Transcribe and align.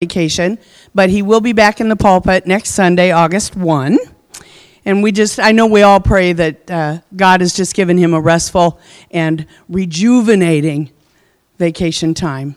vacation, 0.00 0.58
but 0.94 1.10
he 1.10 1.20
will 1.20 1.42
be 1.42 1.52
back 1.52 1.78
in 1.78 1.90
the 1.90 1.96
pulpit 1.96 2.46
next 2.46 2.70
Sunday, 2.70 3.10
August 3.10 3.54
1. 3.54 3.98
And 4.86 5.02
we 5.02 5.12
just, 5.12 5.38
I 5.38 5.52
know 5.52 5.66
we 5.66 5.82
all 5.82 6.00
pray 6.00 6.32
that 6.32 6.70
uh, 6.70 7.00
God 7.14 7.42
has 7.42 7.52
just 7.52 7.74
given 7.74 7.98
him 7.98 8.14
a 8.14 8.20
restful 8.20 8.80
and 9.10 9.44
rejuvenating 9.68 10.90
vacation 11.58 12.14
time. 12.14 12.56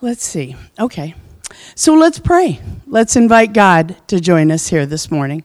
Let's 0.00 0.24
see. 0.24 0.54
Okay. 0.78 1.16
So 1.74 1.94
let's 1.94 2.20
pray. 2.20 2.60
Let's 2.86 3.16
invite 3.16 3.52
God 3.52 3.96
to 4.06 4.20
join 4.20 4.52
us 4.52 4.68
here 4.68 4.86
this 4.86 5.10
morning. 5.10 5.42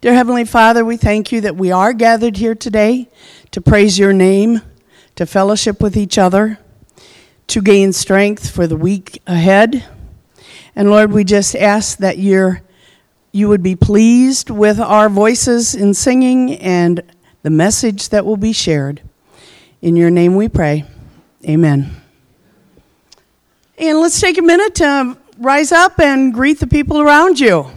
Dear 0.00 0.14
Heavenly 0.14 0.44
Father, 0.44 0.84
we 0.84 0.96
thank 0.96 1.30
you 1.30 1.40
that 1.42 1.54
we 1.54 1.70
are 1.70 1.92
gathered 1.92 2.38
here 2.38 2.56
today 2.56 3.08
to 3.52 3.60
praise 3.60 3.96
your 3.96 4.12
name, 4.12 4.60
to 5.14 5.24
fellowship 5.24 5.80
with 5.80 5.96
each 5.96 6.18
other 6.18 6.58
to 7.48 7.60
gain 7.62 7.92
strength 7.92 8.50
for 8.50 8.66
the 8.66 8.76
week 8.76 9.20
ahead. 9.26 9.84
And 10.76 10.90
Lord, 10.90 11.12
we 11.12 11.24
just 11.24 11.56
ask 11.56 11.98
that 11.98 12.18
you 12.18 12.58
you 13.30 13.48
would 13.48 13.62
be 13.62 13.76
pleased 13.76 14.48
with 14.48 14.80
our 14.80 15.08
voices 15.08 15.74
in 15.74 15.92
singing 15.92 16.54
and 16.54 17.02
the 17.42 17.50
message 17.50 18.08
that 18.08 18.24
will 18.24 18.38
be 18.38 18.52
shared. 18.52 19.02
In 19.82 19.96
your 19.96 20.10
name 20.10 20.34
we 20.34 20.48
pray. 20.48 20.84
Amen. 21.46 21.94
And 23.76 24.00
let's 24.00 24.20
take 24.20 24.38
a 24.38 24.42
minute 24.42 24.74
to 24.76 25.16
rise 25.38 25.72
up 25.72 26.00
and 26.00 26.32
greet 26.32 26.58
the 26.58 26.66
people 26.66 27.00
around 27.00 27.38
you. 27.38 27.70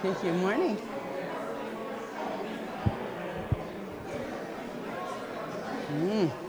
Thank 0.00 0.24
you. 0.24 0.32
Morning. 0.32 0.78
Mm. 5.92 6.41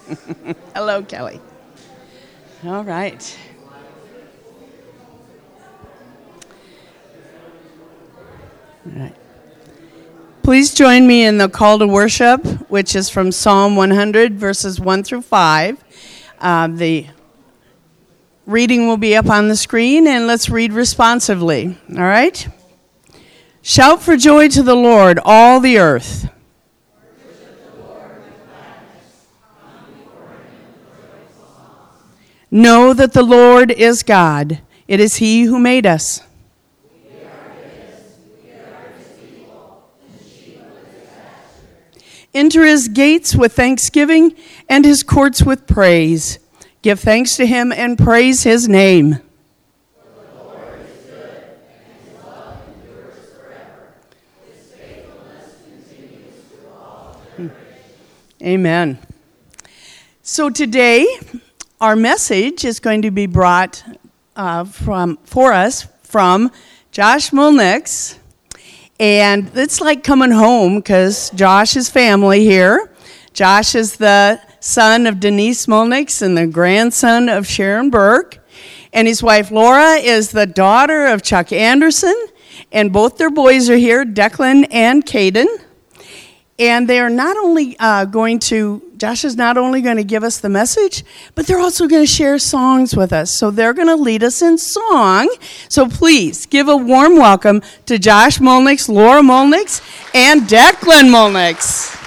Hello, 0.74 1.02
Kelly. 1.02 1.40
All 2.64 2.84
right. 2.84 3.38
All 8.86 8.92
right. 9.00 9.16
Please 10.42 10.74
join 10.74 11.06
me 11.06 11.24
in 11.24 11.38
the 11.38 11.48
call 11.48 11.78
to 11.78 11.86
worship, 11.86 12.44
which 12.68 12.96
is 12.96 13.08
from 13.08 13.30
Psalm 13.30 13.76
100, 13.76 14.34
verses 14.38 14.80
1 14.80 15.04
through 15.04 15.22
5. 15.22 15.84
Uh, 16.40 16.66
the 16.66 17.06
reading 18.46 18.88
will 18.88 18.96
be 18.96 19.14
up 19.14 19.30
on 19.30 19.48
the 19.48 19.56
screen, 19.56 20.06
and 20.08 20.26
let's 20.26 20.50
read 20.50 20.72
responsively. 20.72 21.78
All 21.90 22.02
right? 22.02 22.48
Shout 23.62 24.02
for 24.02 24.16
joy 24.16 24.48
to 24.48 24.62
the 24.62 24.74
Lord, 24.74 25.20
all 25.24 25.60
the 25.60 25.78
earth. 25.78 26.31
Know 32.54 32.92
that 32.92 33.14
the 33.14 33.22
Lord 33.22 33.70
is 33.70 34.02
God. 34.02 34.60
It 34.86 35.00
is 35.00 35.16
He 35.16 35.44
who 35.44 35.58
made 35.58 35.86
us. 35.86 36.20
Enter 42.34 42.64
his 42.64 42.88
gates 42.88 43.34
with 43.34 43.52
thanksgiving 43.52 44.34
and 44.68 44.86
his 44.86 45.02
courts 45.02 45.42
with 45.42 45.66
praise. 45.66 46.38
Give 46.80 46.98
thanks 46.98 47.36
to 47.36 47.46
him 47.46 47.72
and 47.72 47.98
praise 47.98 48.42
his 48.42 48.68
name. 48.68 49.20
Hmm. 57.36 57.48
Amen. 58.42 58.98
So 60.22 60.48
today, 60.48 61.06
our 61.82 61.96
message 61.96 62.64
is 62.64 62.78
going 62.78 63.02
to 63.02 63.10
be 63.10 63.26
brought 63.26 63.82
uh, 64.36 64.62
from 64.62 65.18
for 65.24 65.52
us 65.52 65.88
from 66.04 66.52
Josh 66.92 67.30
Mulnix, 67.30 68.18
and 69.00 69.50
it's 69.56 69.80
like 69.80 70.04
coming 70.04 70.30
home 70.30 70.76
because 70.76 71.30
Josh 71.30 71.74
is 71.74 71.88
family 71.90 72.44
here. 72.44 72.94
Josh 73.32 73.74
is 73.74 73.96
the 73.96 74.40
son 74.60 75.08
of 75.08 75.18
Denise 75.18 75.66
Mulnix 75.66 76.22
and 76.22 76.38
the 76.38 76.46
grandson 76.46 77.28
of 77.28 77.48
Sharon 77.48 77.90
Burke, 77.90 78.38
and 78.92 79.08
his 79.08 79.20
wife 79.20 79.50
Laura 79.50 79.94
is 79.94 80.30
the 80.30 80.46
daughter 80.46 81.06
of 81.06 81.24
Chuck 81.24 81.50
Anderson, 81.52 82.14
and 82.70 82.92
both 82.92 83.18
their 83.18 83.30
boys 83.30 83.68
are 83.68 83.76
here, 83.76 84.04
Declan 84.04 84.68
and 84.70 85.04
Caden. 85.04 85.48
And 86.58 86.88
they 86.88 87.00
are 87.00 87.10
not 87.10 87.36
only 87.36 87.76
uh, 87.78 88.04
going 88.04 88.38
to, 88.40 88.82
Josh 88.98 89.24
is 89.24 89.36
not 89.36 89.56
only 89.56 89.80
going 89.80 89.96
to 89.96 90.04
give 90.04 90.22
us 90.22 90.38
the 90.38 90.48
message, 90.48 91.02
but 91.34 91.46
they're 91.46 91.58
also 91.58 91.88
going 91.88 92.02
to 92.02 92.12
share 92.12 92.38
songs 92.38 92.94
with 92.94 93.12
us. 93.12 93.36
So 93.38 93.50
they're 93.50 93.72
going 93.72 93.88
to 93.88 93.96
lead 93.96 94.22
us 94.22 94.42
in 94.42 94.58
song. 94.58 95.34
So 95.68 95.88
please 95.88 96.46
give 96.46 96.68
a 96.68 96.76
warm 96.76 97.16
welcome 97.16 97.62
to 97.86 97.98
Josh 97.98 98.38
Mulnix, 98.38 98.88
Laura 98.88 99.22
Mulnix, 99.22 99.80
and 100.14 100.42
Declan 100.42 101.10
Mulnix. 101.10 102.01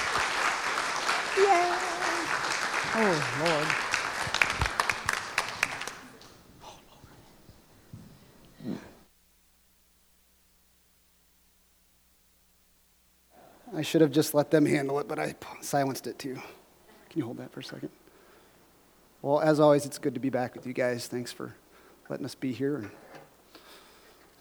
I 13.76 13.82
should 13.82 14.00
have 14.00 14.12
just 14.12 14.34
let 14.34 14.52
them 14.52 14.66
handle 14.66 15.00
it, 15.00 15.08
but 15.08 15.20
I 15.20 15.36
silenced 15.60 16.08
it 16.08 16.18
too. 16.18 16.36
Can 16.36 17.20
you 17.20 17.26
hold 17.26 17.38
that 17.38 17.52
for 17.52 17.60
a 17.60 17.64
second? 17.64 17.90
Well, 19.22 19.42
as 19.42 19.60
always, 19.60 19.86
it's 19.86 19.98
good 19.98 20.14
to 20.14 20.20
be 20.20 20.30
back 20.30 20.56
with 20.56 20.66
you 20.66 20.72
guys. 20.72 21.08
Thanks 21.08 21.32
for 21.32 21.54
letting 22.10 22.26
us 22.26 22.36
be 22.36 22.54
here. 22.54 22.90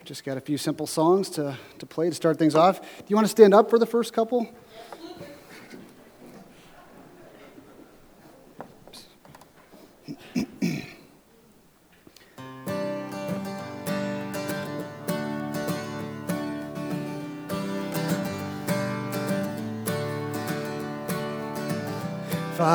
Just 0.05 0.25
got 0.25 0.37
a 0.37 0.41
few 0.41 0.59
simple 0.59 0.87
songs 0.87 1.31
to, 1.31 1.57
to 1.78 1.86
play 1.86 2.10
to 2.10 2.15
start 2.15 2.39
things 2.39 2.54
off. 2.54 2.81
Do 2.81 3.04
you 3.09 3.16
want 3.16 3.27
to 3.27 3.31
stand 3.31 3.54
up 3.54 3.71
for 3.71 3.78
the 3.78 3.86
first 3.86 4.13
couple? 4.13 4.47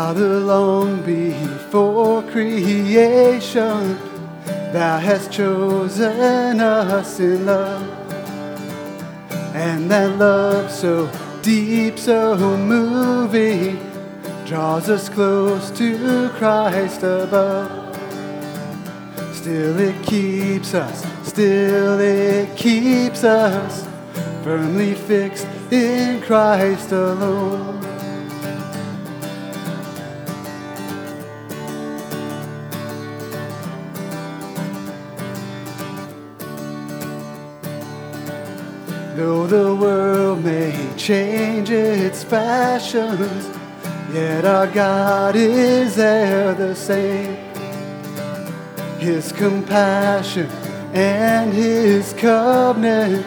Father, 0.09 0.39
long 0.39 1.03
before 1.03 2.23
creation, 2.23 3.95
Thou 4.73 4.97
hast 4.97 5.31
chosen 5.31 6.59
us 6.59 7.19
in 7.19 7.45
love. 7.45 7.87
And 9.53 9.91
that 9.91 10.17
love 10.17 10.71
so 10.71 11.11
deep, 11.43 11.99
so 11.99 12.35
moving, 12.57 13.77
draws 14.47 14.89
us 14.89 15.09
close 15.09 15.69
to 15.77 16.29
Christ 16.29 17.03
above. 17.03 17.95
Still, 19.35 19.79
it 19.79 20.03
keeps 20.03 20.73
us 20.73 21.05
still 21.23 21.99
it 21.99 22.57
keeps 22.57 23.23
us 23.23 23.87
firmly 24.43 24.95
fixed 24.95 25.45
in 25.71 26.19
Christ 26.21 26.91
alone. 26.93 27.88
Change 41.09 41.71
its 41.71 42.23
fashions, 42.23 43.49
yet 44.13 44.45
our 44.45 44.67
God 44.67 45.35
is 45.35 45.95
there 45.95 46.53
the 46.53 46.75
same. 46.75 47.35
His 48.99 49.31
compassion 49.31 50.45
and 50.93 51.51
His 51.51 52.13
covenant 52.13 53.25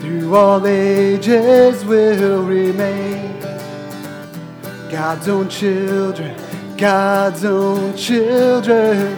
through 0.00 0.34
all 0.34 0.66
ages 0.66 1.84
will 1.84 2.42
remain. 2.42 3.38
God's 4.90 5.28
own 5.28 5.48
children, 5.48 6.36
God's 6.76 7.44
own 7.44 7.96
children 7.96 9.16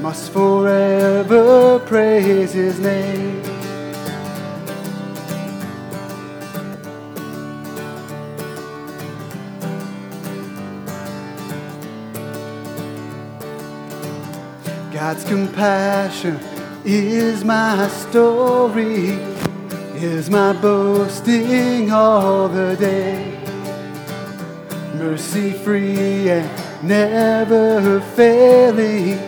must 0.00 0.32
forever 0.32 1.80
praise 1.80 2.54
His 2.54 2.80
name. 2.80 3.49
God's 15.10 15.24
compassion 15.24 16.38
is 16.84 17.44
my 17.44 17.88
story, 17.88 19.18
is 19.96 20.30
my 20.30 20.52
boasting 20.52 21.90
all 21.90 22.46
the 22.46 22.76
day. 22.76 23.36
Mercy 24.94 25.50
free 25.50 26.30
and 26.30 26.48
never 26.84 28.00
failing, 28.14 29.18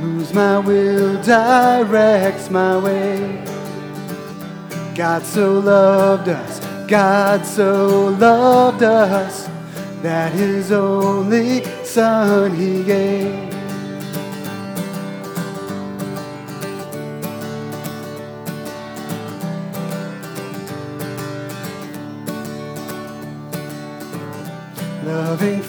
moves 0.00 0.32
my 0.32 0.60
will, 0.60 1.20
directs 1.24 2.48
my 2.48 2.78
way. 2.78 3.44
God 4.94 5.24
so 5.24 5.58
loved 5.58 6.28
us, 6.28 6.60
God 6.86 7.44
so 7.44 8.14
loved 8.16 8.84
us, 8.84 9.48
that 10.02 10.30
his 10.32 10.70
only 10.70 11.64
Son 11.82 12.54
he 12.54 12.84
gave. 12.84 13.49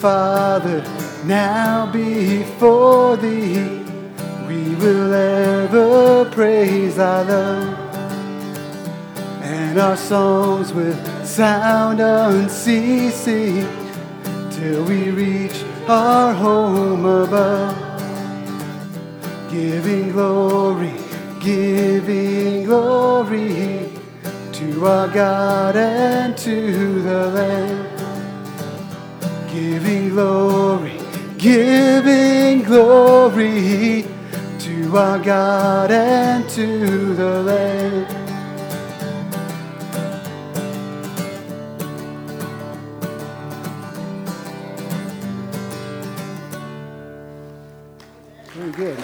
Father, 0.01 0.81
now 1.25 1.85
before 1.91 3.17
Thee, 3.17 3.83
we 4.47 4.73
will 4.77 5.13
ever 5.13 6.27
praise 6.31 6.95
Thy 6.95 7.21
love. 7.21 7.77
And 9.43 9.77
our 9.77 9.95
songs 9.95 10.73
will 10.73 10.95
sound 11.23 11.99
unceasing 11.99 13.67
till 14.49 14.83
we 14.85 15.11
reach 15.11 15.63
our 15.87 16.33
home 16.33 17.05
above. 17.05 17.77
Giving 19.51 20.13
glory, 20.13 20.95
giving 21.39 22.63
glory 22.63 23.87
to 24.53 24.87
our 24.87 25.07
God 25.09 25.75
and 25.75 26.35
to 26.39 27.01
the 27.03 27.27
Lamb 27.27 27.90
giving 29.53 30.09
glory, 30.09 30.97
giving 31.37 32.63
glory 32.63 34.05
to 34.59 34.97
our 34.97 35.19
God 35.19 35.91
and 35.91 36.49
to 36.51 37.13
the 37.15 37.43
Lamb. 37.43 38.07
Very 48.53 48.71
good. 48.71 48.97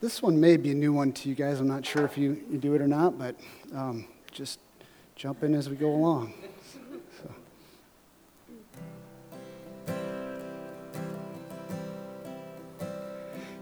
This 0.00 0.22
one 0.22 0.40
may 0.40 0.56
be 0.56 0.70
a 0.70 0.74
new 0.74 0.94
one 0.94 1.12
to 1.12 1.28
you 1.28 1.34
guys. 1.34 1.60
I'm 1.60 1.68
not 1.68 1.84
sure 1.84 2.06
if 2.06 2.16
you, 2.16 2.42
you 2.50 2.56
do 2.56 2.74
it 2.74 2.80
or 2.80 2.88
not, 2.88 3.18
but 3.18 3.36
um, 3.74 4.06
just 4.32 4.58
jump 5.20 5.42
in 5.42 5.54
as 5.54 5.68
we 5.68 5.76
go 5.76 5.90
along. 5.90 6.32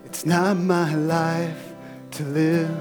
It's 0.05 0.25
not 0.25 0.56
my 0.56 0.94
life 0.94 1.75
to 2.12 2.22
live. 2.22 2.81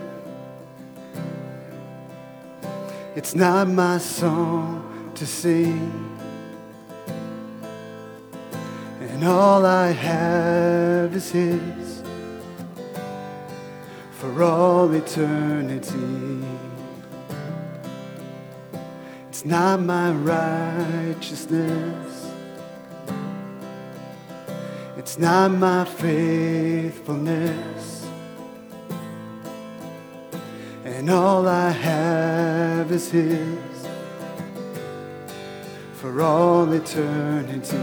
It's 3.16 3.34
not 3.34 3.68
my 3.68 3.98
song 3.98 5.12
to 5.16 5.26
sing. 5.26 6.16
And 9.02 9.24
all 9.24 9.66
I 9.66 9.88
have 9.88 11.16
is 11.16 11.32
His 11.32 12.04
for 14.12 14.44
all 14.44 14.94
eternity. 14.94 16.67
It's 19.38 19.46
not 19.46 19.80
my 19.82 20.10
righteousness. 20.10 22.32
It's 24.98 25.20
not 25.20 25.52
my 25.52 25.86
faithfulness. 25.86 28.08
And 30.86 31.08
all 31.12 31.48
I 31.48 31.70
have 31.70 32.92
is 32.92 33.12
His 33.12 33.88
for 35.94 36.20
all 36.20 36.74
eternity. 36.74 37.78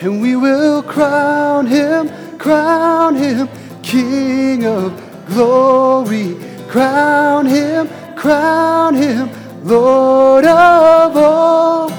And 0.00 0.20
we 0.20 0.34
will 0.34 0.82
crown 0.82 1.68
Him, 1.68 2.10
crown 2.38 3.14
Him, 3.14 3.48
King 3.84 4.66
of 4.66 5.00
glory, 5.28 6.36
crown 6.66 7.46
Him 7.46 7.88
crown 8.24 8.94
him 8.94 9.28
Lord 9.64 10.46
of 10.46 11.14
all. 11.14 11.90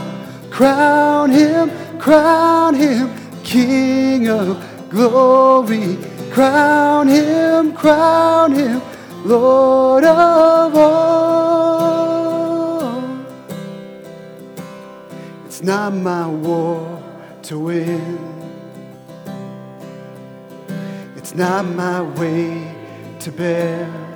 Crown 0.49 1.29
him, 1.29 1.69
crown 1.99 2.73
him 2.73 3.11
King 3.43 4.27
of 4.29 4.57
glory. 4.89 5.99
Crown 6.31 7.07
him, 7.07 7.73
crown 7.73 8.55
him 8.55 8.81
Lord 9.23 10.03
of 10.03 10.75
all. 10.75 10.95
It's 15.45 15.61
not 15.61 15.93
my 15.93 16.25
war 16.27 17.03
to 17.43 17.59
win. 17.59 18.17
It's 21.15 21.35
not 21.35 21.65
my 21.65 22.01
way 22.01 22.75
to 23.19 23.31
bear 23.31 24.14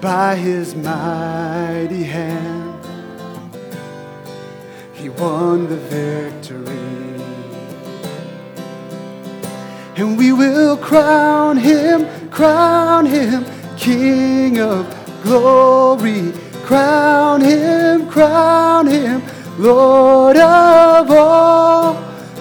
by 0.00 0.36
his 0.36 0.74
mighty 0.74 2.04
hand 2.04 2.84
he 4.92 5.08
won 5.08 5.68
the 5.68 5.76
victory. 5.76 6.76
And 9.96 10.16
we 10.16 10.32
will 10.32 10.76
crown 10.76 11.56
him, 11.56 12.30
crown 12.30 13.06
him 13.06 13.44
King 13.76 14.60
of 14.60 14.86
glory. 15.22 16.32
Crown 16.64 17.40
him, 17.40 18.08
crown 18.08 18.86
him 18.86 19.22
Lord 19.58 20.36
of 20.36 21.10
all. 21.10 21.94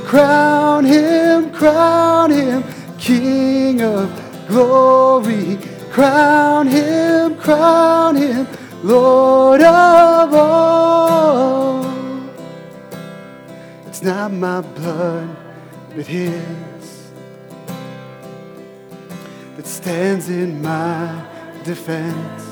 Crown 0.05 0.85
him, 0.85 1.51
crown 1.51 2.31
him 2.31 2.63
King 2.99 3.81
of 3.81 4.47
glory 4.47 5.57
Crown 5.97 6.67
him, 6.67 7.35
crown 7.37 8.15
him, 8.15 8.47
Lord 8.83 9.61
of 9.61 10.31
all. 10.31 11.83
It's 13.87 14.03
not 14.03 14.31
my 14.31 14.61
blood, 14.61 15.35
but 15.95 16.05
his 16.05 17.09
that 19.55 19.65
stands 19.65 20.29
in 20.29 20.61
my 20.61 21.25
defense. 21.63 22.43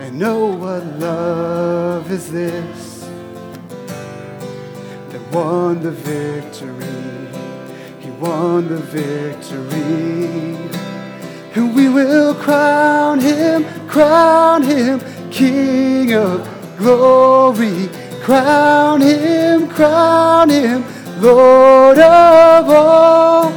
And 0.00 0.20
oh, 0.24 0.56
what 0.56 0.84
love 0.98 2.10
is 2.10 2.32
this 2.32 3.08
that 5.10 5.22
won 5.32 5.80
the 5.84 5.92
victory? 5.92 6.77
Won 8.20 8.68
the 8.68 8.78
victory. 8.78 10.56
And 11.54 11.74
we 11.74 11.88
will 11.88 12.34
crown 12.34 13.20
him, 13.20 13.64
crown 13.86 14.62
him, 14.62 15.00
King 15.30 16.14
of 16.14 16.48
glory. 16.78 17.88
Crown 18.22 19.00
him, 19.00 19.68
crown 19.68 20.50
him, 20.50 20.84
Lord 21.20 21.98
of 21.98 22.68
all. 22.68 23.52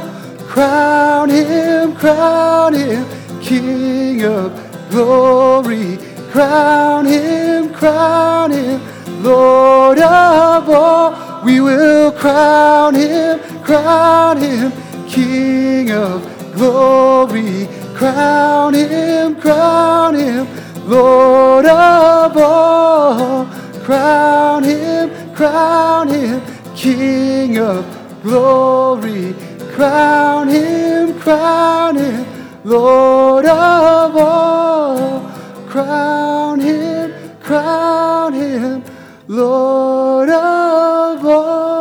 Crown 0.46 1.28
him, 1.28 1.96
crown 1.96 2.74
him, 2.74 3.04
King 3.40 4.24
of 4.24 4.52
glory. 4.90 5.98
Crown 6.30 7.06
him, 7.06 7.72
crown 7.74 8.52
him, 8.52 8.80
Lord 9.24 9.98
of 9.98 10.68
all. 10.70 11.44
We 11.44 11.60
will 11.60 12.12
crown 12.12 12.94
him, 12.94 13.40
crown 13.62 14.38
him, 14.38 14.72
King 15.08 15.90
of 15.92 16.22
glory. 16.54 17.68
Crown 17.94 18.74
him, 18.74 19.36
crown 19.40 20.14
him, 20.14 20.46
Lord 20.88 21.66
of 21.66 22.36
all. 22.36 23.46
Crown 23.84 24.64
him, 24.64 25.34
crown 25.34 26.08
him, 26.08 26.42
King 26.74 27.58
of 27.58 27.84
glory. 28.22 29.34
Crown 29.72 30.48
him, 30.48 31.18
crown 31.20 31.96
him, 31.96 32.26
Lord 32.64 33.46
of 33.46 34.16
all. 34.16 35.30
Crown 35.68 36.60
him, 36.60 37.12
crown 37.40 38.32
him, 38.32 38.84
Lord 39.28 40.28
of 40.28 41.24
all. 41.24 41.71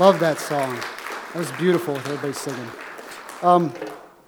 Love 0.00 0.18
that 0.18 0.40
song. 0.40 0.74
That 0.74 1.36
was 1.36 1.52
beautiful 1.52 1.94
with 1.94 2.04
everybody 2.06 2.32
singing. 2.32 2.68
Um, 3.42 3.72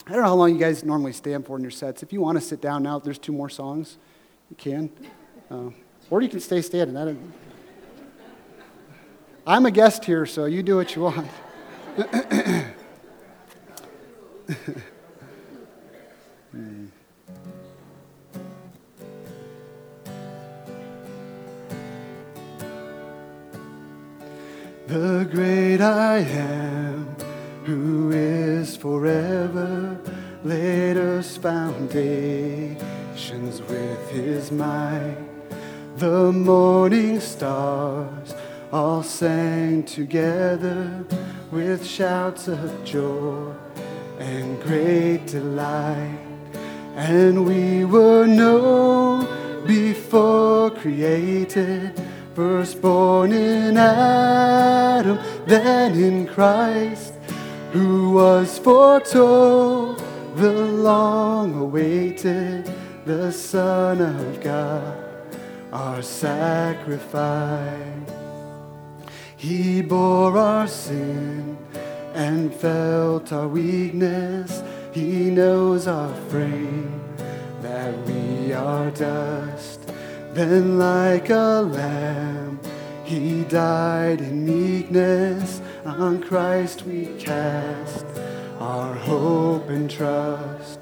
I 0.07 0.13
don't 0.13 0.23
know 0.23 0.29
how 0.29 0.35
long 0.37 0.53
you 0.53 0.61
guys 0.61 0.85
normally 0.85 1.13
stand 1.13 1.45
for 1.45 1.57
in 1.57 1.63
your 1.63 1.73
sets. 1.73 2.05
If 2.05 2.13
you 2.13 2.21
want 2.21 2.39
to 2.39 2.45
sit 2.45 2.61
down 2.61 2.85
now, 2.85 3.01
there's 3.01 3.19
two 3.19 3.33
more 3.33 3.49
songs. 3.49 3.99
You 4.49 4.55
can. 4.55 4.91
Uh, 5.51 5.71
or 6.09 6.23
you 6.23 6.29
can 6.29 6.39
stay 6.39 6.63
standing. 6.63 6.97
I 6.97 7.17
I'm 9.45 9.67
a 9.67 9.73
guest 9.73 10.05
here, 10.05 10.25
so 10.25 10.45
you 10.45 10.63
do 10.63 10.77
what 10.77 10.95
you 10.95 11.03
want. 11.03 11.29
The 24.87 25.29
great 25.29 25.81
I 25.81 26.19
am, 26.19 27.17
who 27.65 28.13
is 28.13 28.77
forever, 28.77 29.99
laid 30.45 30.97
us 30.97 31.37
foundations 31.37 32.79
with 33.63 34.11
his 34.11 34.53
might. 34.53 35.17
The 35.97 36.31
morning 36.31 37.19
stars 37.19 38.33
all 38.73 39.03
sang 39.03 39.83
together 39.83 41.05
with 41.51 41.85
shouts 41.85 42.47
of 42.47 42.85
joy 42.85 43.53
and 44.21 44.63
great 44.63 45.27
delight. 45.27 46.21
And 46.95 47.45
we 47.45 47.85
were 47.85 48.27
known 48.27 49.27
before 49.67 50.71
created 50.71 52.01
first 52.37 52.83
born 52.83 53.33
in 53.33 53.79
Adam, 53.79 55.19
then 55.47 55.93
in 55.95 56.27
Christ, 56.27 57.15
who 57.73 58.13
was 58.13 58.59
foretold, 58.59 60.03
the 60.35 60.53
long 60.53 61.55
awaited, 61.55 62.71
the 63.07 63.33
Son 63.33 64.03
of 64.03 64.43
God, 64.43 65.03
our 65.73 66.03
sacrifice. 66.03 67.73
He 69.39 69.81
bore 69.81 70.37
our 70.37 70.69
sin 70.69 71.57
and 72.13 72.53
felt 72.53 73.33
our 73.33 73.49
weakness. 73.49 74.63
He 74.93 75.31
knows 75.31 75.87
our 75.87 76.15
frame, 76.29 77.03
that 77.63 77.97
we 78.07 78.53
are 78.53 78.91
dust. 78.91 79.76
Then, 80.37 80.79
like 80.79 81.31
a 81.31 81.63
lamb, 81.63 82.61
he 83.05 83.45
died 83.45 84.21
in 84.21 84.45
meekness. 84.45 85.63
On 85.87 86.21
Christ 86.23 86.83
we 86.83 87.07
cast 87.19 88.05
our 88.59 88.93
hope 88.93 89.71
and 89.71 89.91
trust. 89.91 90.79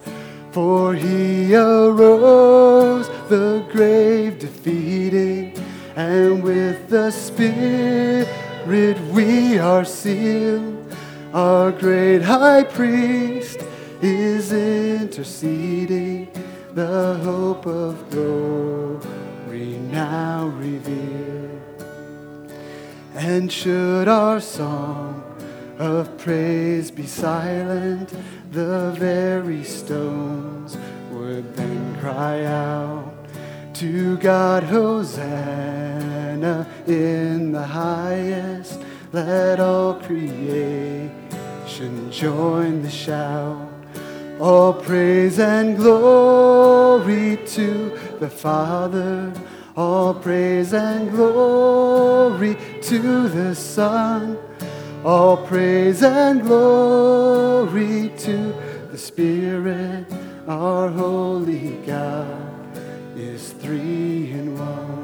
For 0.51 0.93
he 0.93 1.55
arose, 1.55 3.07
the 3.29 3.65
grave 3.71 4.41
defeating, 4.41 5.57
and 5.95 6.43
with 6.43 6.89
the 6.89 7.13
Spirit 7.13 8.27
we 9.13 9.57
are 9.59 9.85
sealed. 9.85 10.93
Our 11.33 11.71
great 11.71 12.23
high 12.23 12.65
priest 12.65 13.61
is 14.03 14.53
interceding, 14.53 16.29
the 16.75 17.21
hope 17.23 17.67
of 17.67 18.11
glory 18.11 19.24
now 19.55 20.47
reveal. 20.47 21.51
And 23.15 23.53
should 23.53 24.09
our 24.09 24.41
song 24.41 25.23
of 25.79 26.17
praise 26.19 26.91
be 26.91 27.07
silent, 27.07 28.13
the 28.51 28.91
very 28.99 29.63
stones 29.65 30.77
would 31.11 31.55
then 31.57 31.97
cry 32.01 32.45
out 32.45 33.13
to 33.75 34.17
God, 34.19 34.65
Hosanna 34.65 36.69
in 36.87 37.53
the 37.53 37.63
highest. 37.63 38.81
Let 39.13 39.61
all 39.61 39.95
creation 39.95 41.11
join 42.11 42.83
the 42.83 42.91
shout. 42.91 43.74
All 44.41 44.73
praise 44.73 45.39
and 45.39 45.77
glory 45.77 47.39
to 47.47 47.99
the 48.21 48.29
Father 48.31 49.33
all 49.77 50.15
praise 50.15 50.73
and 50.73 51.11
glory 51.11 52.57
to 52.83 53.29
the 53.29 53.55
Son. 53.57 54.39
All 55.05 55.37
praise 55.37 56.03
and 56.03 56.43
glory 56.43 58.13
to 58.19 58.55
the 58.93 58.99
Spirit. 58.99 60.07
Our 60.47 60.89
holy 60.91 61.71
God 61.85 62.79
is 63.17 63.51
three 63.53 64.31
in 64.31 64.57
one. 64.57 65.04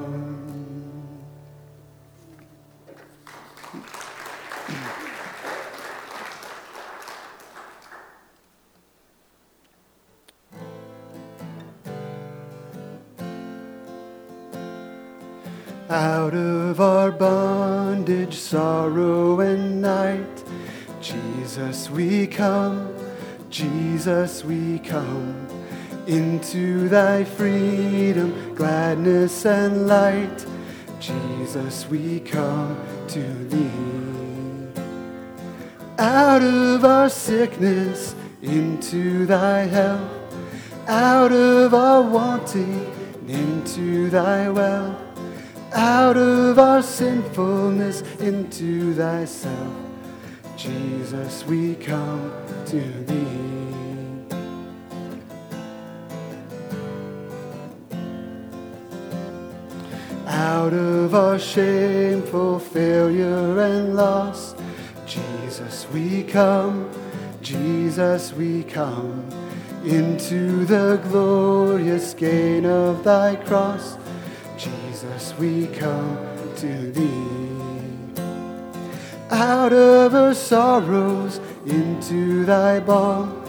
Out 15.90 16.34
of 16.34 16.80
our 16.80 17.10
bondage, 17.10 18.34
sorrow, 18.34 19.40
and 19.40 19.82
night, 19.82 20.44
Jesus, 21.00 21.90
we 21.90 22.28
come, 22.28 22.94
Jesus, 23.50 24.44
we 24.44 24.78
come. 24.78 25.48
Into 26.06 26.88
thy 26.88 27.24
freedom, 27.24 28.54
gladness, 28.54 29.44
and 29.44 29.88
light, 29.88 30.46
Jesus, 31.00 31.88
we 31.88 32.20
come 32.20 32.78
to 33.08 33.22
thee. 33.48 34.80
Out 35.98 36.42
of 36.44 36.84
our 36.84 37.08
sickness, 37.08 38.14
into 38.42 39.26
thy 39.26 39.62
health, 39.62 40.08
out 40.86 41.32
of 41.32 41.74
our 41.74 42.00
wanting, 42.00 42.86
into 43.26 44.08
thy 44.08 44.48
wealth 44.48 45.09
out 45.72 46.16
of 46.16 46.58
our 46.58 46.82
sinfulness 46.82 48.02
into 48.20 48.94
thyself. 48.94 49.74
Jesus, 50.56 51.44
we 51.46 51.74
come 51.76 52.32
to 52.66 52.80
thee. 52.80 53.26
Out 60.26 60.72
of 60.72 61.14
our 61.14 61.38
shameful 61.38 62.58
failure 62.58 63.60
and 63.60 63.96
loss, 63.96 64.54
Jesus, 65.06 65.86
we 65.92 66.22
come. 66.24 66.90
Jesus, 67.42 68.32
we 68.32 68.64
come. 68.64 69.24
into 69.84 70.66
the 70.66 71.00
glorious 71.08 72.12
gain 72.12 72.66
of 72.66 73.02
thy 73.02 73.34
cross. 73.36 73.96
Jesus, 75.00 75.34
we 75.38 75.66
come 75.68 76.18
to 76.56 76.92
thee. 76.92 78.22
Out 79.30 79.72
of 79.72 80.14
our 80.14 80.34
sorrows 80.34 81.40
into 81.64 82.44
thy 82.44 82.80
balm, 82.80 83.42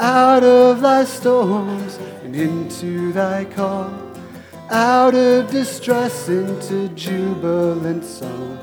out 0.00 0.42
of 0.42 0.80
thy 0.80 1.04
storms 1.04 2.00
and 2.24 2.34
into 2.34 3.12
thy 3.12 3.44
calm, 3.44 4.12
out 4.70 5.14
of 5.14 5.48
distress 5.52 6.28
into 6.28 6.88
jubilant 6.96 8.04
song. 8.04 8.58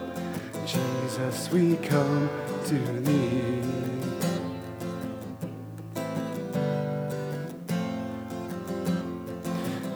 Jesus, 0.66 1.50
we 1.52 1.78
come 1.78 2.30
to 2.66 2.78
thee. 3.00 3.62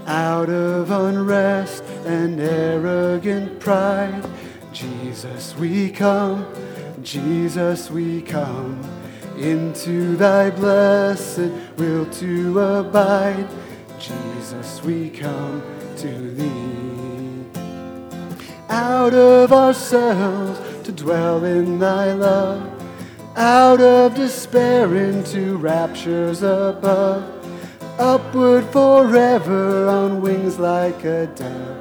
Out 0.08 0.50
of 0.50 0.90
unrest 0.90 1.84
and 2.10 2.42
arrogant 2.42 3.60
pride, 3.60 4.28
Jesus, 4.74 5.56
we 5.58 5.92
come, 5.92 6.44
Jesus, 7.04 7.92
we 7.92 8.24
come 8.24 8.82
into 9.38 10.16
thy 10.16 10.50
blessed 10.50 11.52
will 11.78 12.08
to 12.08 12.60
abide. 12.60 13.48
Jesus, 14.00 14.82
we 14.84 15.12
come 15.12 15.62
to 15.98 16.10
thee. 16.32 17.62
Out 18.70 19.14
of 19.14 19.54
ourselves 19.54 20.60
to 20.86 20.92
dwell 20.92 21.44
in 21.44 21.78
thy 21.78 22.14
love, 22.14 22.68
out 23.36 23.82
of 23.82 24.16
despair 24.16 24.96
into 24.96 25.58
raptures 25.58 26.42
above 26.42 27.24
upward 28.00 28.66
forever 28.70 29.88
on 29.88 30.22
wings 30.22 30.58
like 30.58 31.04
a 31.04 31.28
dove. 31.28 31.79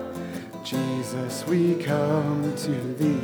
Jesus, 0.69 1.47
we 1.47 1.83
come 1.83 2.55
to 2.55 2.73
thee. 2.99 3.21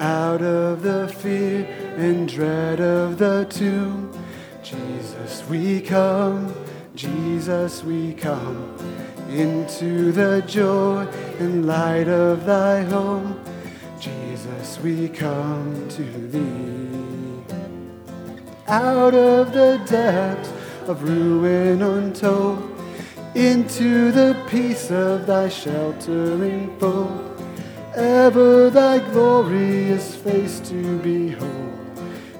Out 0.00 0.42
of 0.42 0.82
the 0.82 1.06
fear 1.06 1.64
and 1.96 2.28
dread 2.28 2.80
of 2.80 3.18
the 3.18 3.46
tomb, 3.48 4.10
Jesus, 4.64 5.48
we 5.48 5.80
come, 5.80 6.52
Jesus, 6.96 7.84
we 7.84 8.12
come 8.12 8.76
into 9.28 10.10
the 10.10 10.42
joy 10.44 11.06
and 11.38 11.68
light 11.68 12.08
of 12.08 12.46
thy 12.46 12.82
home. 12.82 13.40
Jesus, 14.00 14.80
we 14.80 15.08
come 15.08 15.88
to 15.90 16.02
thee. 16.02 16.74
Out 18.66 19.14
of 19.14 19.52
the 19.52 19.80
depths 19.86 20.50
of 20.88 21.02
ruin 21.02 21.82
untold, 21.82 22.70
into 23.34 24.12
the 24.12 24.36
peace 24.48 24.90
of 24.90 25.26
thy 25.26 25.48
sheltering 25.48 26.76
fold, 26.78 27.42
ever 27.96 28.70
thy 28.70 28.98
glorious 29.12 30.14
face 30.14 30.60
to 30.60 30.98
behold. 30.98 31.72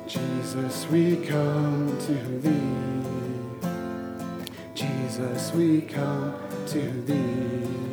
Jesus, 0.06 0.86
we 0.88 1.16
come 1.16 1.96
to 2.06 2.14
thee. 2.40 3.68
Jesus, 4.74 5.52
we 5.52 5.80
come 5.80 6.34
to 6.66 6.80
thee. 7.02 7.83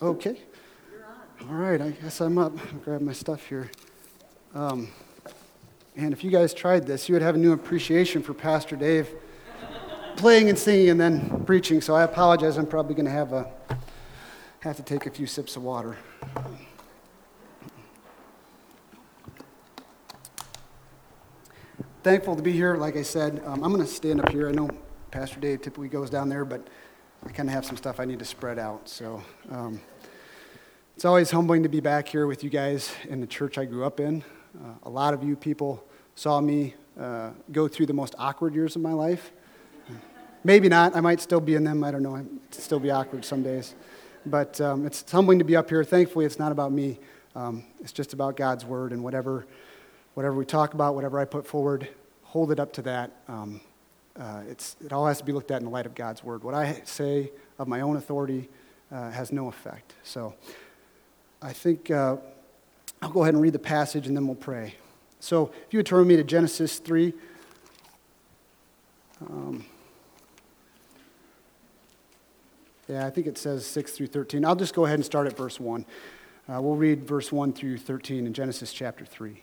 Okay. 0.00 0.40
All 1.48 1.56
right, 1.56 1.80
I 1.80 1.90
guess 1.90 2.20
I'm 2.20 2.38
up. 2.38 2.52
I'll 2.56 2.78
grab 2.78 3.00
my 3.00 3.12
stuff 3.12 3.44
here. 3.46 3.68
Um, 4.54 4.88
and 5.96 6.12
if 6.12 6.22
you 6.22 6.30
guys 6.30 6.54
tried 6.54 6.86
this, 6.86 7.08
you 7.08 7.14
would 7.16 7.22
have 7.22 7.34
a 7.34 7.38
new 7.38 7.52
appreciation 7.52 8.22
for 8.22 8.32
Pastor 8.32 8.76
Dave 8.76 9.08
playing 10.16 10.50
and 10.50 10.56
singing 10.56 10.90
and 10.90 11.00
then 11.00 11.44
preaching. 11.44 11.80
So 11.80 11.96
I 11.96 12.04
apologize. 12.04 12.58
I'm 12.58 12.66
probably 12.66 12.94
going 12.94 13.06
to 13.06 13.10
have 13.10 13.32
a 13.32 13.50
have 14.60 14.76
to 14.76 14.84
take 14.84 15.06
a 15.06 15.10
few 15.10 15.26
sips 15.26 15.56
of 15.56 15.64
water. 15.64 15.96
Thankful 22.04 22.36
to 22.36 22.42
be 22.42 22.52
here. 22.52 22.76
Like 22.76 22.96
I 22.96 23.02
said, 23.02 23.42
um, 23.44 23.64
I'm 23.64 23.72
going 23.72 23.84
to 23.84 23.92
stand 23.92 24.20
up 24.20 24.28
here. 24.28 24.48
I 24.48 24.52
know 24.52 24.70
Pastor 25.10 25.40
Dave 25.40 25.62
typically 25.62 25.88
goes 25.88 26.08
down 26.08 26.28
there, 26.28 26.44
but 26.44 26.68
I 27.26 27.30
kind 27.30 27.48
of 27.48 27.54
have 27.54 27.64
some 27.64 27.76
stuff 27.76 28.00
I 28.00 28.04
need 28.04 28.18
to 28.20 28.24
spread 28.24 28.58
out. 28.58 28.88
So 28.88 29.22
um, 29.50 29.80
it's 30.94 31.04
always 31.04 31.30
humbling 31.30 31.62
to 31.64 31.68
be 31.68 31.80
back 31.80 32.08
here 32.08 32.26
with 32.26 32.44
you 32.44 32.50
guys 32.50 32.92
in 33.08 33.20
the 33.20 33.26
church 33.26 33.58
I 33.58 33.64
grew 33.64 33.84
up 33.84 34.00
in. 34.00 34.22
Uh, 34.56 34.74
a 34.84 34.90
lot 34.90 35.14
of 35.14 35.22
you 35.22 35.36
people 35.36 35.84
saw 36.14 36.40
me 36.40 36.74
uh, 36.98 37.30
go 37.52 37.68
through 37.68 37.86
the 37.86 37.92
most 37.92 38.14
awkward 38.18 38.54
years 38.54 38.76
of 38.76 38.82
my 38.82 38.92
life. 38.92 39.32
Maybe 40.44 40.68
not. 40.68 40.94
I 40.94 41.00
might 41.00 41.20
still 41.20 41.40
be 41.40 41.56
in 41.56 41.64
them. 41.64 41.82
I 41.82 41.90
don't 41.90 42.02
know. 42.02 42.14
I 42.14 42.22
might 42.22 42.54
still 42.54 42.78
be 42.78 42.90
awkward 42.90 43.24
some 43.24 43.42
days. 43.42 43.74
But 44.24 44.60
um, 44.60 44.86
it's 44.86 45.10
humbling 45.10 45.38
to 45.40 45.44
be 45.44 45.56
up 45.56 45.68
here. 45.68 45.82
Thankfully, 45.84 46.24
it's 46.24 46.38
not 46.38 46.52
about 46.52 46.72
me. 46.72 46.98
Um, 47.34 47.64
it's 47.80 47.92
just 47.92 48.12
about 48.12 48.36
God's 48.36 48.64
word 48.64 48.92
and 48.92 49.02
whatever, 49.02 49.46
whatever 50.14 50.34
we 50.34 50.44
talk 50.44 50.74
about, 50.74 50.94
whatever 50.94 51.18
I 51.18 51.24
put 51.24 51.46
forward, 51.46 51.88
hold 52.22 52.52
it 52.52 52.60
up 52.60 52.72
to 52.74 52.82
that. 52.82 53.10
Um, 53.26 53.60
uh, 54.18 54.42
it's, 54.48 54.76
it 54.84 54.92
all 54.92 55.06
has 55.06 55.18
to 55.18 55.24
be 55.24 55.32
looked 55.32 55.50
at 55.50 55.58
in 55.58 55.64
the 55.64 55.70
light 55.70 55.86
of 55.86 55.94
God's 55.94 56.24
word. 56.24 56.42
What 56.42 56.54
I 56.54 56.82
say 56.84 57.30
of 57.58 57.68
my 57.68 57.80
own 57.80 57.96
authority 57.96 58.48
uh, 58.90 59.10
has 59.10 59.30
no 59.30 59.48
effect. 59.48 59.94
So 60.02 60.34
I 61.40 61.52
think 61.52 61.90
uh, 61.90 62.16
I'll 63.00 63.10
go 63.10 63.22
ahead 63.22 63.34
and 63.34 63.42
read 63.42 63.52
the 63.52 63.60
passage 63.60 64.06
and 64.06 64.16
then 64.16 64.26
we'll 64.26 64.36
pray. 64.36 64.74
So 65.20 65.52
if 65.66 65.72
you 65.72 65.78
would 65.78 65.86
turn 65.86 66.00
with 66.00 66.08
me 66.08 66.16
to 66.16 66.24
Genesis 66.24 66.78
3. 66.78 67.12
Um, 69.28 69.64
yeah, 72.88 73.06
I 73.06 73.10
think 73.10 73.26
it 73.26 73.36
says 73.38 73.66
6 73.66 73.92
through 73.92 74.06
13. 74.08 74.44
I'll 74.44 74.56
just 74.56 74.74
go 74.74 74.84
ahead 74.84 74.96
and 74.96 75.04
start 75.04 75.26
at 75.26 75.36
verse 75.36 75.60
1. 75.60 75.84
Uh, 76.48 76.62
we'll 76.62 76.76
read 76.76 77.06
verse 77.06 77.30
1 77.30 77.52
through 77.52 77.78
13 77.78 78.26
in 78.26 78.32
Genesis 78.32 78.72
chapter 78.72 79.04
3. 79.04 79.42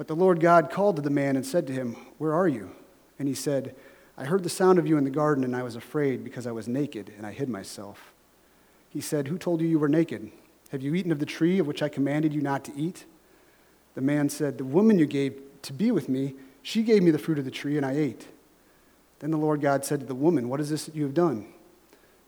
But 0.00 0.08
the 0.08 0.16
Lord 0.16 0.40
God 0.40 0.70
called 0.70 0.96
to 0.96 1.02
the 1.02 1.10
man 1.10 1.36
and 1.36 1.44
said 1.44 1.66
to 1.66 1.74
him, 1.74 1.94
Where 2.16 2.32
are 2.32 2.48
you? 2.48 2.70
And 3.18 3.28
he 3.28 3.34
said, 3.34 3.76
I 4.16 4.24
heard 4.24 4.42
the 4.42 4.48
sound 4.48 4.78
of 4.78 4.86
you 4.86 4.96
in 4.96 5.04
the 5.04 5.10
garden, 5.10 5.44
and 5.44 5.54
I 5.54 5.62
was 5.62 5.76
afraid 5.76 6.24
because 6.24 6.46
I 6.46 6.52
was 6.52 6.66
naked, 6.66 7.12
and 7.18 7.26
I 7.26 7.32
hid 7.32 7.50
myself. 7.50 8.14
He 8.88 9.02
said, 9.02 9.28
Who 9.28 9.36
told 9.36 9.60
you 9.60 9.68
you 9.68 9.78
were 9.78 9.90
naked? 9.90 10.32
Have 10.70 10.80
you 10.80 10.94
eaten 10.94 11.12
of 11.12 11.18
the 11.18 11.26
tree 11.26 11.58
of 11.58 11.66
which 11.66 11.82
I 11.82 11.90
commanded 11.90 12.32
you 12.32 12.40
not 12.40 12.64
to 12.64 12.72
eat? 12.74 13.04
The 13.94 14.00
man 14.00 14.30
said, 14.30 14.56
The 14.56 14.64
woman 14.64 14.98
you 14.98 15.04
gave 15.04 15.38
to 15.60 15.74
be 15.74 15.90
with 15.90 16.08
me, 16.08 16.32
she 16.62 16.82
gave 16.82 17.02
me 17.02 17.10
the 17.10 17.18
fruit 17.18 17.38
of 17.38 17.44
the 17.44 17.50
tree, 17.50 17.76
and 17.76 17.84
I 17.84 17.92
ate. 17.92 18.26
Then 19.18 19.30
the 19.30 19.36
Lord 19.36 19.60
God 19.60 19.84
said 19.84 20.00
to 20.00 20.06
the 20.06 20.14
woman, 20.14 20.48
What 20.48 20.60
is 20.60 20.70
this 20.70 20.86
that 20.86 20.96
you 20.96 21.02
have 21.02 21.12
done? 21.12 21.46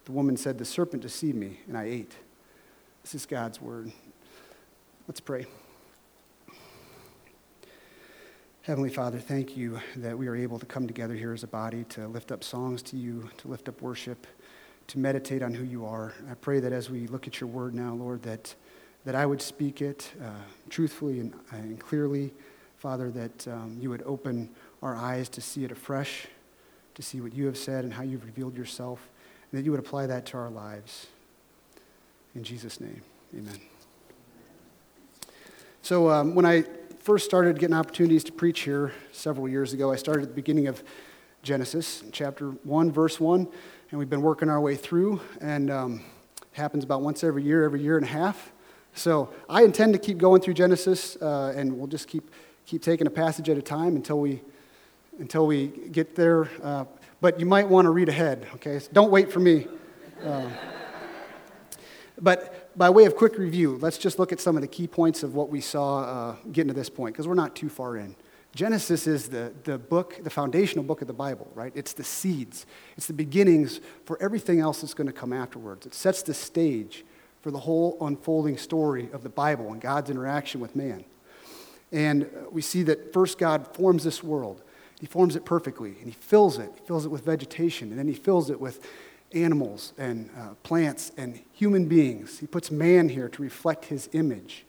The 0.04 0.12
woman 0.12 0.36
said, 0.36 0.58
The 0.58 0.66
serpent 0.66 1.00
deceived 1.00 1.38
me, 1.38 1.60
and 1.66 1.78
I 1.78 1.84
ate. 1.84 2.12
This 3.02 3.14
is 3.14 3.24
God's 3.24 3.62
word. 3.62 3.92
Let's 5.08 5.20
pray. 5.20 5.46
Heavenly 8.64 8.90
Father, 8.90 9.18
thank 9.18 9.56
you 9.56 9.80
that 9.96 10.16
we 10.16 10.28
are 10.28 10.36
able 10.36 10.56
to 10.60 10.66
come 10.66 10.86
together 10.86 11.14
here 11.14 11.32
as 11.32 11.42
a 11.42 11.48
body 11.48 11.82
to 11.88 12.06
lift 12.06 12.30
up 12.30 12.44
songs 12.44 12.80
to 12.82 12.96
you, 12.96 13.28
to 13.38 13.48
lift 13.48 13.68
up 13.68 13.82
worship, 13.82 14.24
to 14.86 15.00
meditate 15.00 15.42
on 15.42 15.52
who 15.52 15.64
you 15.64 15.84
are. 15.84 16.12
I 16.30 16.34
pray 16.34 16.60
that 16.60 16.72
as 16.72 16.88
we 16.88 17.08
look 17.08 17.26
at 17.26 17.40
your 17.40 17.50
word 17.50 17.74
now, 17.74 17.92
Lord, 17.92 18.22
that, 18.22 18.54
that 19.04 19.16
I 19.16 19.26
would 19.26 19.42
speak 19.42 19.82
it 19.82 20.12
uh, 20.22 20.28
truthfully 20.70 21.18
and, 21.18 21.34
and, 21.50 21.80
clearly, 21.80 22.32
Father, 22.78 23.10
that 23.10 23.48
um, 23.48 23.78
you 23.80 23.90
would 23.90 24.02
open 24.02 24.48
our 24.80 24.94
eyes 24.94 25.28
to 25.30 25.40
see 25.40 25.64
it 25.64 25.72
afresh, 25.72 26.28
to 26.94 27.02
see 27.02 27.20
what 27.20 27.34
you 27.34 27.46
have 27.46 27.58
said 27.58 27.82
and 27.82 27.92
how 27.92 28.04
you've 28.04 28.24
revealed 28.24 28.56
yourself, 28.56 29.08
and 29.50 29.58
that 29.58 29.64
you 29.64 29.72
would 29.72 29.80
apply 29.80 30.06
that 30.06 30.24
to 30.26 30.36
our 30.36 30.50
lives. 30.50 31.08
In 32.36 32.44
Jesus' 32.44 32.78
name, 32.78 33.02
amen. 33.36 33.58
So 35.82 36.10
um, 36.10 36.36
when 36.36 36.46
I 36.46 36.64
first 37.02 37.24
started 37.24 37.58
getting 37.58 37.74
opportunities 37.74 38.22
to 38.22 38.30
preach 38.30 38.60
here 38.60 38.92
several 39.10 39.48
years 39.48 39.72
ago, 39.72 39.90
I 39.90 39.96
started 39.96 40.22
at 40.22 40.28
the 40.28 40.34
beginning 40.36 40.68
of 40.68 40.84
Genesis, 41.42 42.04
chapter 42.12 42.50
1, 42.50 42.92
verse 42.92 43.18
1, 43.18 43.48
and 43.90 43.98
we've 43.98 44.08
been 44.08 44.22
working 44.22 44.48
our 44.48 44.60
way 44.60 44.76
through, 44.76 45.20
and 45.40 45.68
um, 45.68 46.04
happens 46.52 46.84
about 46.84 47.02
once 47.02 47.24
every 47.24 47.42
year, 47.42 47.64
every 47.64 47.82
year 47.82 47.96
and 47.96 48.06
a 48.06 48.08
half. 48.08 48.52
So 48.94 49.30
I 49.48 49.64
intend 49.64 49.94
to 49.94 49.98
keep 49.98 50.16
going 50.16 50.42
through 50.42 50.54
Genesis, 50.54 51.16
uh, 51.16 51.52
and 51.56 51.76
we'll 51.76 51.88
just 51.88 52.06
keep, 52.06 52.30
keep 52.66 52.82
taking 52.82 53.08
a 53.08 53.10
passage 53.10 53.48
at 53.48 53.58
a 53.58 53.62
time 53.62 53.96
until 53.96 54.20
we, 54.20 54.40
until 55.18 55.44
we 55.44 55.68
get 55.90 56.14
there. 56.14 56.48
Uh, 56.62 56.84
but 57.20 57.40
you 57.40 57.46
might 57.46 57.68
want 57.68 57.86
to 57.86 57.90
read 57.90 58.10
ahead, 58.10 58.46
okay? 58.54 58.78
So 58.78 58.88
don't 58.92 59.10
wait 59.10 59.32
for 59.32 59.40
me. 59.40 59.66
Uh, 60.24 60.48
but 62.20 62.51
by 62.76 62.90
way 62.90 63.04
of 63.04 63.16
quick 63.16 63.38
review, 63.38 63.78
let's 63.80 63.98
just 63.98 64.18
look 64.18 64.32
at 64.32 64.40
some 64.40 64.56
of 64.56 64.62
the 64.62 64.68
key 64.68 64.86
points 64.86 65.22
of 65.22 65.34
what 65.34 65.48
we 65.48 65.60
saw 65.60 66.00
uh, 66.00 66.36
getting 66.52 66.68
to 66.68 66.74
this 66.74 66.90
point, 66.90 67.14
because 67.14 67.28
we're 67.28 67.34
not 67.34 67.54
too 67.54 67.68
far 67.68 67.96
in. 67.96 68.16
Genesis 68.54 69.06
is 69.06 69.28
the, 69.28 69.52
the 69.64 69.78
book, 69.78 70.20
the 70.22 70.30
foundational 70.30 70.84
book 70.84 71.00
of 71.00 71.06
the 71.06 71.14
Bible, 71.14 71.50
right? 71.54 71.72
It's 71.74 71.94
the 71.94 72.04
seeds, 72.04 72.66
it's 72.96 73.06
the 73.06 73.14
beginnings 73.14 73.80
for 74.04 74.22
everything 74.22 74.60
else 74.60 74.82
that's 74.82 74.94
going 74.94 75.06
to 75.06 75.12
come 75.12 75.32
afterwards. 75.32 75.86
It 75.86 75.94
sets 75.94 76.22
the 76.22 76.34
stage 76.34 77.04
for 77.40 77.50
the 77.50 77.58
whole 77.58 77.96
unfolding 78.00 78.58
story 78.58 79.08
of 79.12 79.22
the 79.22 79.30
Bible 79.30 79.72
and 79.72 79.80
God's 79.80 80.10
interaction 80.10 80.60
with 80.60 80.76
man. 80.76 81.04
And 81.90 82.30
we 82.50 82.62
see 82.62 82.82
that 82.84 83.12
first 83.12 83.38
God 83.38 83.74
forms 83.74 84.04
this 84.04 84.22
world. 84.22 84.62
He 85.00 85.06
forms 85.06 85.34
it 85.34 85.44
perfectly, 85.44 85.96
and 85.98 86.06
He 86.06 86.12
fills 86.12 86.58
it. 86.58 86.70
He 86.74 86.86
fills 86.86 87.04
it 87.04 87.08
with 87.08 87.24
vegetation, 87.24 87.90
and 87.90 87.98
then 87.98 88.06
He 88.06 88.14
fills 88.14 88.50
it 88.50 88.60
with 88.60 88.86
animals 89.34 89.92
and 89.98 90.30
uh, 90.38 90.50
plants 90.62 91.12
and 91.16 91.40
human 91.52 91.86
beings. 91.86 92.38
He 92.38 92.46
puts 92.46 92.70
man 92.70 93.08
here 93.08 93.28
to 93.28 93.42
reflect 93.42 93.86
his 93.86 94.08
image. 94.12 94.64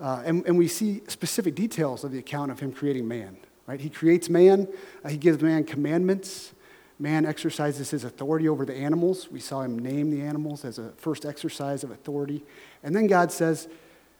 Uh, 0.00 0.22
and, 0.24 0.44
and, 0.46 0.58
we 0.58 0.66
see 0.66 1.02
specific 1.06 1.54
details 1.54 2.02
of 2.02 2.10
the 2.10 2.18
account 2.18 2.50
of 2.50 2.58
him 2.58 2.72
creating 2.72 3.06
man. 3.06 3.36
Right? 3.66 3.80
He 3.80 3.88
creates 3.88 4.28
man, 4.28 4.66
uh, 5.04 5.08
he 5.08 5.16
gives 5.16 5.40
man 5.40 5.64
commandments. 5.64 6.52
Man 6.98 7.26
exercises 7.26 7.90
his 7.90 8.04
authority 8.04 8.48
over 8.48 8.64
the 8.64 8.74
animals. 8.74 9.28
We 9.30 9.40
saw 9.40 9.62
him 9.62 9.78
name 9.78 10.10
the 10.10 10.20
animals 10.22 10.64
as 10.64 10.78
a 10.78 10.90
first 10.96 11.24
exercise 11.24 11.82
of 11.82 11.90
authority. 11.90 12.44
And 12.82 12.94
then 12.94 13.08
God 13.08 13.32
says, 13.32 13.68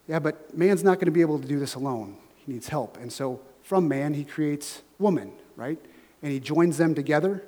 Yeah, 0.08 0.18
but 0.18 0.56
man's 0.56 0.82
not 0.82 0.96
going 0.96 1.06
to 1.06 1.12
be 1.12 1.20
able 1.20 1.38
to 1.38 1.46
do 1.46 1.58
this 1.58 1.74
alone. 1.74 2.16
He 2.36 2.52
needs 2.52 2.68
help. 2.68 2.96
And 2.96 3.12
so 3.12 3.40
from 3.62 3.88
man, 3.88 4.14
he 4.14 4.24
creates 4.24 4.82
woman, 4.98 5.32
right? 5.56 5.78
And 6.22 6.32
he 6.32 6.40
joins 6.40 6.76
them 6.76 6.94
together 6.94 7.44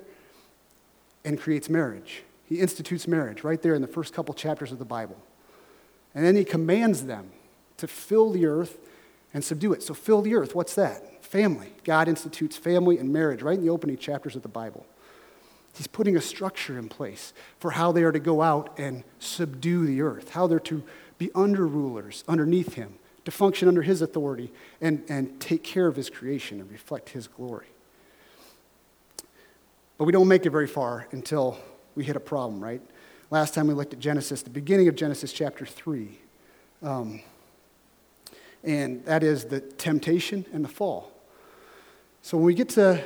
and 1.27 1.39
creates 1.39 1.69
marriage. 1.69 2.23
He 2.45 2.61
institutes 2.61 3.09
marriage 3.09 3.43
right 3.43 3.61
there 3.61 3.75
in 3.75 3.83
the 3.83 3.89
first 3.89 4.15
couple 4.15 4.33
chapters 4.33 4.73
of 4.73 4.79
the 4.79 4.85
Bible. 4.85 5.21
And 6.15 6.25
then 6.25 6.37
he 6.37 6.45
commands 6.45 7.05
them 7.05 7.33
to 7.77 7.89
fill 7.89 8.31
the 8.31 8.47
earth 8.47 8.79
and 9.35 9.45
subdue 9.45 9.75
it. 9.75 9.83
So, 9.83 9.93
fill 9.93 10.23
the 10.23 10.35
earth, 10.35 10.55
what's 10.55 10.75
that? 10.77 11.23
Family. 11.25 11.73
God 11.85 12.09
institutes 12.09 12.57
family 12.57 12.97
and 12.97 13.13
marriage 13.13 13.43
right 13.43 13.59
in 13.59 13.65
the 13.65 13.71
opening 13.71 13.99
chapters 13.99 14.37
of 14.37 14.43
the 14.43 14.49
Bible. 14.49 14.87
He's 15.75 15.89
putting 15.89 16.17
a 16.17 16.23
structure 16.23 16.79
in 16.79 16.89
place 16.89 17.35
for 17.59 17.73
how 17.73 17.93
they 17.93 18.03
are 18.05 18.13
to 18.13 18.21
go 18.21 18.41
out 18.41 18.79
and 18.79 19.05
subdue 19.19 19.85
the 19.85 20.01
earth, 20.01 20.31
how 20.31 20.47
they're 20.47 20.61
to 20.61 20.83
be 21.19 21.31
under 21.35 21.67
rulers 21.67 22.25
underneath 22.27 22.75
him, 22.75 22.95
to 23.27 23.31
function 23.31 23.69
under 23.69 23.83
his 23.83 24.01
authority 24.01 24.53
and, 24.81 25.03
and 25.09 25.39
take 25.39 25.63
care 25.65 25.87
of 25.87 25.97
his 25.97 26.09
creation 26.09 26.61
and 26.61 26.71
reflect 26.71 27.11
his 27.11 27.27
glory. 27.27 27.67
But 29.99 30.05
we 30.05 30.13
don't 30.13 30.29
make 30.29 30.45
it 30.45 30.51
very 30.51 30.67
far 30.67 31.07
until 31.13 31.59
we 31.95 32.05
hit 32.05 32.17
a 32.17 32.21
problem, 32.21 32.63
right? 32.63 32.83
Last 33.31 33.55
time 33.55 33.67
we 33.67 33.75
looked 33.75 33.93
at 33.93 33.99
Genesis, 33.99 34.43
the 34.43 34.51
beginning 34.51 34.89
of 34.89 34.95
Genesis 34.95 35.33
chapter 35.33 35.65
3. 35.65 36.19
Um, 36.83 37.21
and 38.63 39.05
that 39.05 39.23
is 39.23 39.47
the 39.47 39.61
temptation 39.61 40.45
and 40.53 40.65
the 40.65 40.69
fall. 40.69 41.13
So 42.23 42.37
when 42.37 42.47
we 42.47 42.55
get 42.55 42.69
to 42.71 43.03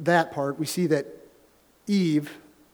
that 0.00 0.32
part, 0.32 0.58
we 0.58 0.66
see 0.66 0.86
that 0.86 1.06
Eve 1.86 2.30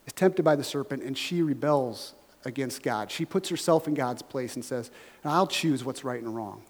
is 0.07 0.13
tempted 0.13 0.43
by 0.43 0.57
the 0.57 0.65
serpent 0.65 1.03
and 1.03 1.17
she 1.17 1.43
rebels 1.43 2.15
against 2.45 2.83
God. 2.83 3.11
She 3.11 3.25
puts 3.25 3.49
herself 3.49 3.87
in 3.87 3.95
God's 3.95 4.23
place 4.23 4.55
and 4.55 4.65
says, 4.65 4.91
I'll 5.25 5.47
choose 5.47 5.85
what's 5.85 6.05
right 6.05 6.21
and 6.21 6.35
wrong. 6.35 6.63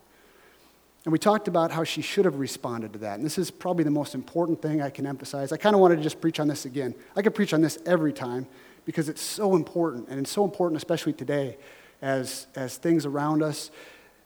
And 1.04 1.12
we 1.12 1.18
talked 1.18 1.48
about 1.48 1.70
how 1.70 1.82
she 1.82 2.02
should 2.02 2.26
have 2.26 2.36
responded 2.36 2.92
to 2.92 2.98
that. 3.00 3.16
And 3.16 3.24
this 3.24 3.38
is 3.38 3.50
probably 3.50 3.84
the 3.84 3.90
most 3.90 4.14
important 4.14 4.60
thing 4.60 4.82
I 4.82 4.90
can 4.90 5.06
emphasize. 5.06 5.50
I 5.50 5.56
kind 5.56 5.74
of 5.74 5.80
wanted 5.80 5.96
to 5.96 6.02
just 6.02 6.20
preach 6.20 6.38
on 6.38 6.48
this 6.48 6.66
again. 6.66 6.94
I 7.16 7.22
could 7.22 7.34
preach 7.34 7.54
on 7.54 7.62
this 7.62 7.78
every 7.86 8.12
time 8.12 8.46
because 8.84 9.08
it's 9.08 9.22
so 9.22 9.56
important. 9.56 10.08
And 10.08 10.20
it's 10.20 10.30
so 10.30 10.44
important, 10.44 10.76
especially 10.76 11.14
today, 11.14 11.56
as, 12.02 12.46
as 12.54 12.76
things 12.76 13.06
around 13.06 13.42
us 13.42 13.70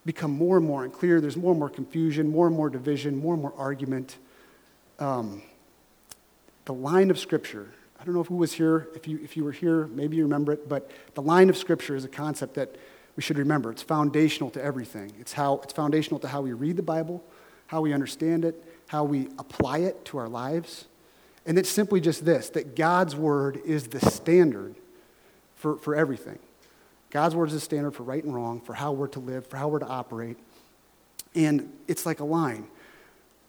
become 0.05 0.33
more 0.33 0.57
and 0.57 0.67
more 0.67 0.85
unclear. 0.85 1.21
There's 1.21 1.37
more 1.37 1.53
and 1.53 1.59
more 1.59 1.71
confusion, 1.71 2.29
more 2.29 2.49
and 2.49 2.57
more 2.57 2.69
division, 2.69 3.17
more 3.17 3.35
and 3.35 3.43
more 3.43 3.55
argument. 3.57 4.17
Um, 4.99 5.43
the 6.65 6.75
line 6.75 7.11
of 7.11 7.19
Scripture, 7.19 7.73
I 8.01 8.05
don't 8.05 8.15
know 8.15 8.21
if 8.21 8.27
who 8.27 8.37
was 8.37 8.53
here. 8.53 8.89
If 8.97 9.07
you, 9.07 9.21
if 9.23 9.37
you 9.37 9.45
were 9.45 9.53
here, 9.53 9.87
maybe 9.87 10.17
you 10.17 10.25
remember 10.25 10.53
it. 10.53 10.69
But 10.69 10.91
the 11.15 11.23
line 11.23 11.49
of 11.49 11.57
Scripture 11.57 11.95
is 11.95 12.05
a 12.05 12.09
concept 12.09 12.55
that 12.55 12.77
we 13.16 13.22
should 13.22 13.38
remember 13.38 13.70
it's 13.70 13.83
foundational 13.83 14.50
to 14.50 14.62
everything. 14.62 15.12
It's, 15.20 15.33
how, 15.33 15.61
it's 15.62 15.72
foundational 15.72 16.18
to 16.20 16.29
how 16.29 16.40
we 16.40 16.53
read 16.53 16.77
the 16.77 16.83
Bible, 16.83 17.22
how 17.66 17.81
we 17.81 17.92
understand 17.92 18.44
it, 18.44 18.62
how 18.88 19.05
we 19.05 19.29
apply 19.38 19.79
it 19.79 20.05
to 20.07 20.18
our 20.18 20.29
lives. 20.29 20.87
And 21.46 21.59
it's 21.59 21.68
simply 21.68 22.00
just 22.00 22.24
this 22.24 22.50
that 22.50 22.74
God's 22.77 23.14
word 23.14 23.61
is 23.64 23.88
the 23.88 24.00
standard 24.11 24.74
for, 25.55 25.77
for 25.77 25.94
everything. 25.94 26.38
God's 27.11 27.37
word 27.37 27.48
is 27.48 27.55
the 27.55 27.61
standard 27.61 27.92
for 27.92 28.03
right 28.03 28.24
and 28.24 28.35
wrong, 28.35 28.61
for 28.61 28.74
how 28.74 28.92
we're 28.92 29.07
to 29.09 29.20
live, 29.20 29.46
for 29.46 29.57
how 29.57 29.68
we're 29.68 29.79
to 29.79 29.87
operate. 29.87 30.37
And 31.35 31.72
it's 31.87 32.07
like 32.07 32.20
a 32.20 32.24
line. 32.24 32.66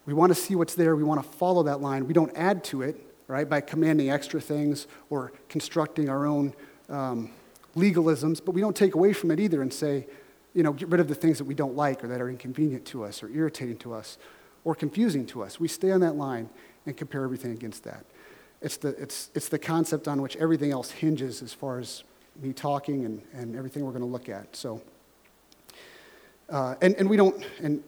We 0.06 0.14
want 0.14 0.30
to 0.30 0.40
see 0.40 0.54
what's 0.54 0.76
there, 0.76 0.94
we 0.94 1.02
want 1.02 1.22
to 1.22 1.28
follow 1.28 1.64
that 1.64 1.80
line. 1.80 2.06
We 2.06 2.14
don't 2.14 2.30
add 2.36 2.62
to 2.64 2.82
it, 2.82 2.96
right, 3.26 3.48
by 3.48 3.60
commanding 3.60 4.08
extra 4.08 4.40
things 4.40 4.86
or 5.10 5.32
constructing 5.48 6.08
our 6.08 6.26
own. 6.26 6.54
Um, 6.88 7.32
legalisms, 7.76 8.44
but 8.44 8.52
we 8.52 8.60
don't 8.60 8.76
take 8.76 8.94
away 8.94 9.12
from 9.12 9.30
it 9.30 9.38
either 9.38 9.62
and 9.62 9.72
say, 9.72 10.06
you 10.54 10.62
know, 10.62 10.72
get 10.72 10.88
rid 10.88 11.00
of 11.00 11.08
the 11.08 11.14
things 11.14 11.38
that 11.38 11.44
we 11.44 11.54
don't 11.54 11.76
like 11.76 12.02
or 12.02 12.08
that 12.08 12.20
are 12.20 12.30
inconvenient 12.30 12.84
to 12.86 13.04
us 13.04 13.22
or 13.22 13.28
irritating 13.28 13.76
to 13.76 13.92
us 13.92 14.16
or 14.64 14.74
confusing 14.74 15.26
to 15.26 15.42
us. 15.42 15.60
We 15.60 15.68
stay 15.68 15.90
on 15.90 16.00
that 16.00 16.16
line 16.16 16.48
and 16.86 16.96
compare 16.96 17.22
everything 17.22 17.52
against 17.52 17.84
that. 17.84 18.04
It's 18.62 18.78
the, 18.78 18.88
it's, 18.88 19.30
it's 19.34 19.48
the 19.48 19.58
concept 19.58 20.08
on 20.08 20.22
which 20.22 20.34
everything 20.36 20.72
else 20.72 20.90
hinges 20.90 21.42
as 21.42 21.52
far 21.52 21.78
as 21.78 22.04
me 22.40 22.52
talking 22.52 23.04
and, 23.04 23.22
and 23.34 23.54
everything 23.54 23.84
we're 23.84 23.92
going 23.92 24.00
to 24.00 24.08
look 24.08 24.28
at. 24.28 24.56
So, 24.56 24.80
uh, 26.48 26.76
and, 26.80 26.94
and 26.96 27.10
we 27.10 27.16
don't, 27.16 27.44
and 27.60 27.84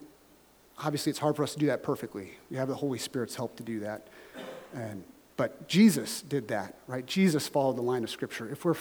obviously 0.79 1.11
it's 1.11 1.18
hard 1.18 1.37
for 1.37 1.42
us 1.42 1.55
to 1.55 1.59
do 1.59 1.66
that 1.66 1.83
perfectly. 1.83 2.33
We 2.51 2.59
have 2.59 2.68
the 2.68 2.74
Holy 2.74 2.98
Spirit's 2.98 3.35
help 3.35 3.57
to 3.57 3.62
do 3.62 3.81
that. 3.81 4.09
And, 4.74 5.05
but 5.37 5.68
Jesus 5.68 6.20
did 6.20 6.48
that, 6.48 6.74
right? 6.87 7.07
Jesus 7.07 7.48
followed 7.48 7.77
the 7.77 7.83
line 7.83 8.05
of 8.05 8.11
Scripture. 8.11 8.51
If 8.51 8.64
we're 8.64 8.77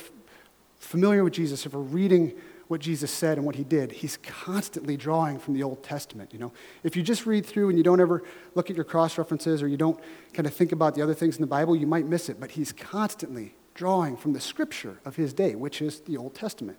familiar 0.79 1.23
with 1.23 1.33
Jesus, 1.33 1.65
if 1.65 1.73
we're 1.73 1.81
reading 1.81 2.33
what 2.67 2.81
Jesus 2.81 3.11
said 3.11 3.37
and 3.37 3.45
what 3.45 3.55
he 3.55 3.63
did, 3.63 3.91
he's 3.91 4.17
constantly 4.17 4.97
drawing 4.97 5.39
from 5.39 5.53
the 5.53 5.63
Old 5.63 5.83
Testament. 5.83 6.33
You 6.33 6.39
know, 6.39 6.51
if 6.83 6.95
you 6.95 7.03
just 7.03 7.25
read 7.25 7.45
through 7.45 7.69
and 7.69 7.77
you 7.77 7.83
don't 7.83 8.01
ever 8.01 8.23
look 8.55 8.69
at 8.69 8.75
your 8.75 8.85
cross 8.85 9.17
references 9.17 9.63
or 9.63 9.67
you 9.67 9.77
don't 9.77 9.99
kind 10.33 10.45
of 10.45 10.53
think 10.53 10.71
about 10.71 10.95
the 10.95 11.01
other 11.01 11.13
things 11.13 11.35
in 11.35 11.41
the 11.41 11.47
Bible, 11.47 11.75
you 11.75 11.87
might 11.87 12.05
miss 12.05 12.29
it. 12.29 12.39
But 12.39 12.51
he's 12.51 12.73
constantly 12.73 13.53
drawing 13.73 14.17
from 14.17 14.33
the 14.33 14.41
scripture 14.41 14.99
of 15.05 15.15
his 15.15 15.33
day, 15.33 15.55
which 15.55 15.81
is 15.81 16.01
the 16.01 16.17
Old 16.17 16.35
Testament. 16.35 16.77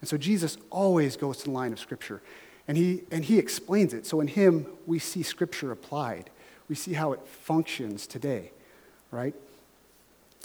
And 0.00 0.08
so 0.08 0.16
Jesus 0.16 0.58
always 0.70 1.16
goes 1.16 1.38
to 1.38 1.44
the 1.44 1.50
line 1.50 1.72
of 1.72 1.80
scripture. 1.80 2.22
And 2.68 2.76
he, 2.76 3.02
and 3.10 3.24
he 3.24 3.38
explains 3.38 3.94
it. 3.94 4.06
So 4.06 4.20
in 4.20 4.28
him, 4.28 4.66
we 4.86 4.98
see 4.98 5.22
scripture 5.22 5.72
applied. 5.72 6.30
We 6.68 6.74
see 6.74 6.92
how 6.92 7.12
it 7.12 7.26
functions 7.26 8.06
today, 8.06 8.50
right? 9.10 9.34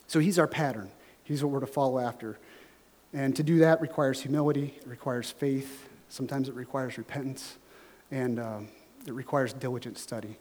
So 0.07 0.19
he's 0.19 0.39
our 0.39 0.47
pattern. 0.47 0.91
He's 1.23 1.43
what 1.43 1.51
we're 1.51 1.59
to 1.61 1.67
follow 1.67 1.99
after. 1.99 2.37
And 3.13 3.35
to 3.35 3.43
do 3.43 3.59
that 3.59 3.81
requires 3.81 4.21
humility, 4.21 4.73
it 4.77 4.87
requires 4.87 5.31
faith, 5.31 5.89
sometimes 6.07 6.47
it 6.47 6.55
requires 6.55 6.97
repentance, 6.97 7.57
and 8.09 8.39
um, 8.39 8.67
it 9.05 9.13
requires 9.13 9.53
diligent 9.53 9.97
study. 9.97 10.37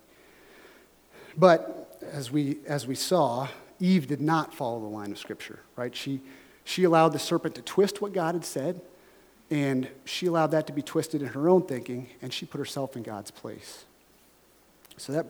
But 1.36 2.00
as 2.12 2.30
we, 2.30 2.58
as 2.66 2.86
we 2.86 2.94
saw, 2.94 3.48
Eve 3.80 4.06
did 4.06 4.20
not 4.20 4.54
follow 4.54 4.80
the 4.80 4.86
line 4.86 5.10
of 5.10 5.18
Scripture, 5.18 5.60
right? 5.76 5.94
She, 5.94 6.20
she 6.64 6.84
allowed 6.84 7.08
the 7.08 7.18
serpent 7.18 7.54
to 7.56 7.62
twist 7.62 8.00
what 8.00 8.12
God 8.12 8.34
had 8.34 8.44
said, 8.44 8.80
and 9.50 9.88
she 10.04 10.26
allowed 10.26 10.48
that 10.48 10.66
to 10.68 10.72
be 10.72 10.82
twisted 10.82 11.22
in 11.22 11.28
her 11.28 11.48
own 11.48 11.62
thinking, 11.62 12.08
and 12.22 12.32
she 12.32 12.46
put 12.46 12.58
herself 12.58 12.96
in 12.96 13.02
God's 13.02 13.32
place. 13.32 13.84
So 14.96 15.12
that, 15.12 15.26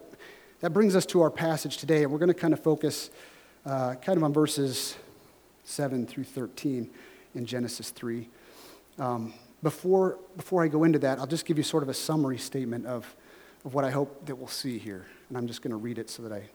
that 0.61 0.71
brings 0.75 0.95
us 0.95 1.07
to 1.07 1.23
our 1.23 1.31
passage 1.31 1.79
today, 1.79 2.03
and 2.03 2.13
we're 2.13 2.19
going 2.19 2.29
to 2.29 2.35
kind 2.35 2.53
of 2.53 2.63
focus 2.63 3.09
uh, 3.65 3.95
kind 3.95 4.19
of 4.19 4.25
on 4.25 4.33
verses 4.33 4.97
7 5.65 6.07
through 6.07 6.25
13 6.25 6.91
in 7.35 7.47
Genesis 7.47 7.91
3. 7.91 8.29
Um, 8.99 9.35
before, 9.63 10.19
before 10.37 10.63
I 10.63 10.69
go 10.69 10.85
into 10.85 10.99
that, 11.01 11.19
I'll 11.19 11.27
just 11.27 11.45
give 11.45 11.59
you 11.59 11.65
sort 11.65 11.83
of 11.83 11.89
a 11.89 11.95
summary 11.95 12.39
statement 12.39 12.87
of, 12.87 13.15
of 13.65 13.75
what 13.75 13.85
I 13.85 13.91
hope 13.91 14.27
that 14.27 14.37
we'll 14.37 14.49
see 14.49 14.79
here. 14.79 15.07
And 15.29 15.37
I'm 15.37 15.47
just 15.47 15.63
going 15.63 15.71
to 15.71 15.77
read 15.77 15.99
it 15.99 16.09
so 16.09 16.23
that 16.23 16.33
I, 16.33 16.49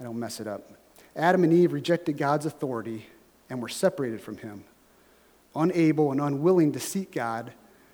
I 0.00 0.04
don't 0.04 0.18
mess 0.18 0.40
it 0.40 0.46
up. 0.46 0.70
Adam 1.14 1.44
and 1.44 1.52
Eve 1.52 1.72
rejected 1.72 2.18
God's 2.18 2.44
authority 2.44 3.06
and 3.48 3.62
were 3.62 3.68
separated 3.68 4.20
from 4.20 4.36
him. 4.36 4.64
Unable 5.54 6.12
and 6.12 6.20
unwilling 6.20 6.72
to 6.72 6.80
seek 6.80 7.12
God, 7.12 7.52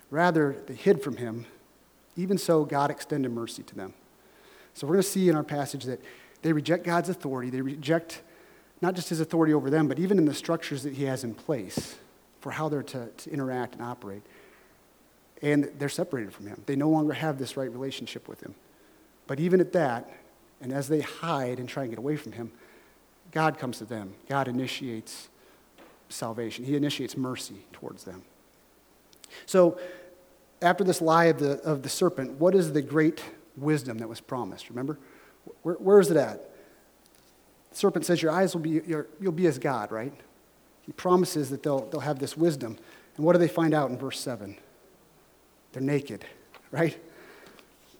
rather, 0.09 0.57
they 0.67 0.73
hid 0.73 1.01
from 1.01 1.17
him. 1.17 1.45
Even 2.17 2.37
so, 2.37 2.65
God 2.65 2.91
extended 2.91 3.31
mercy 3.31 3.63
to 3.63 3.75
them. 3.75 3.93
So 4.73 4.85
we're 4.85 4.95
going 4.95 5.03
to 5.03 5.09
see 5.09 5.29
in 5.29 5.35
our 5.35 5.43
passage 5.43 5.85
that 5.85 6.01
they 6.41 6.51
reject 6.51 6.83
God's 6.83 7.07
authority. 7.07 7.49
They 7.49 7.61
reject 7.61 8.21
not 8.81 8.95
just 8.95 9.07
his 9.07 9.21
authority 9.21 9.53
over 9.53 9.69
them, 9.69 9.87
but 9.87 9.99
even 9.99 10.17
in 10.17 10.25
the 10.25 10.33
structures 10.33 10.83
that 10.83 10.93
he 10.93 11.05
has 11.05 11.23
in 11.23 11.33
place 11.33 11.95
for 12.43 12.51
how 12.51 12.67
they're 12.67 12.83
to, 12.83 13.07
to 13.07 13.31
interact 13.31 13.75
and 13.75 13.81
operate. 13.81 14.21
And 15.41 15.71
they're 15.79 15.87
separated 15.87 16.33
from 16.33 16.47
him. 16.47 16.61
They 16.65 16.75
no 16.75 16.89
longer 16.89 17.13
have 17.13 17.39
this 17.39 17.55
right 17.55 17.71
relationship 17.71 18.27
with 18.27 18.41
him. 18.41 18.53
But 19.27 19.39
even 19.39 19.61
at 19.61 19.71
that, 19.71 20.11
and 20.59 20.73
as 20.73 20.89
they 20.89 20.99
hide 20.99 21.57
and 21.57 21.69
try 21.69 21.83
and 21.83 21.91
get 21.93 21.99
away 21.99 22.17
from 22.17 22.33
him, 22.33 22.51
God 23.31 23.57
comes 23.57 23.77
to 23.77 23.85
them. 23.85 24.13
God 24.27 24.49
initiates 24.49 25.29
salvation, 26.09 26.65
He 26.65 26.75
initiates 26.75 27.15
mercy 27.15 27.65
towards 27.71 28.03
them. 28.03 28.23
So, 29.45 29.79
after 30.61 30.83
this 30.83 31.01
lie 31.01 31.25
of 31.25 31.39
the, 31.39 31.61
of 31.61 31.81
the 31.81 31.89
serpent, 31.89 32.39
what 32.39 32.55
is 32.55 32.73
the 32.73 32.81
great 32.81 33.23
wisdom 33.55 33.99
that 33.99 34.09
was 34.09 34.19
promised? 34.19 34.69
Remember? 34.69 34.99
Where, 35.61 35.75
where 35.75 35.99
is 36.01 36.11
it 36.11 36.17
at? 36.17 36.49
The 37.71 37.77
serpent 37.77 38.05
says, 38.05 38.21
Your 38.21 38.33
eyes 38.33 38.53
will 38.53 38.61
be, 38.61 38.81
you'll 38.85 39.31
be 39.31 39.47
as 39.47 39.57
God, 39.57 39.93
right? 39.93 40.13
He 40.85 40.91
promises 40.91 41.49
that 41.49 41.63
they'll, 41.63 41.87
they'll 41.89 42.01
have 42.01 42.19
this 42.19 42.35
wisdom. 42.37 42.77
And 43.15 43.25
what 43.25 43.33
do 43.33 43.39
they 43.39 43.47
find 43.47 43.73
out 43.73 43.89
in 43.89 43.97
verse 43.97 44.19
7? 44.19 44.57
They're 45.71 45.81
naked, 45.81 46.25
right? 46.71 46.97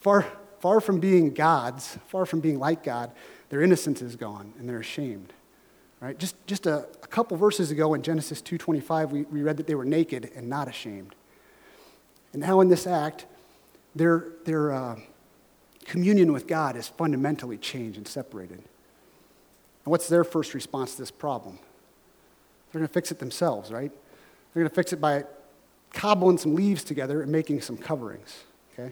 Far, 0.01 0.25
far 0.59 0.81
from 0.81 0.99
being 0.99 1.33
gods, 1.33 1.97
far 2.07 2.25
from 2.25 2.39
being 2.39 2.59
like 2.59 2.83
God, 2.83 3.11
their 3.49 3.61
innocence 3.61 4.01
is 4.01 4.15
gone 4.15 4.53
and 4.59 4.67
they're 4.67 4.79
ashamed. 4.79 5.31
Right? 6.01 6.17
Just, 6.19 6.35
just 6.47 6.65
a, 6.65 6.85
a 7.01 7.07
couple 7.07 7.37
verses 7.37 7.71
ago 7.71 7.93
in 7.93 8.01
Genesis 8.01 8.41
2.25, 8.41 9.11
we, 9.11 9.21
we 9.23 9.41
read 9.41 9.55
that 9.55 9.67
they 9.67 9.75
were 9.75 9.85
naked 9.85 10.31
and 10.35 10.49
not 10.49 10.67
ashamed. 10.67 11.15
And 12.33 12.41
now 12.41 12.59
in 12.59 12.67
this 12.67 12.85
act, 12.85 13.25
their, 13.95 14.25
their 14.43 14.73
uh, 14.73 14.99
communion 15.85 16.33
with 16.33 16.47
God 16.47 16.75
is 16.75 16.89
fundamentally 16.89 17.57
changed 17.57 17.97
and 17.97 18.07
separated. 18.07 18.57
And 18.57 18.65
what's 19.85 20.09
their 20.09 20.23
first 20.23 20.53
response 20.53 20.95
to 20.95 21.01
this 21.01 21.11
problem? 21.11 21.59
They're 22.73 22.79
going 22.79 22.87
to 22.87 22.93
fix 22.93 23.11
it 23.11 23.19
themselves, 23.19 23.71
right? 23.71 23.91
They're 24.53 24.63
going 24.63 24.69
to 24.69 24.75
fix 24.75 24.93
it 24.93 24.99
by 24.99 25.25
cobbling 25.93 26.39
some 26.39 26.55
leaves 26.55 26.83
together 26.83 27.21
and 27.21 27.31
making 27.31 27.61
some 27.61 27.77
coverings, 27.77 28.43
okay? 28.73 28.91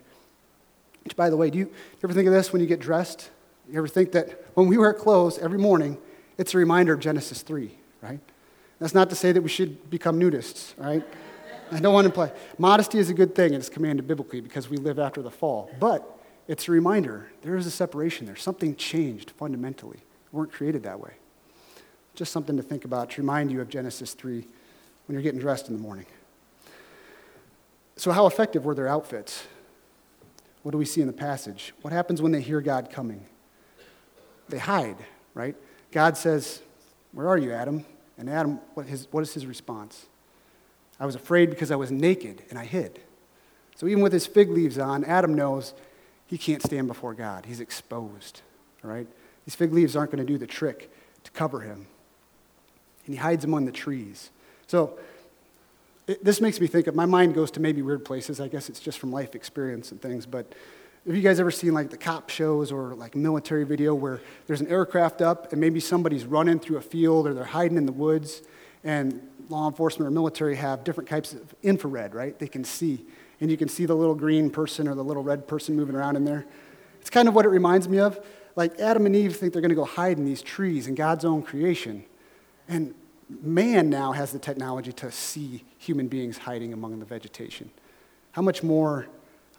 Which, 1.03 1.15
by 1.15 1.31
the 1.31 1.35
way, 1.35 1.49
do 1.49 1.57
you, 1.57 1.65
do 1.65 1.71
you 1.71 1.99
ever 2.03 2.13
think 2.13 2.27
of 2.27 2.33
this 2.33 2.53
when 2.53 2.61
you 2.61 2.67
get 2.67 2.79
dressed? 2.79 3.31
You 3.67 3.79
ever 3.79 3.87
think 3.87 4.11
that 4.11 4.45
when 4.53 4.67
we 4.67 4.77
wear 4.77 4.93
clothes 4.93 5.39
every 5.39 5.57
morning, 5.57 5.97
it's 6.37 6.53
a 6.53 6.57
reminder 6.57 6.93
of 6.93 6.99
Genesis 6.99 7.41
3, 7.41 7.71
right? 8.01 8.19
That's 8.79 8.93
not 8.93 9.09
to 9.09 9.15
say 9.15 9.31
that 9.31 9.41
we 9.41 9.49
should 9.49 9.89
become 9.89 10.19
nudists, 10.19 10.73
right? 10.77 11.03
I 11.71 11.79
don't 11.79 11.93
want 11.93 12.05
to 12.05 12.13
play. 12.13 12.31
Modesty 12.59 12.99
is 12.99 13.09
a 13.09 13.13
good 13.15 13.33
thing, 13.33 13.53
and 13.53 13.55
it's 13.55 13.69
commanded 13.69 14.07
biblically 14.07 14.41
because 14.41 14.69
we 14.69 14.77
live 14.77 14.99
after 14.99 15.23
the 15.23 15.31
fall. 15.31 15.71
But 15.79 16.19
it's 16.47 16.67
a 16.67 16.71
reminder 16.71 17.31
there 17.41 17.55
is 17.55 17.65
a 17.65 17.71
separation 17.71 18.27
there. 18.27 18.35
Something 18.35 18.75
changed 18.75 19.31
fundamentally. 19.31 19.99
We 20.31 20.37
weren't 20.37 20.51
created 20.51 20.83
that 20.83 20.99
way. 20.99 21.13
Just 22.15 22.31
something 22.31 22.57
to 22.57 22.63
think 22.63 22.85
about 22.85 23.11
to 23.11 23.21
remind 23.21 23.51
you 23.51 23.61
of 23.61 23.69
Genesis 23.69 24.13
3 24.13 24.45
when 25.05 25.13
you're 25.13 25.21
getting 25.21 25.39
dressed 25.39 25.67
in 25.67 25.73
the 25.75 25.81
morning. 25.81 26.05
So, 27.95 28.11
how 28.11 28.25
effective 28.25 28.65
were 28.65 28.75
their 28.75 28.87
outfits? 28.87 29.43
What 30.63 30.71
do 30.71 30.77
we 30.77 30.85
see 30.85 31.01
in 31.01 31.07
the 31.07 31.13
passage? 31.13 31.73
What 31.81 31.93
happens 31.93 32.21
when 32.21 32.31
they 32.31 32.41
hear 32.41 32.61
God 32.61 32.89
coming? 32.91 33.25
They 34.49 34.59
hide, 34.59 34.97
right? 35.33 35.55
God 35.91 36.17
says, 36.17 36.61
Where 37.11 37.27
are 37.27 37.37
you, 37.37 37.51
Adam? 37.51 37.85
And 38.17 38.29
Adam, 38.29 38.59
what, 38.75 38.85
his, 38.85 39.07
what 39.11 39.21
is 39.21 39.33
his 39.33 39.45
response? 39.45 40.05
I 40.99 41.05
was 41.05 41.15
afraid 41.15 41.49
because 41.49 41.71
I 41.71 41.75
was 41.75 41.91
naked 41.91 42.43
and 42.49 42.59
I 42.59 42.65
hid. 42.65 42.99
So 43.75 43.87
even 43.87 44.03
with 44.03 44.13
his 44.13 44.27
fig 44.27 44.51
leaves 44.51 44.77
on, 44.77 45.03
Adam 45.03 45.33
knows 45.33 45.73
he 46.27 46.37
can't 46.37 46.61
stand 46.61 46.87
before 46.87 47.15
God. 47.15 47.45
He's 47.47 47.59
exposed, 47.59 48.41
right? 48.83 49.07
These 49.45 49.55
fig 49.55 49.73
leaves 49.73 49.95
aren't 49.95 50.11
going 50.11 50.25
to 50.25 50.31
do 50.31 50.37
the 50.37 50.45
trick 50.45 50.91
to 51.23 51.31
cover 51.31 51.61
him. 51.61 51.87
And 53.05 53.15
he 53.15 53.19
hides 53.19 53.43
among 53.43 53.65
the 53.65 53.71
trees. 53.71 54.29
So 54.67 54.97
it, 56.07 56.23
this 56.23 56.41
makes 56.41 56.59
me 56.59 56.67
think 56.67 56.87
of 56.87 56.95
my 56.95 57.05
mind 57.05 57.33
goes 57.33 57.51
to 57.51 57.59
maybe 57.59 57.81
weird 57.81 58.05
places. 58.05 58.39
I 58.39 58.47
guess 58.47 58.69
it's 58.69 58.79
just 58.79 58.99
from 58.99 59.11
life 59.11 59.35
experience 59.35 59.91
and 59.91 60.01
things, 60.01 60.25
but 60.25 60.53
have 61.05 61.15
you 61.15 61.23
guys 61.23 61.39
ever 61.39 61.49
seen 61.49 61.73
like 61.73 61.89
the 61.89 61.97
cop 61.97 62.29
shows 62.29 62.71
or 62.71 62.93
like 62.93 63.15
military 63.15 63.63
video 63.63 63.95
where 63.95 64.21
there's 64.45 64.61
an 64.61 64.67
aircraft 64.67 65.21
up 65.21 65.51
and 65.51 65.59
maybe 65.59 65.79
somebody's 65.79 66.25
running 66.25 66.59
through 66.59 66.77
a 66.77 66.81
field 66.81 67.25
or 67.25 67.33
they're 67.33 67.43
hiding 67.43 67.77
in 67.77 67.87
the 67.87 67.91
woods 67.91 68.43
and 68.83 69.19
law 69.49 69.67
enforcement 69.67 70.07
or 70.07 70.11
military 70.11 70.55
have 70.55 70.83
different 70.83 71.09
types 71.09 71.33
of 71.33 71.55
infrared, 71.63 72.13
right? 72.13 72.37
They 72.37 72.47
can 72.47 72.63
see. 72.63 73.03
And 73.39 73.49
you 73.49 73.57
can 73.57 73.67
see 73.67 73.85
the 73.85 73.95
little 73.95 74.13
green 74.13 74.51
person 74.51 74.87
or 74.87 74.93
the 74.93 75.03
little 75.03 75.23
red 75.23 75.47
person 75.47 75.75
moving 75.75 75.95
around 75.95 76.17
in 76.17 76.25
there. 76.25 76.45
It's 76.99 77.09
kind 77.09 77.27
of 77.27 77.33
what 77.33 77.45
it 77.45 77.49
reminds 77.49 77.89
me 77.89 77.99
of. 77.99 78.23
Like 78.55 78.79
Adam 78.79 79.07
and 79.07 79.15
Eve 79.15 79.35
think 79.35 79.53
they're 79.53 79.61
going 79.61 79.69
to 79.69 79.75
go 79.75 79.85
hide 79.85 80.19
in 80.19 80.25
these 80.25 80.43
trees 80.43 80.85
in 80.85 80.93
God's 80.93 81.25
own 81.25 81.41
creation. 81.41 82.05
And 82.71 82.95
man 83.27 83.89
now 83.89 84.13
has 84.13 84.31
the 84.31 84.39
technology 84.39 84.93
to 84.93 85.11
see 85.11 85.65
human 85.77 86.07
beings 86.07 86.37
hiding 86.37 86.71
among 86.71 86.99
the 86.99 87.05
vegetation. 87.05 87.69
How 88.31 88.41
much 88.41 88.63
more 88.63 89.07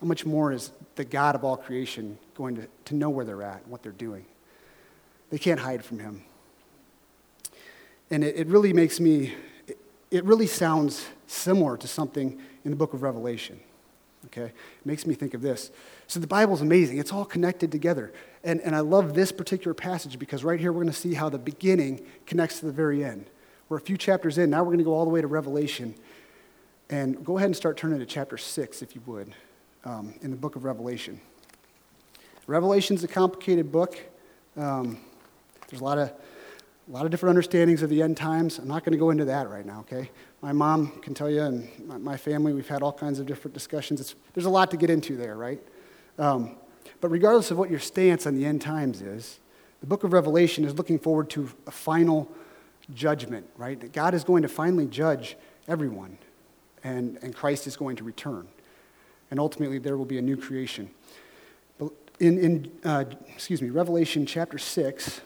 how 0.01 0.09
much 0.09 0.27
more 0.27 0.51
is 0.51 0.73
the 0.97 1.05
God 1.05 1.37
of 1.37 1.45
all 1.45 1.57
creation 1.57 2.19
going 2.35 2.57
to, 2.57 2.67
to 2.87 2.97
know 2.97 3.09
where 3.09 3.25
they're 3.25 3.43
at 3.43 3.63
and 3.63 3.71
what 3.71 3.85
they're 3.85 3.93
doing? 3.93 4.25
They 5.31 5.39
can't 5.39 5.61
hide 5.61 5.85
from 5.85 6.01
him. 6.01 6.25
And 8.11 8.25
it, 8.25 8.37
it 8.37 8.47
really 8.49 8.73
makes 8.73 8.99
me, 8.99 9.33
it, 9.69 9.79
it 10.11 10.25
really 10.25 10.49
sounds 10.49 11.07
similar 11.29 11.77
to 11.77 11.87
something 11.87 12.41
in 12.65 12.73
the 12.73 12.77
book 12.77 12.95
of 12.95 13.03
Revelation. 13.03 13.61
Okay? 14.27 14.47
It 14.47 14.55
makes 14.85 15.07
me 15.07 15.15
think 15.15 15.35
of 15.35 15.41
this. 15.41 15.71
So 16.13 16.21
the 16.21 16.27
Bible's 16.27 16.61
amazing. 16.61 16.99
It's 16.99 17.11
all 17.11 17.25
connected 17.25 17.73
together. 17.73 18.13
And, 18.45 18.61
and 18.61 18.77
I 18.77 18.81
love 18.81 19.15
this 19.15 19.33
particular 19.33 19.73
passage 19.73 20.19
because 20.19 20.45
right 20.45 20.61
here 20.61 20.71
we're 20.71 20.83
going 20.83 20.93
to 20.93 21.01
see 21.01 21.15
how 21.15 21.31
the 21.31 21.39
beginning 21.39 22.05
connects 22.27 22.61
to 22.61 22.67
the 22.67 22.73
very 22.73 23.03
end. 23.03 23.31
We're 23.71 23.79
a 23.79 23.81
few 23.81 23.97
chapters 23.97 24.37
in. 24.37 24.51
Now 24.51 24.59
we're 24.59 24.73
going 24.73 24.77
to 24.77 24.85
go 24.85 24.93
all 24.93 25.07
the 25.07 25.11
way 25.11 25.23
to 25.23 25.27
Revelation. 25.27 25.95
And 26.91 27.25
go 27.25 27.39
ahead 27.39 27.47
and 27.47 27.57
start 27.57 27.79
turning 27.79 27.99
to 27.99 28.05
chapter 28.05 28.37
6, 28.37 28.83
if 28.83 28.95
you 28.95 29.01
would 29.07 29.33
um, 29.87 30.13
in 30.21 30.31
the 30.31 30.37
book 30.37 30.55
of 30.55 30.65
Revelation. 30.65 31.19
Revelation's 32.47 33.03
a 33.03 33.09
complicated 33.09 33.73
book. 33.73 33.99
Um, 34.55 34.99
there's 35.71 35.81
a 35.81 35.85
lot 35.85 35.97
of 35.97 36.13
a 36.89 36.93
lot 36.93 37.07
of 37.07 37.11
different 37.11 37.31
understandings 37.31 37.81
of 37.81 37.89
the 37.89 38.03
end 38.03 38.19
times. 38.19 38.59
I'm 38.59 38.69
not 38.69 38.85
going 38.85 38.93
to 38.93 38.99
go 38.99 39.09
into 39.09 39.25
that 39.25 39.49
right 39.49 39.65
now, 39.65 39.81
okay? 39.81 40.11
My 40.43 40.53
mom 40.53 40.89
can 41.01 41.15
tell 41.15 41.31
you, 41.31 41.41
and 41.41 41.71
my, 42.03 42.19
family, 42.19 42.53
we've 42.53 42.69
had 42.69 42.83
all 42.83 42.93
kinds 42.93 43.19
of 43.19 43.25
different 43.25 43.55
discussions. 43.55 43.99
It's, 43.99 44.15
there's 44.35 44.45
a 44.45 44.51
lot 44.51 44.71
to 44.73 44.77
get 44.77 44.91
into 44.91 45.17
there, 45.17 45.37
right? 45.37 45.63
Um, 46.19 46.57
but 47.01 47.09
regardless 47.09 47.51
of 47.51 47.59
what 47.59 47.71
your 47.71 47.81
stance 47.81 48.27
on 48.27 48.35
the 48.35 48.45
end 48.45 48.63
times 48.63 49.03
is, 49.03 49.41
the 49.81 49.87
book 49.87 50.05
of 50.05 50.13
Revelation 50.13 50.65
is 50.65 50.75
looking 50.75 50.99
forward 50.99 51.31
to 51.31 51.51
a 51.67 51.71
final 51.71 52.31
judgment, 52.95 53.47
right? 53.57 53.81
That 53.81 53.93
God 53.93 54.15
is 54.15 54.25
going 54.25 54.43
to 54.43 54.49
finally 54.49 54.87
judge 54.87 55.37
everyone, 55.67 56.19
and, 56.85 57.19
and 57.23 57.35
Christ 57.35 57.67
is 57.67 57.77
going 57.77 57.97
to 57.97 58.05
return 58.05 58.49
and 59.33 59.41
ultimately 59.41 59.79
there 59.79 59.97
will 59.97 60.05
be 60.05 60.19
a 60.19 60.23
new 60.23 60.37
creation. 60.37 60.91
But 61.79 61.91
In, 62.21 62.39
in 62.39 62.73
uh, 62.85 63.07
excuse 63.35 63.63
me, 63.63 63.71
Revelation 63.71 64.27
chapter 64.27 64.59
6, 64.59 65.23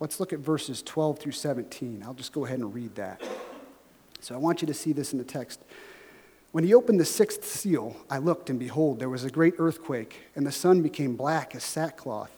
let's 0.00 0.18
look 0.18 0.32
at 0.32 0.40
verses 0.40 0.82
12 0.82 1.20
through 1.20 1.32
17. 1.32 2.02
I'll 2.04 2.12
just 2.12 2.32
go 2.32 2.44
ahead 2.44 2.58
and 2.58 2.74
read 2.74 2.96
that. 2.96 3.22
So 4.18 4.34
I 4.34 4.38
want 4.38 4.62
you 4.62 4.66
to 4.66 4.74
see 4.74 4.92
this 4.92 5.12
in 5.12 5.18
the 5.18 5.24
text. 5.24 5.60
When 6.52 6.64
he 6.64 6.74
opened 6.74 6.98
the 6.98 7.04
sixth 7.04 7.44
seal, 7.44 7.96
I 8.10 8.18
looked, 8.18 8.50
and 8.50 8.58
behold, 8.58 8.98
there 8.98 9.08
was 9.08 9.24
a 9.24 9.30
great 9.30 9.54
earthquake, 9.58 10.16
and 10.34 10.44
the 10.44 10.50
sun 10.50 10.82
became 10.82 11.14
black 11.14 11.54
as 11.54 11.62
sackcloth. 11.62 12.36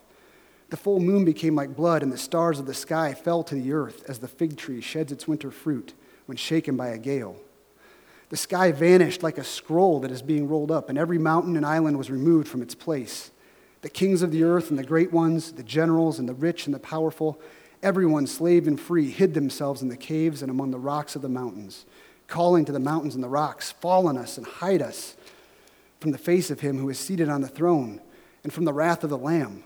The 0.69 0.77
full 0.77 1.01
moon 1.01 1.25
became 1.25 1.55
like 1.55 1.77
blood, 1.77 2.03
and 2.03 2.13
the 2.13 2.19
stars 2.19 2.59
of 2.59 2.67
the 2.67 2.75
sky 2.75 3.15
fell 3.15 3.43
to 3.45 3.55
the 3.55 3.73
earth 3.73 4.05
as 4.09 4.19
the 4.19 4.29
fig 4.29 4.57
tree 4.57 4.83
sheds 4.83 5.13
its 5.13 5.27
winter 5.27 5.51
fruit 5.51 5.95
when 6.27 6.37
shaken 6.37 6.77
by 6.77 6.89
a 6.89 6.99
gale. 6.99 7.37
The 8.29 8.37
sky 8.37 8.73
vanished 8.73 9.23
like 9.23 9.39
a 9.39 9.45
scroll 9.45 10.01
that 10.01 10.11
is 10.11 10.23
being 10.23 10.49
rolled 10.49 10.71
up, 10.71 10.89
and 10.89 10.99
every 10.99 11.19
mountain 11.19 11.57
and 11.57 11.65
island 11.65 11.97
was 11.97 12.11
removed 12.11 12.49
from 12.49 12.63
its 12.63 12.75
place. 12.75 13.31
The 13.83 13.91
kings 13.91 14.23
of 14.23 14.31
the 14.31 14.45
earth 14.45 14.71
and 14.71 14.79
the 14.79 14.85
great 14.85 15.13
ones, 15.13 15.53
the 15.53 15.63
generals 15.63 16.19
and 16.19 16.29
the 16.29 16.35
rich 16.35 16.67
and 16.67 16.75
the 16.75 16.79
powerful, 16.79 17.41
everyone, 17.83 18.27
slave 18.27 18.67
and 18.67 18.79
free, 18.79 19.11
hid 19.11 19.35
themselves 19.35 19.83
in 19.83 19.89
the 19.89 19.97
caves 19.97 20.41
and 20.41 20.51
among 20.51 20.71
the 20.71 20.79
rocks 20.79 21.17
of 21.17 21.23
the 21.23 21.29
mountains, 21.29 21.85
calling 22.33 22.65
to 22.65 22.73
the 22.73 22.81
mountains 22.81 23.15
and 23.15 23.23
the 23.23 23.29
rocks, 23.29 23.73
Fall 23.73 24.09
on 24.09 24.17
us 24.17 24.39
and 24.39 24.47
hide 24.47 24.81
us 24.81 25.15
from 26.01 26.13
the 26.13 26.19
face 26.19 26.51
of 26.51 26.61
him 26.61 26.79
who 26.79 26.89
is 26.89 26.99
seated 26.99 27.29
on 27.29 27.43
the 27.43 27.49
throne 27.49 28.01
and 28.43 28.51
from 28.51 28.65
the 28.65 28.73
wrath 28.73 29.05
of 29.05 29.11
the 29.11 29.19
Lamb. 29.19 29.63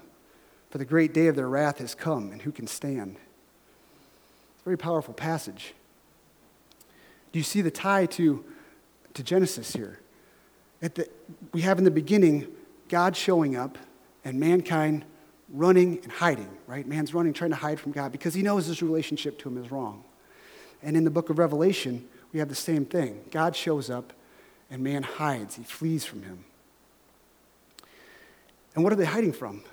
For 0.70 0.78
the 0.78 0.84
great 0.84 1.14
day 1.14 1.28
of 1.28 1.36
their 1.36 1.48
wrath 1.48 1.78
has 1.78 1.94
come, 1.94 2.32
and 2.32 2.42
who 2.42 2.50
can 2.50 2.66
stand? 2.66 3.16
It's 4.54 4.62
a 4.62 4.64
very 4.64 4.76
powerful 4.76 5.14
passage. 5.14 5.74
Do 7.30 7.38
you 7.38 7.44
see 7.44 7.62
the 7.62 7.70
tie 7.70 8.06
to, 8.06 8.44
to 9.14 9.22
Genesis 9.22 9.72
here? 9.72 10.00
At 10.82 10.96
the, 10.96 11.08
we 11.52 11.60
have 11.60 11.78
in 11.78 11.84
the 11.84 11.90
beginning 11.92 12.48
God 12.88 13.16
showing 13.16 13.54
up 13.54 13.78
and 14.24 14.40
mankind 14.40 15.04
running 15.50 16.00
and 16.02 16.10
hiding, 16.10 16.50
right? 16.66 16.84
Man's 16.84 17.14
running, 17.14 17.32
trying 17.32 17.50
to 17.50 17.56
hide 17.56 17.78
from 17.78 17.92
God 17.92 18.10
because 18.10 18.34
he 18.34 18.42
knows 18.42 18.66
his 18.66 18.82
relationship 18.82 19.38
to 19.38 19.48
him 19.48 19.64
is 19.64 19.70
wrong. 19.70 20.02
And 20.82 20.96
in 20.96 21.04
the 21.04 21.10
book 21.10 21.30
of 21.30 21.38
Revelation, 21.38 22.08
we 22.36 22.40
have 22.40 22.50
the 22.50 22.54
same 22.54 22.84
thing. 22.84 23.24
God 23.30 23.56
shows 23.56 23.88
up 23.88 24.12
and 24.70 24.84
man 24.84 25.02
hides, 25.02 25.54
he 25.54 25.62
flees 25.62 26.04
from 26.04 26.22
him. 26.22 26.44
And 28.74 28.84
what 28.84 28.92
are 28.92 28.96
they 28.96 29.06
hiding 29.06 29.32
from? 29.32 29.64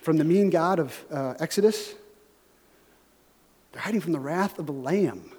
From 0.00 0.16
the 0.16 0.24
mean 0.24 0.48
God 0.48 0.78
of 0.78 1.04
uh, 1.12 1.34
Exodus? 1.38 1.92
They're 3.72 3.82
hiding 3.82 4.00
from 4.00 4.12
the 4.12 4.18
wrath 4.18 4.58
of 4.58 4.64
the 4.64 4.72
Lamb. 4.72 5.30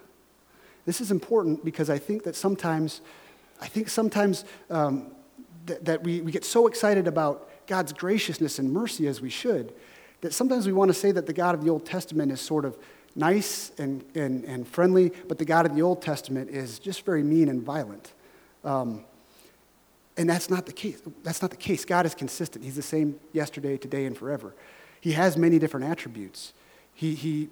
This 0.86 1.02
is 1.02 1.10
important 1.10 1.66
because 1.66 1.90
I 1.90 1.98
think 1.98 2.22
that 2.26 2.36
sometimes, 2.36 3.02
I 3.60 3.66
think 3.66 3.90
sometimes 3.90 4.46
um, 4.70 5.08
th- 5.66 5.80
that 5.82 6.04
we, 6.04 6.22
we 6.22 6.32
get 6.32 6.46
so 6.46 6.68
excited 6.68 7.08
about 7.08 7.50
God's 7.66 7.92
graciousness 7.92 8.60
and 8.60 8.72
mercy 8.72 9.08
as 9.08 9.20
we 9.20 9.32
should, 9.32 9.74
that 10.22 10.32
sometimes 10.32 10.68
we 10.68 10.74
want 10.74 10.90
to 10.90 10.94
say 10.94 11.12
that 11.12 11.26
the 11.26 11.34
God 11.34 11.56
of 11.56 11.64
the 11.64 11.72
Old 11.72 11.88
Testament 11.88 12.32
is 12.32 12.40
sort 12.40 12.66
of 12.66 12.78
nice 13.18 13.72
and, 13.78 14.04
and, 14.16 14.46
and 14.46 14.68
friendly, 14.68 15.12
but 15.28 15.40
the 15.40 15.46
God 15.46 15.66
of 15.66 15.76
the 15.76 15.82
Old 15.82 16.02
Testament 16.02 16.50
is 16.50 16.80
just 16.80 17.04
very 17.04 17.24
mean 17.24 17.50
and 17.50 17.62
violent. 17.62 18.14
Um, 18.64 19.04
and 20.16 20.30
that's 20.30 20.50
not 20.50 20.66
the 20.66 20.74
case. 20.74 21.02
That's 21.24 21.42
not 21.42 21.52
the 21.52 21.58
case. 21.58 21.86
God 21.86 22.06
is 22.06 22.16
consistent. 22.16 22.64
He's 22.64 22.76
the 22.76 22.82
same 22.82 23.20
yesterday, 23.34 23.78
today, 23.78 24.06
and 24.06 24.18
forever. 24.18 24.54
He 25.02 25.12
has 25.12 25.38
many 25.38 25.60
different 25.60 25.86
attributes. 25.86 26.54
He, 26.94 27.14
he 27.14 27.50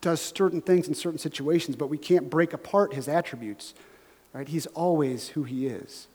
does 0.00 0.20
certain 0.20 0.60
things 0.60 0.86
in 0.86 0.94
certain 0.94 1.18
situations, 1.18 1.76
but 1.76 1.88
we 1.88 1.98
can't 1.98 2.30
break 2.30 2.52
apart 2.52 2.94
his 2.94 3.08
attributes. 3.08 3.74
Right? 4.32 4.46
He's 4.46 4.66
always 4.66 5.28
who 5.28 5.44
he 5.44 5.66
is. 5.66 6.06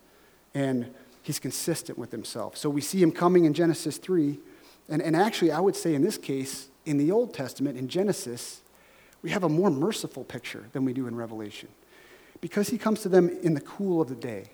And 0.53 0.93
he's 1.21 1.39
consistent 1.39 1.97
with 1.97 2.11
himself. 2.11 2.55
So 2.57 2.69
we 2.69 2.81
see 2.81 3.01
him 3.01 3.11
coming 3.11 3.45
in 3.45 3.53
Genesis 3.53 3.97
3. 3.97 4.39
And, 4.87 5.01
and 5.01 5.15
actually, 5.15 5.51
I 5.51 5.59
would 5.59 5.75
say 5.75 5.95
in 5.95 6.01
this 6.01 6.17
case, 6.17 6.69
in 6.85 6.97
the 6.97 7.11
Old 7.11 7.33
Testament, 7.33 7.77
in 7.77 7.87
Genesis, 7.87 8.61
we 9.21 9.29
have 9.31 9.43
a 9.43 9.49
more 9.49 9.69
merciful 9.69 10.23
picture 10.23 10.65
than 10.71 10.85
we 10.85 10.93
do 10.93 11.07
in 11.07 11.15
Revelation 11.15 11.69
because 12.41 12.69
he 12.69 12.77
comes 12.77 13.01
to 13.01 13.09
them 13.09 13.29
in 13.41 13.53
the 13.53 13.61
cool 13.61 14.01
of 14.01 14.09
the 14.09 14.15
day. 14.15 14.45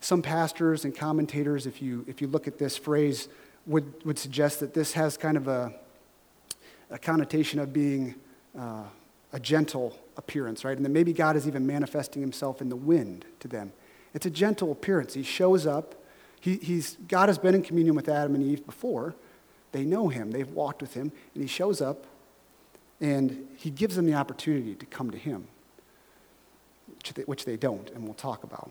Some 0.00 0.22
pastors 0.22 0.84
and 0.84 0.96
commentators, 0.96 1.66
if 1.66 1.82
you, 1.82 2.04
if 2.08 2.20
you 2.20 2.26
look 2.26 2.48
at 2.48 2.58
this 2.58 2.76
phrase, 2.76 3.28
would, 3.66 4.04
would 4.04 4.18
suggest 4.18 4.60
that 4.60 4.74
this 4.74 4.92
has 4.94 5.16
kind 5.16 5.36
of 5.36 5.46
a, 5.46 5.72
a 6.90 6.98
connotation 6.98 7.60
of 7.60 7.72
being 7.72 8.14
uh, 8.58 8.84
a 9.32 9.38
gentle 9.38 9.96
appearance, 10.16 10.64
right? 10.64 10.76
And 10.76 10.84
that 10.84 10.90
maybe 10.90 11.12
God 11.12 11.36
is 11.36 11.46
even 11.46 11.66
manifesting 11.66 12.22
himself 12.22 12.60
in 12.60 12.68
the 12.68 12.76
wind 12.76 13.24
to 13.40 13.48
them. 13.48 13.72
It's 14.14 14.26
a 14.26 14.30
gentle 14.30 14.72
appearance. 14.72 15.14
He 15.14 15.22
shows 15.22 15.66
up. 15.66 15.94
He, 16.40 16.56
he's, 16.56 16.96
God 17.06 17.28
has 17.28 17.38
been 17.38 17.54
in 17.54 17.62
communion 17.62 17.94
with 17.94 18.08
Adam 18.08 18.34
and 18.34 18.42
Eve 18.42 18.64
before. 18.66 19.14
They 19.72 19.84
know 19.84 20.08
him, 20.08 20.32
they've 20.32 20.50
walked 20.50 20.80
with 20.82 20.94
him, 20.94 21.12
and 21.34 21.42
he 21.42 21.46
shows 21.46 21.80
up 21.80 22.06
and 23.00 23.48
he 23.56 23.70
gives 23.70 23.96
them 23.96 24.06
the 24.06 24.14
opportunity 24.14 24.74
to 24.74 24.86
come 24.86 25.10
to 25.10 25.18
him, 25.18 25.46
which 27.26 27.44
they, 27.44 27.56
don't, 27.56 27.90
and 27.90 28.04
we'll 28.04 28.14
talk 28.14 28.44
about. 28.44 28.70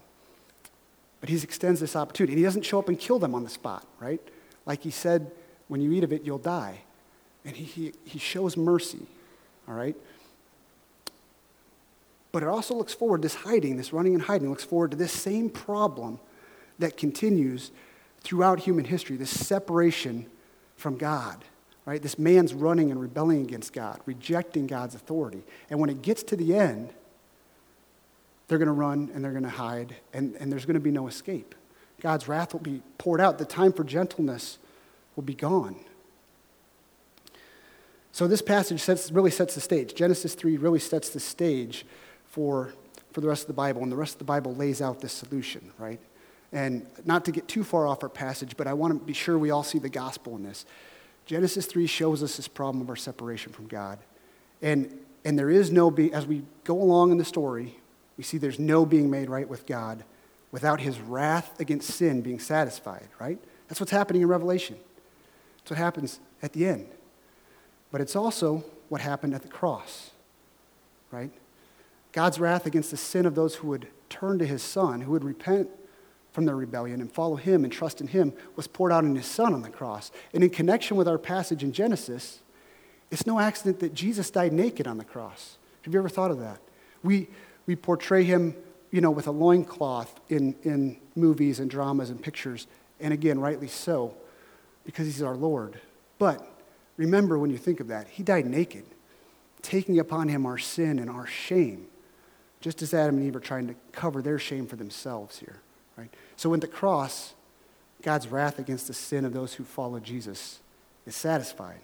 But 1.20 1.30
he 1.30 1.36
extends 1.38 1.80
this 1.80 1.96
opportunity. 1.96 2.38
He 2.38 2.44
doesn't 2.44 2.64
show 2.64 2.80
up 2.80 2.88
and 2.88 2.98
kill 2.98 3.20
them 3.20 3.36
on 3.36 3.44
the 3.44 3.50
spot, 3.50 3.86
right? 4.00 4.22
Like 4.66 4.84
he 4.84 4.92
said, 4.92 5.32
when 5.68 5.82
you 5.82 5.92
eat 5.92 6.04
of 6.04 6.14
it, 6.14 6.24
you'll 6.24 6.38
die. 6.38 6.82
And 7.44 7.56
he, 7.56 7.64
he, 7.64 7.94
he 8.06 8.20
shows 8.20 8.56
mercy, 8.56 9.06
all 9.68 9.74
right? 9.74 9.96
But 12.32 12.44
it 12.44 12.50
also 12.50 12.76
looks 12.76 12.94
forward, 12.94 13.22
this 13.22 13.36
hiding, 13.36 13.78
this 13.78 13.92
running 13.92 14.14
and 14.14 14.24
hiding, 14.24 14.50
looks 14.50 14.64
forward 14.64 14.92
to 14.92 14.98
this 14.98 15.12
same 15.12 15.50
problem 15.50 16.20
that 16.78 16.96
continues 16.96 17.72
throughout 18.22 18.60
human 18.60 18.86
history 18.86 19.16
this 19.16 19.32
separation 19.32 20.26
from 20.78 20.98
God, 20.98 21.44
right? 21.90 22.04
This 22.04 22.20
man's 22.20 22.54
running 22.54 22.92
and 22.92 23.02
rebelling 23.02 23.42
against 23.42 23.74
God, 23.74 24.00
rejecting 24.06 24.68
God's 24.68 24.94
authority. 24.94 25.42
And 25.72 25.80
when 25.80 25.90
it 25.90 26.04
gets 26.04 26.22
to 26.22 26.36
the 26.36 26.56
end, 26.56 26.94
they're 28.48 28.60
going 28.60 28.68
to 28.68 28.74
run 28.74 29.10
and 29.12 29.24
they're 29.24 29.32
going 29.32 29.42
to 29.42 29.50
hide, 29.50 29.96
and, 30.14 30.36
and 30.36 30.52
there's 30.52 30.68
going 30.68 30.76
to 30.76 30.80
be 30.80 30.92
no 30.92 31.08
escape. 31.08 31.56
God's 32.00 32.28
wrath 32.28 32.54
will 32.54 32.60
be 32.60 32.84
poured 33.00 33.20
out. 33.20 33.40
The 33.40 33.46
time 33.46 33.74
for 33.74 33.84
gentleness 33.84 34.60
will 35.16 35.24
be 35.24 35.34
gone. 35.34 35.78
So, 38.12 38.28
this 38.28 38.44
passage 38.44 38.82
sets, 38.82 39.12
really 39.12 39.32
sets 39.32 39.56
the 39.56 39.62
stage. 39.62 39.96
Genesis 39.96 40.36
3 40.36 40.58
really 40.58 40.80
sets 40.80 41.10
the 41.10 41.20
stage 41.20 41.88
for, 42.28 42.72
for 43.14 43.22
the 43.22 43.28
rest 43.28 43.42
of 43.44 43.48
the 43.48 43.54
Bible, 43.54 43.82
and 43.82 43.92
the 43.92 43.96
rest 43.96 44.14
of 44.14 44.20
the 44.20 44.26
Bible 44.26 44.54
lays 44.54 44.80
out 44.80 45.02
this 45.02 45.14
solution, 45.14 45.72
right? 45.80 46.00
And 46.52 46.86
not 47.04 47.26
to 47.26 47.32
get 47.32 47.48
too 47.48 47.64
far 47.64 47.88
off 47.88 48.04
our 48.04 48.10
passage, 48.10 48.56
but 48.58 48.68
I 48.68 48.74
want 48.74 48.94
to 48.94 49.04
be 49.04 49.14
sure 49.14 49.40
we 49.40 49.50
all 49.50 49.64
see 49.64 49.80
the 49.80 49.90
gospel 49.90 50.36
in 50.36 50.44
this. 50.44 50.66
Genesis 51.30 51.68
3 51.68 51.86
shows 51.86 52.24
us 52.24 52.38
this 52.38 52.48
problem 52.48 52.82
of 52.82 52.90
our 52.90 52.96
separation 52.96 53.54
from 53.54 53.68
God. 53.68 54.00
And, 54.64 55.00
and 55.24 55.38
there 55.38 55.52
is 55.52 55.72
no, 55.72 55.92
be, 55.92 56.12
as 56.12 56.26
we 56.26 56.42
go 56.64 56.82
along 56.82 57.12
in 57.12 57.20
the 57.20 57.24
story, 57.24 57.78
we 58.18 58.24
see 58.24 58.40
there's 58.40 58.58
no 58.58 58.84
being 58.84 59.12
made 59.12 59.30
right 59.30 59.48
with 59.48 59.68
God 59.68 60.04
without 60.52 60.82
his 60.82 61.00
wrath 61.00 61.60
against 61.60 61.92
sin 61.92 62.22
being 62.22 62.40
satisfied, 62.40 63.10
right? 63.20 63.38
That's 63.68 63.80
what's 63.80 63.92
happening 63.92 64.24
in 64.24 64.28
Revelation. 64.28 64.78
That's 65.60 65.70
what 65.70 65.78
happens 65.78 66.20
at 66.42 66.54
the 66.54 66.66
end. 66.66 66.88
But 67.92 68.02
it's 68.02 68.16
also 68.16 68.64
what 68.88 69.02
happened 69.02 69.36
at 69.36 69.44
the 69.44 69.50
cross, 69.50 70.10
right? 71.12 71.30
God's 72.12 72.40
wrath 72.40 72.66
against 72.66 72.90
the 72.90 72.98
sin 72.98 73.28
of 73.28 73.36
those 73.36 73.54
who 73.54 73.68
would 73.68 73.88
turn 74.10 74.40
to 74.40 74.48
his 74.48 74.64
son, 74.64 75.02
who 75.02 75.12
would 75.12 75.24
repent 75.24 75.70
from 76.40 76.46
their 76.46 76.56
rebellion 76.56 77.02
and 77.02 77.12
follow 77.12 77.36
him 77.36 77.66
and 77.66 77.74
trust 77.74 78.00
in 78.00 78.08
him, 78.08 78.32
was 78.56 78.66
poured 78.66 78.94
out 78.94 79.04
in 79.04 79.14
his 79.14 79.26
son 79.26 79.54
on 79.54 79.62
the 79.62 79.70
cross. 79.70 80.10
And 80.34 80.42
in 80.42 80.50
connection 80.50 80.96
with 80.96 81.06
our 81.06 81.18
passage 81.18 81.64
in 81.64 81.74
Genesis, 81.74 82.40
it's 83.12 83.28
no 83.28 83.42
accident 83.42 83.82
that 83.82 83.94
Jesus 83.94 84.32
died 84.32 84.54
naked 84.54 84.88
on 84.88 84.98
the 84.98 85.04
cross. 85.04 85.58
Have 85.82 85.94
you 85.94 86.00
ever 86.00 86.08
thought 86.08 86.32
of 86.32 86.40
that? 86.40 86.62
We, 87.04 87.28
we 87.66 87.76
portray 87.76 88.24
him, 88.24 88.56
you 88.90 89.02
know, 89.02 89.12
with 89.12 89.28
a 89.28 89.32
loincloth 89.32 90.18
in, 90.30 90.56
in 90.64 90.96
movies 91.14 91.60
and 91.60 91.70
dramas 91.70 92.10
and 92.10 92.22
pictures, 92.22 92.68
and 93.02 93.14
again, 93.14 93.38
rightly 93.38 93.68
so, 93.68 94.16
because 94.86 95.08
he's 95.08 95.22
our 95.22 95.36
Lord. 95.36 95.78
But 96.20 96.42
remember 96.96 97.38
when 97.38 97.50
you 97.50 97.58
think 97.58 97.82
of 97.82 97.90
that, 97.90 98.08
he 98.08 98.24
died 98.24 98.46
naked, 98.46 98.86
taking 99.62 100.00
upon 100.00 100.30
him 100.30 100.46
our 100.46 100.58
sin 100.58 101.00
and 101.00 101.10
our 101.10 101.28
shame, 101.28 101.88
just 102.62 102.82
as 102.82 102.94
Adam 102.94 103.18
and 103.18 103.28
Eve 103.28 103.36
are 103.36 103.42
trying 103.42 103.68
to 103.68 103.76
cover 103.92 104.22
their 104.22 104.40
shame 104.40 104.68
for 104.68 104.78
themselves 104.78 105.40
here, 105.40 105.60
right? 105.98 106.14
So 106.40 106.54
in 106.54 106.62
the 106.62 106.68
cross, 106.68 107.34
God's 108.02 108.30
wrath 108.30 108.60
against 108.60 108.88
the 108.88 108.94
sin 108.94 109.26
of 109.26 109.34
those 109.34 109.56
who 109.56 109.66
follow 109.66 110.00
Jesus 110.00 110.62
is 111.06 111.14
satisfied. 111.14 111.82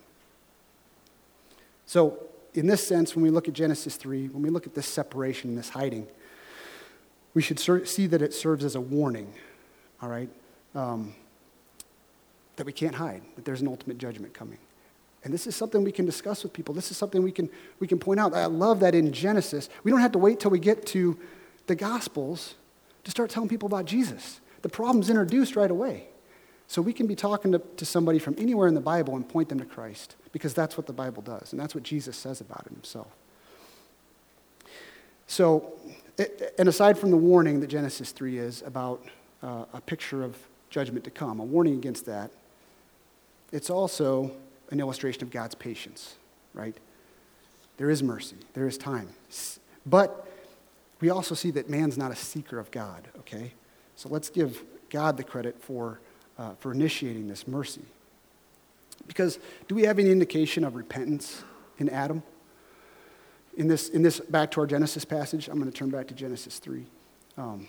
So 1.85 2.19
in 2.53 2.65
this 2.65 2.87
sense, 2.87 3.17
when 3.17 3.23
we 3.23 3.31
look 3.31 3.49
at 3.49 3.53
Genesis 3.53 3.97
3, 3.97 4.29
when 4.29 4.41
we 4.41 4.49
look 4.49 4.65
at 4.65 4.73
this 4.73 4.85
separation 4.85 5.49
and 5.49 5.59
this 5.59 5.67
hiding, 5.67 6.07
we 7.33 7.41
should 7.41 7.59
see 7.59 8.07
that 8.07 8.21
it 8.21 8.33
serves 8.33 8.63
as 8.63 8.75
a 8.75 8.79
warning, 8.79 9.33
all 10.01 10.07
right? 10.07 10.29
Um, 10.73 11.15
that 12.55 12.65
we 12.65 12.71
can't 12.71 12.95
hide, 12.95 13.23
that 13.35 13.43
there's 13.43 13.59
an 13.59 13.67
ultimate 13.67 13.97
judgment 13.97 14.33
coming. 14.33 14.59
And 15.25 15.33
this 15.33 15.47
is 15.47 15.55
something 15.57 15.83
we 15.83 15.91
can 15.91 16.05
discuss 16.05 16.43
with 16.43 16.53
people. 16.53 16.73
This 16.73 16.91
is 16.91 16.95
something 16.95 17.21
we 17.21 17.33
can, 17.33 17.49
we 17.81 17.87
can 17.87 17.99
point 17.99 18.21
out. 18.21 18.33
I 18.33 18.45
love 18.45 18.79
that 18.79 18.95
in 18.95 19.11
Genesis, 19.11 19.67
we 19.83 19.91
don't 19.91 19.99
have 19.99 20.13
to 20.13 20.17
wait 20.17 20.39
till 20.39 20.51
we 20.51 20.59
get 20.59 20.85
to 20.85 21.19
the 21.67 21.75
Gospels 21.75 22.55
to 23.03 23.11
start 23.11 23.29
telling 23.29 23.49
people 23.49 23.67
about 23.67 23.83
Jesus. 23.83 24.39
The 24.65 24.69
problem's 24.69 25.11
introduced 25.11 25.55
right 25.55 25.69
away. 25.69 26.07
So 26.65 26.81
we 26.81 26.91
can 26.91 27.05
be 27.05 27.15
talking 27.15 27.51
to, 27.51 27.59
to 27.59 27.85
somebody 27.85 28.17
from 28.17 28.33
anywhere 28.39 28.67
in 28.67 28.73
the 28.73 28.81
Bible 28.81 29.15
and 29.15 29.29
point 29.29 29.49
them 29.49 29.59
to 29.59 29.65
Christ 29.65 30.15
because 30.31 30.55
that's 30.55 30.75
what 30.75 30.87
the 30.87 30.91
Bible 30.91 31.21
does, 31.21 31.53
and 31.53 31.61
that's 31.61 31.75
what 31.75 31.83
Jesus 31.83 32.17
says 32.17 32.41
about 32.41 32.63
it 32.65 32.73
himself. 32.73 33.11
So, 35.27 35.73
and 36.57 36.67
aside 36.67 36.97
from 36.97 37.11
the 37.11 37.17
warning 37.17 37.59
that 37.59 37.67
Genesis 37.67 38.11
3 38.11 38.39
is 38.39 38.63
about 38.63 39.05
uh, 39.43 39.65
a 39.71 39.81
picture 39.81 40.23
of 40.23 40.35
judgment 40.71 41.05
to 41.05 41.11
come, 41.11 41.39
a 41.39 41.45
warning 41.45 41.75
against 41.75 42.07
that, 42.07 42.31
it's 43.51 43.69
also 43.69 44.31
an 44.71 44.79
illustration 44.79 45.21
of 45.21 45.29
God's 45.29 45.53
patience, 45.53 46.15
right? 46.55 46.75
There 47.77 47.91
is 47.91 48.01
mercy, 48.01 48.37
there 48.55 48.67
is 48.67 48.79
time. 48.79 49.09
But 49.85 50.27
we 51.01 51.11
also 51.11 51.35
see 51.35 51.51
that 51.51 51.69
man's 51.69 51.99
not 51.99 52.11
a 52.11 52.15
seeker 52.15 52.57
of 52.57 52.71
God, 52.71 53.09
okay? 53.19 53.53
So 53.95 54.09
let's 54.09 54.29
give 54.29 54.63
God 54.89 55.17
the 55.17 55.23
credit 55.23 55.61
for 55.61 55.99
uh, 56.37 56.53
for 56.55 56.71
initiating 56.71 57.27
this 57.27 57.47
mercy. 57.47 57.81
Because 59.07 59.39
do 59.67 59.75
we 59.75 59.83
have 59.83 59.99
any 59.99 60.11
indication 60.11 60.63
of 60.63 60.75
repentance 60.75 61.43
in 61.77 61.89
Adam? 61.89 62.23
In 63.57 63.67
this, 63.67 63.89
in 63.89 64.01
this 64.01 64.19
back 64.19 64.51
to 64.51 64.61
our 64.61 64.67
Genesis 64.67 65.05
passage, 65.05 65.47
I'm 65.47 65.59
going 65.59 65.71
to 65.71 65.77
turn 65.77 65.89
back 65.89 66.07
to 66.07 66.13
Genesis 66.13 66.59
3. 66.59 66.85
Um, 67.37 67.67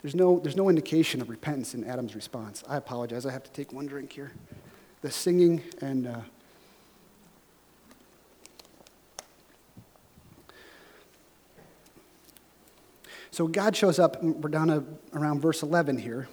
there's 0.00 0.14
no, 0.14 0.38
there's 0.38 0.56
no 0.56 0.68
indication 0.68 1.20
of 1.20 1.28
repentance 1.28 1.74
in 1.74 1.84
Adam's 1.84 2.14
response. 2.14 2.62
I 2.68 2.76
apologize. 2.76 3.26
I 3.26 3.32
have 3.32 3.42
to 3.44 3.50
take 3.50 3.72
one 3.72 3.86
drink 3.86 4.12
here. 4.12 4.32
The 5.02 5.10
singing 5.10 5.62
and. 5.80 6.06
Uh, 6.06 6.20
so 13.34 13.48
God 13.48 13.74
shows 13.74 13.98
up, 13.98 14.22
and 14.22 14.42
we're 14.42 14.48
down 14.48 14.68
to 14.68 14.84
around 15.12 15.40
verse 15.40 15.64
11 15.64 15.98
here. 15.98 16.28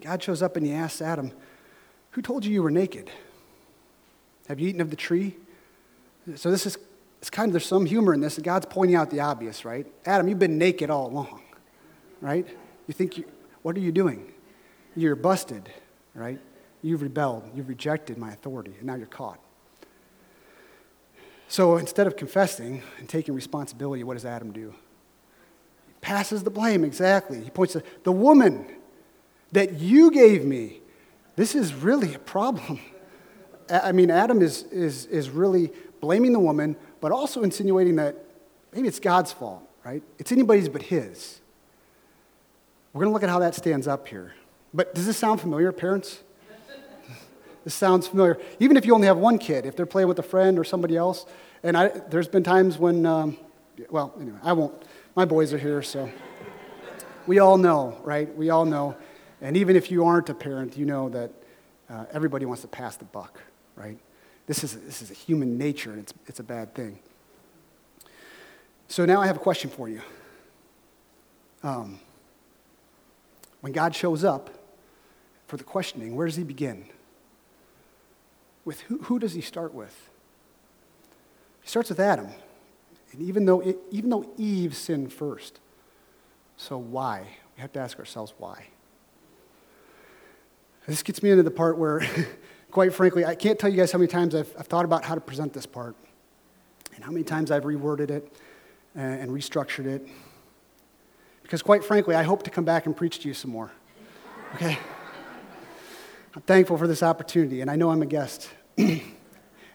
God 0.00 0.22
shows 0.22 0.40
up 0.40 0.56
and 0.56 0.64
he 0.64 0.72
asks 0.72 1.02
Adam, 1.02 1.32
Who 2.12 2.22
told 2.22 2.44
you 2.44 2.52
you 2.52 2.62
were 2.62 2.70
naked? 2.70 3.10
Have 4.46 4.60
you 4.60 4.68
eaten 4.68 4.80
of 4.80 4.90
the 4.90 4.96
tree? 4.96 5.36
So 6.36 6.48
this 6.50 6.64
is 6.64 6.78
it's 7.18 7.28
kind 7.30 7.48
of 7.48 7.54
there's 7.54 7.66
some 7.66 7.86
humor 7.86 8.14
in 8.14 8.20
this. 8.20 8.38
God's 8.38 8.66
pointing 8.66 8.94
out 8.94 9.10
the 9.10 9.18
obvious, 9.18 9.64
right? 9.64 9.84
Adam, 10.06 10.28
you've 10.28 10.38
been 10.38 10.58
naked 10.58 10.90
all 10.90 11.08
along, 11.08 11.42
right? 12.20 12.46
You 12.86 12.94
think 12.94 13.18
you, 13.18 13.24
what 13.62 13.76
are 13.76 13.80
you 13.80 13.90
doing? 13.90 14.32
You're 14.94 15.16
busted, 15.16 15.68
right? 16.14 16.38
You've 16.82 17.02
rebelled. 17.02 17.50
You've 17.54 17.68
rejected 17.68 18.16
my 18.16 18.32
authority, 18.32 18.74
and 18.78 18.84
now 18.84 18.94
you're 18.94 19.06
caught. 19.06 19.40
So 21.48 21.78
instead 21.78 22.06
of 22.06 22.16
confessing 22.16 22.82
and 22.98 23.08
taking 23.08 23.34
responsibility, 23.34 24.04
what 24.04 24.14
does 24.14 24.24
Adam 24.24 24.52
do? 24.52 24.74
Passes 26.02 26.42
the 26.42 26.50
blame, 26.50 26.84
exactly. 26.84 27.42
He 27.42 27.48
points 27.48 27.72
to 27.72 27.82
the 28.02 28.12
woman 28.12 28.66
that 29.52 29.80
you 29.80 30.10
gave 30.10 30.44
me. 30.44 30.80
This 31.36 31.54
is 31.54 31.72
really 31.72 32.12
a 32.14 32.18
problem. 32.18 32.80
I 33.70 33.92
mean, 33.92 34.10
Adam 34.10 34.42
is, 34.42 34.64
is, 34.64 35.06
is 35.06 35.30
really 35.30 35.72
blaming 36.00 36.32
the 36.32 36.40
woman, 36.40 36.76
but 37.00 37.12
also 37.12 37.42
insinuating 37.42 37.96
that 37.96 38.16
maybe 38.74 38.88
it's 38.88 38.98
God's 38.98 39.32
fault, 39.32 39.62
right? 39.84 40.02
It's 40.18 40.32
anybody's 40.32 40.68
but 40.68 40.82
his. 40.82 41.40
We're 42.92 43.00
going 43.00 43.10
to 43.10 43.12
look 43.12 43.22
at 43.22 43.30
how 43.30 43.38
that 43.38 43.54
stands 43.54 43.86
up 43.86 44.08
here. 44.08 44.34
But 44.74 44.94
does 44.94 45.06
this 45.06 45.16
sound 45.16 45.40
familiar, 45.40 45.70
parents? 45.70 46.22
this 47.64 47.74
sounds 47.74 48.08
familiar. 48.08 48.38
Even 48.58 48.76
if 48.76 48.84
you 48.84 48.94
only 48.94 49.06
have 49.06 49.18
one 49.18 49.38
kid, 49.38 49.64
if 49.64 49.76
they're 49.76 49.86
playing 49.86 50.08
with 50.08 50.18
a 50.18 50.24
friend 50.24 50.58
or 50.58 50.64
somebody 50.64 50.96
else. 50.96 51.24
And 51.62 51.76
I, 51.76 51.88
there's 51.88 52.28
been 52.28 52.42
times 52.42 52.76
when, 52.76 53.06
um, 53.06 53.38
well, 53.88 54.12
anyway, 54.20 54.38
I 54.42 54.52
won't. 54.52 54.74
My 55.14 55.26
boys 55.26 55.52
are 55.52 55.58
here, 55.58 55.82
so 55.82 56.10
we 57.26 57.38
all 57.38 57.58
know, 57.58 57.98
right? 58.02 58.34
We 58.34 58.48
all 58.48 58.64
know. 58.64 58.96
And 59.42 59.58
even 59.58 59.76
if 59.76 59.90
you 59.90 60.06
aren't 60.06 60.30
a 60.30 60.34
parent, 60.34 60.78
you 60.78 60.86
know 60.86 61.10
that 61.10 61.30
uh, 61.90 62.06
everybody 62.12 62.46
wants 62.46 62.62
to 62.62 62.68
pass 62.68 62.96
the 62.96 63.04
buck, 63.04 63.38
right? 63.76 63.98
This 64.46 64.64
is, 64.64 64.74
this 64.80 65.02
is 65.02 65.10
a 65.10 65.14
human 65.14 65.58
nature, 65.58 65.90
and 65.90 66.00
it's, 66.00 66.14
it's 66.28 66.40
a 66.40 66.42
bad 66.42 66.74
thing. 66.74 66.98
So 68.88 69.04
now 69.04 69.20
I 69.20 69.26
have 69.26 69.36
a 69.36 69.40
question 69.40 69.68
for 69.68 69.86
you. 69.86 70.00
Um, 71.62 72.00
when 73.60 73.74
God 73.74 73.94
shows 73.94 74.24
up 74.24 74.48
for 75.46 75.58
the 75.58 75.64
questioning, 75.64 76.16
where 76.16 76.26
does 76.26 76.36
he 76.36 76.42
begin? 76.42 76.86
With 78.64 78.80
who, 78.82 78.96
who 79.02 79.18
does 79.18 79.34
he 79.34 79.42
start 79.42 79.74
with? 79.74 80.08
He 81.60 81.68
starts 81.68 81.90
with 81.90 82.00
Adam. 82.00 82.28
And 83.12 83.22
even 83.22 83.44
though, 83.44 83.60
it, 83.60 83.78
even 83.90 84.10
though 84.10 84.30
Eve 84.36 84.74
sinned 84.74 85.12
first, 85.12 85.60
so 86.56 86.78
why? 86.78 87.26
We 87.56 87.60
have 87.60 87.72
to 87.72 87.80
ask 87.80 87.98
ourselves 87.98 88.32
why. 88.38 88.66
This 90.86 91.02
gets 91.02 91.22
me 91.22 91.30
into 91.30 91.42
the 91.42 91.50
part 91.50 91.78
where 91.78 92.04
quite 92.72 92.92
frankly, 92.94 93.24
I 93.24 93.34
can't 93.34 93.58
tell 93.58 93.70
you 93.70 93.76
guys 93.76 93.92
how 93.92 93.98
many 93.98 94.08
times 94.08 94.34
I've, 94.34 94.52
I've 94.58 94.66
thought 94.66 94.84
about 94.84 95.04
how 95.04 95.14
to 95.14 95.20
present 95.20 95.52
this 95.52 95.66
part 95.66 95.94
and 96.94 97.04
how 97.04 97.12
many 97.12 97.22
times 97.22 97.50
I've 97.50 97.64
reworded 97.64 98.10
it 98.10 98.34
and, 98.94 99.20
and 99.20 99.30
restructured 99.30 99.86
it. 99.86 100.08
Because, 101.42 101.62
quite 101.62 101.84
frankly, 101.84 102.14
I 102.14 102.22
hope 102.22 102.42
to 102.44 102.50
come 102.50 102.64
back 102.64 102.86
and 102.86 102.96
preach 102.96 103.20
to 103.20 103.28
you 103.28 103.34
some 103.34 103.50
more. 103.50 103.70
Okay? 104.54 104.78
I'm 106.34 106.42
thankful 106.42 106.78
for 106.78 106.88
this 106.88 107.02
opportunity, 107.02 107.60
and 107.60 107.70
I 107.70 107.76
know 107.76 107.90
I'm 107.90 108.00
a 108.00 108.06
guest. 108.06 108.48
and 108.78 109.02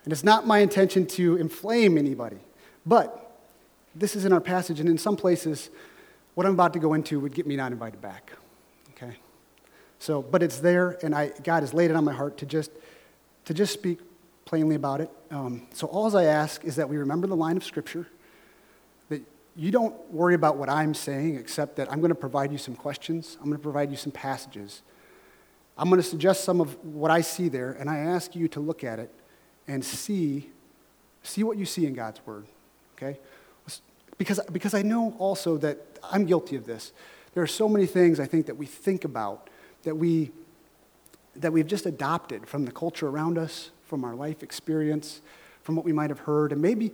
it's 0.08 0.24
not 0.24 0.48
my 0.48 0.58
intention 0.60 1.06
to 1.08 1.38
inflame 1.38 2.00
anybody, 2.00 2.40
but 2.84 3.27
this 4.00 4.16
is 4.16 4.26
in 4.26 4.34
our 4.34 4.42
passage, 4.42 4.80
and 4.80 4.90
in 4.90 4.98
some 4.98 5.16
places, 5.16 5.70
what 6.36 6.46
I'm 6.46 6.54
about 6.54 6.74
to 6.74 6.80
go 6.80 6.94
into 6.94 7.20
would 7.20 7.34
get 7.34 7.48
me 7.48 7.56
not 7.56 7.72
invited 7.72 8.02
back. 8.02 8.32
Okay? 8.92 9.18
So, 10.00 10.22
but 10.22 10.44
it's 10.44 10.60
there, 10.60 10.98
and 11.04 11.16
I, 11.16 11.32
God 11.44 11.64
has 11.64 11.74
laid 11.74 11.90
it 11.90 11.96
on 11.96 12.04
my 12.04 12.14
heart 12.14 12.38
to 12.38 12.46
just, 12.46 12.72
to 13.46 13.54
just 13.54 13.74
speak 13.74 14.00
plainly 14.46 14.76
about 14.76 15.02
it. 15.02 15.10
Um, 15.32 15.68
so, 15.74 15.88
all 15.88 16.16
I 16.16 16.26
ask 16.26 16.64
is 16.64 16.76
that 16.76 16.88
we 16.88 16.98
remember 16.98 17.28
the 17.28 17.36
line 17.36 17.58
of 17.58 17.64
Scripture, 17.64 18.08
that 19.10 19.22
you 19.56 19.72
don't 19.72 19.96
worry 20.12 20.36
about 20.36 20.58
what 20.58 20.70
I'm 20.70 20.94
saying, 20.94 21.36
except 21.36 21.76
that 21.78 21.92
I'm 21.92 22.00
going 22.00 22.10
to 22.10 22.16
provide 22.16 22.52
you 22.52 22.58
some 22.58 22.76
questions, 22.76 23.38
I'm 23.40 23.46
going 23.46 23.58
to 23.58 23.64
provide 23.64 23.90
you 23.90 23.98
some 23.98 24.12
passages. 24.12 24.84
I'm 25.80 25.90
going 25.90 26.02
to 26.02 26.08
suggest 26.08 26.44
some 26.44 26.60
of 26.60 26.84
what 26.84 27.12
I 27.12 27.22
see 27.22 27.50
there, 27.50 27.72
and 27.72 27.90
I 27.90 27.98
ask 27.98 28.36
you 28.36 28.48
to 28.50 28.60
look 28.60 28.84
at 28.84 29.00
it 29.00 29.12
and 29.68 29.84
see, 29.84 30.50
see 31.24 31.44
what 31.44 31.58
you 31.58 31.66
see 31.66 31.86
in 31.86 31.94
God's 31.94 32.20
Word, 32.26 32.46
okay? 32.96 33.20
Because, 34.18 34.40
because 34.52 34.74
I 34.74 34.82
know 34.82 35.16
also 35.20 35.58
that 35.58 35.78
I'm 36.04 36.26
guilty 36.26 36.56
of 36.56 36.66
this. 36.66 36.92
There 37.34 37.44
are 37.44 37.48
so 37.48 37.70
many 37.70 37.86
things 37.86 38.20
I 38.20 38.26
think 38.26 38.48
that 38.48 38.58
we 38.58 38.66
think 38.66 39.06
about 39.06 39.50
that, 39.84 39.96
we, 39.96 40.32
that 41.36 41.54
we've 41.54 41.68
just 41.68 41.86
adopted 41.86 42.48
from 42.48 42.66
the 42.66 42.72
culture 42.72 43.08
around 43.08 43.38
us, 43.38 43.70
from 43.86 44.04
our 44.04 44.16
life 44.16 44.42
experience, 44.42 45.22
from 45.62 45.76
what 45.76 45.86
we 45.86 45.94
might 45.94 46.10
have 46.10 46.20
heard. 46.20 46.52
And 46.52 46.62
maybe, 46.62 46.92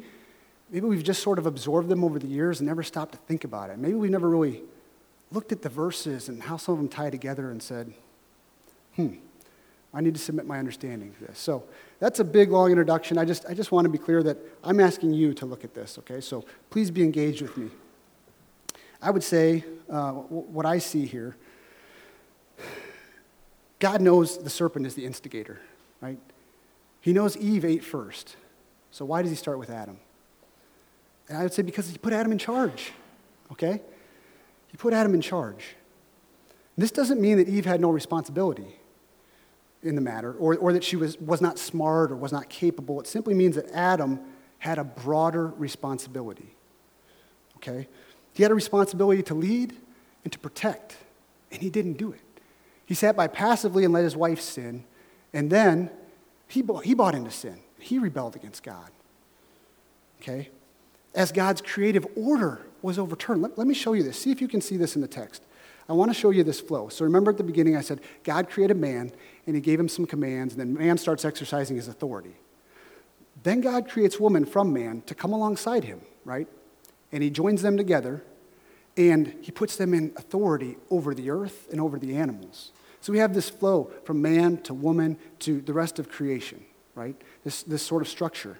maybe 0.69 0.85
we've 0.85 1.03
just 1.03 1.23
sort 1.23 1.39
of 1.39 1.45
absorbed 1.45 1.89
them 1.89 2.03
over 2.03 2.19
the 2.19 2.27
years 2.27 2.59
and 2.59 2.67
never 2.67 2.83
stopped 2.83 3.13
to 3.13 3.17
think 3.19 3.43
about 3.43 3.69
it. 3.69 3.77
Maybe 3.77 3.95
we 3.95 4.09
never 4.09 4.29
really 4.29 4.61
looked 5.31 5.51
at 5.51 5.61
the 5.61 5.69
verses 5.69 6.29
and 6.29 6.43
how 6.43 6.57
some 6.57 6.73
of 6.73 6.79
them 6.79 6.89
tie 6.89 7.09
together 7.09 7.49
and 7.49 7.63
said, 7.63 7.93
hmm, 8.95 9.15
I 9.93 10.01
need 10.01 10.13
to 10.13 10.19
submit 10.19 10.45
my 10.45 10.59
understanding 10.59 11.13
to 11.19 11.27
this. 11.27 11.39
So 11.39 11.63
that's 12.03 12.19
a 12.19 12.25
big, 12.25 12.51
long 12.51 12.69
introduction. 12.69 13.17
I 13.17 13.23
just, 13.23 13.45
I 13.47 13.53
just 13.53 13.71
want 13.71 13.85
to 13.85 13.89
be 13.89 13.97
clear 13.97 14.21
that 14.23 14.37
I'm 14.61 14.81
asking 14.81 15.13
you 15.13 15.33
to 15.35 15.45
look 15.45 15.63
at 15.63 15.73
this, 15.73 15.97
okay? 15.99 16.19
So 16.19 16.43
please 16.69 16.91
be 16.91 17.01
engaged 17.01 17.41
with 17.41 17.55
me. 17.55 17.69
I 19.01 19.09
would 19.09 19.23
say 19.23 19.63
uh, 19.89 20.11
what 20.11 20.65
I 20.65 20.79
see 20.79 21.05
here 21.05 21.37
God 23.79 24.01
knows 24.01 24.37
the 24.37 24.49
serpent 24.49 24.85
is 24.85 24.95
the 24.95 25.05
instigator, 25.05 25.61
right? 26.01 26.17
He 26.99 27.13
knows 27.13 27.37
Eve 27.37 27.63
ate 27.63 27.85
first. 27.85 28.35
So 28.91 29.05
why 29.05 29.21
does 29.21 29.31
he 29.31 29.37
start 29.37 29.57
with 29.57 29.69
Adam? 29.69 29.97
And 31.29 31.37
I 31.37 31.43
would 31.43 31.53
say 31.53 31.61
because 31.61 31.87
he 31.87 31.97
put 31.97 32.11
Adam 32.11 32.33
in 32.33 32.37
charge, 32.37 32.91
okay? 33.49 33.81
He 34.67 34.75
put 34.75 34.93
Adam 34.93 35.13
in 35.13 35.21
charge. 35.21 35.75
This 36.77 36.91
doesn't 36.91 37.21
mean 37.21 37.37
that 37.37 37.47
Eve 37.47 37.65
had 37.65 37.79
no 37.79 37.91
responsibility 37.91 38.75
in 39.83 39.95
the 39.95 40.01
matter 40.01 40.33
or, 40.33 40.55
or 40.57 40.73
that 40.73 40.83
she 40.83 40.95
was, 40.95 41.19
was 41.19 41.41
not 41.41 41.59
smart 41.59 42.11
or 42.11 42.15
was 42.15 42.31
not 42.31 42.49
capable. 42.49 42.99
It 42.99 43.07
simply 43.07 43.33
means 43.33 43.55
that 43.55 43.69
Adam 43.71 44.19
had 44.59 44.77
a 44.77 44.83
broader 44.83 45.47
responsibility, 45.47 46.55
okay? 47.57 47.87
He 48.33 48.43
had 48.43 48.51
a 48.51 48.55
responsibility 48.55 49.21
to 49.23 49.33
lead 49.33 49.75
and 50.23 50.31
to 50.31 50.39
protect, 50.39 50.97
and 51.51 51.61
he 51.61 51.69
didn't 51.69 51.93
do 51.93 52.11
it. 52.11 52.21
He 52.85 52.93
sat 52.93 53.15
by 53.15 53.27
passively 53.27 53.83
and 53.83 53.93
let 53.93 54.03
his 54.03 54.15
wife 54.15 54.39
sin, 54.39 54.85
and 55.33 55.49
then 55.49 55.89
he 56.47 56.61
bought, 56.61 56.85
he 56.85 56.93
bought 56.93 57.15
into 57.15 57.31
sin. 57.31 57.59
He 57.79 57.99
rebelled 57.99 58.35
against 58.35 58.63
God. 58.63 58.89
Okay? 60.21 60.49
As 61.13 61.31
God's 61.31 61.61
creative 61.61 62.07
order 62.15 62.61
was 62.81 62.97
overturned. 62.99 63.41
Let, 63.41 63.57
let 63.57 63.67
me 63.67 63.73
show 63.73 63.93
you 63.93 64.03
this. 64.03 64.19
See 64.19 64.31
if 64.31 64.41
you 64.41 64.47
can 64.47 64.61
see 64.61 64.77
this 64.77 64.95
in 64.95 65.01
the 65.01 65.07
text. 65.07 65.43
I 65.87 65.93
want 65.93 66.11
to 66.11 66.19
show 66.19 66.29
you 66.29 66.43
this 66.43 66.61
flow. 66.61 66.89
So 66.89 67.03
remember 67.03 67.31
at 67.31 67.37
the 67.37 67.43
beginning, 67.43 67.75
I 67.75 67.81
said 67.81 68.01
God 68.23 68.49
created 68.49 68.77
man, 68.77 69.11
and 69.45 69.55
he 69.55 69.61
gave 69.61 69.79
him 69.79 69.89
some 69.89 70.05
commands, 70.05 70.53
and 70.53 70.61
then 70.61 70.73
man 70.73 70.97
starts 70.97 71.25
exercising 71.25 71.75
his 71.75 71.87
authority. 71.87 72.35
Then 73.43 73.61
God 73.61 73.89
creates 73.89 74.19
woman 74.19 74.45
from 74.45 74.71
man 74.71 75.01
to 75.07 75.15
come 75.15 75.33
alongside 75.33 75.83
him, 75.83 76.01
right? 76.23 76.47
And 77.11 77.21
he 77.21 77.29
joins 77.29 77.61
them 77.61 77.77
together 77.77 78.23
and 78.95 79.35
he 79.41 79.51
puts 79.51 79.75
them 79.75 79.93
in 79.93 80.13
authority 80.15 80.77
over 80.89 81.13
the 81.13 81.29
earth 81.29 81.67
and 81.71 81.81
over 81.81 81.97
the 81.97 82.15
animals. 82.15 82.71
So 83.01 83.11
we 83.11 83.19
have 83.19 83.33
this 83.33 83.49
flow 83.49 83.91
from 84.05 84.21
man 84.21 84.57
to 84.63 84.73
woman 84.73 85.17
to 85.39 85.61
the 85.61 85.73
rest 85.73 85.99
of 85.99 86.09
creation, 86.09 86.63
right? 86.95 87.19
This, 87.43 87.63
this 87.63 87.81
sort 87.81 88.01
of 88.01 88.07
structure. 88.07 88.59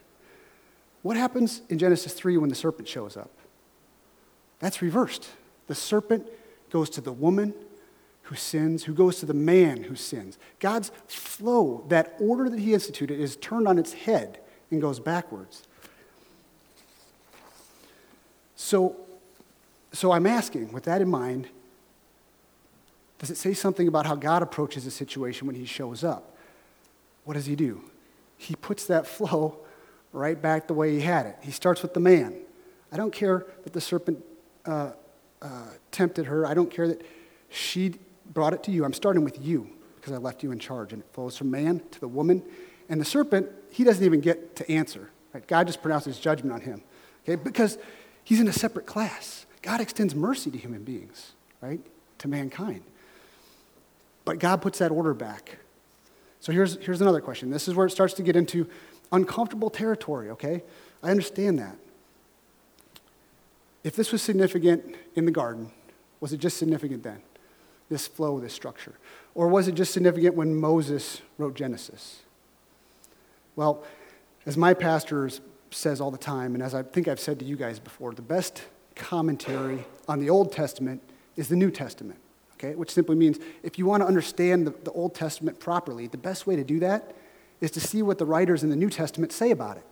What 1.02 1.18
happens 1.18 1.62
in 1.70 1.78
Genesis 1.78 2.14
3 2.14 2.38
when 2.38 2.50
the 2.50 2.56
serpent 2.56 2.88
shows 2.88 3.16
up? 3.16 3.32
That's 4.60 4.82
reversed. 4.82 5.30
The 5.68 5.76
serpent 5.76 6.28
goes 6.74 6.90
to 6.90 7.02
the 7.02 7.14
woman 7.14 7.54
who 8.24 8.36
sins, 8.36 8.84
who 8.84 8.94
goes 8.94 9.20
to 9.20 9.28
the 9.28 9.34
man 9.34 9.84
who 9.84 9.96
sins. 9.96 10.40
God's 10.60 10.92
flow, 11.08 11.86
that 11.90 12.16
order 12.20 12.50
that 12.50 12.60
he 12.60 12.74
instituted, 12.74 13.20
is 13.20 13.36
turned 13.36 13.68
on 13.68 13.78
its 13.78 13.94
head 13.94 14.40
and 14.72 14.82
goes 14.82 15.00
backwards. 15.00 15.64
So 18.56 18.98
so 19.94 20.12
I'm 20.12 20.26
asking, 20.26 20.72
with 20.72 20.86
that 20.86 21.02
in 21.02 21.10
mind, 21.10 21.48
does 23.20 23.30
it 23.30 23.38
say 23.38 23.54
something 23.54 23.88
about 23.88 24.08
how 24.08 24.16
God 24.16 24.42
approaches 24.42 24.88
a 24.88 24.92
situation 24.92 25.46
when 25.46 25.56
he 25.56 25.66
shows 25.66 26.04
up? 26.04 26.36
What 27.26 27.36
does 27.36 27.46
he 27.46 27.56
do? 27.56 27.84
He 28.36 28.56
puts 28.56 28.88
that 28.88 29.06
flow 29.06 29.60
right 30.12 30.42
back 30.42 30.68
the 30.68 30.74
way 30.74 30.94
he 30.94 31.02
had 31.02 31.28
it. 31.28 31.38
He 31.42 31.52
starts 31.52 31.84
with 31.84 31.94
the 31.94 32.00
man. 32.00 32.36
I 32.92 32.98
don't 32.98 33.14
care 33.14 33.46
that 33.64 33.74
the 33.74 33.82
serpent 33.82 34.26
uh, 34.66 34.94
uh, 35.44 35.68
tempted 35.92 36.26
her. 36.26 36.46
I 36.48 36.54
don't 36.54 36.72
care 36.72 36.88
that 36.88 37.06
she 37.50 37.96
brought 38.32 38.54
it 38.54 38.64
to 38.64 38.72
you. 38.72 38.86
I'm 38.86 38.94
starting 38.94 39.24
with 39.24 39.44
you 39.46 39.70
because 39.98 40.14
I 40.14 40.18
left 40.18 40.42
you 40.42 40.52
in 40.52 40.60
charge. 40.60 40.94
And 40.94 41.02
it 41.02 41.08
flows 41.14 41.38
from 41.38 41.52
man 41.52 41.82
to 41.92 42.00
the 42.00 42.08
woman. 42.08 42.42
And 42.90 43.00
the 43.00 43.06
serpent, 43.06 43.50
he 43.70 43.84
doesn't 43.84 44.04
even 44.04 44.22
get 44.22 44.56
to 44.58 44.72
answer. 44.72 45.10
Right? 45.34 45.46
God 45.48 45.68
just 45.68 45.82
pronounces 45.82 46.18
judgment 46.20 46.54
on 46.54 46.62
him. 46.62 46.82
Okay? 47.24 47.36
Because 47.36 47.78
he's 48.24 48.40
in 48.40 48.48
a 48.48 48.54
separate 48.54 48.86
class. 48.86 49.46
God 49.62 49.82
extends 49.82 50.14
mercy 50.14 50.52
to 50.52 50.58
human 50.58 50.84
beings, 50.84 51.32
right? 51.62 51.80
To 52.20 52.28
mankind. 52.28 52.84
But 54.26 54.40
God 54.40 54.62
puts 54.62 54.80
that 54.80 54.92
order 54.92 55.14
back. 55.14 55.58
So 56.40 56.52
here's, 56.52 56.76
here's 56.78 57.02
another 57.02 57.22
question. 57.22 57.50
This 57.50 57.68
is 57.68 57.76
where 57.76 57.88
it 57.88 57.92
starts 57.92 58.14
to 58.16 58.24
get 58.24 58.36
into 58.36 58.68
uncomfortable 59.12 59.70
territory, 59.70 60.30
okay? 60.32 60.64
I 61.02 61.12
understand 61.12 61.60
that. 61.60 61.78
If 63.84 63.96
this 63.96 64.12
was 64.12 64.22
significant 64.22 64.96
in 65.16 65.26
the 65.26 65.32
garden, 65.32 65.72
was 66.20 66.32
it 66.34 66.38
just 66.38 66.58
significant 66.58 67.04
then? 67.04 67.22
This 67.90 68.08
flow, 68.08 68.40
this 68.40 68.54
structure? 68.54 68.94
Or 69.36 69.48
was 69.48 69.68
it 69.68 69.76
just 69.76 69.94
significant 69.94 70.36
when 70.36 70.56
Moses 70.56 71.22
wrote 71.38 71.54
Genesis? 71.54 72.22
Well, 73.56 73.84
as 74.46 74.58
my 74.58 74.74
pastor 74.74 75.30
says 75.72 76.00
all 76.00 76.12
the 76.12 76.18
time, 76.18 76.54
and 76.54 76.64
as 76.64 76.74
I 76.74 76.84
think 76.84 77.08
I've 77.08 77.20
said 77.20 77.40
to 77.40 77.46
you 77.46 77.56
guys 77.56 77.80
before, 77.80 78.14
the 78.14 78.22
best 78.22 78.64
commentary 78.96 79.86
on 80.08 80.20
the 80.20 80.30
Old 80.30 80.52
Testament 80.52 81.02
is 81.36 81.48
the 81.48 81.56
New 81.56 81.72
Testament, 81.72 82.20
okay? 82.54 82.76
Which 82.76 82.92
simply 82.92 83.16
means 83.16 83.40
if 83.64 83.78
you 83.78 83.86
want 83.86 84.02
to 84.02 84.08
understand 84.08 84.68
the, 84.68 84.72
the 84.84 84.92
Old 84.92 85.16
Testament 85.16 85.60
properly, 85.60 86.08
the 86.08 86.18
best 86.18 86.48
way 86.48 86.56
to 86.56 86.64
do 86.64 86.80
that 86.80 87.16
is 87.60 87.72
to 87.72 87.80
see 87.80 88.02
what 88.02 88.18
the 88.18 88.26
writers 88.26 88.64
in 88.64 88.70
the 88.70 88.76
New 88.76 88.90
Testament 88.90 89.32
say 89.32 89.52
about 89.52 89.78
it. 89.78 89.86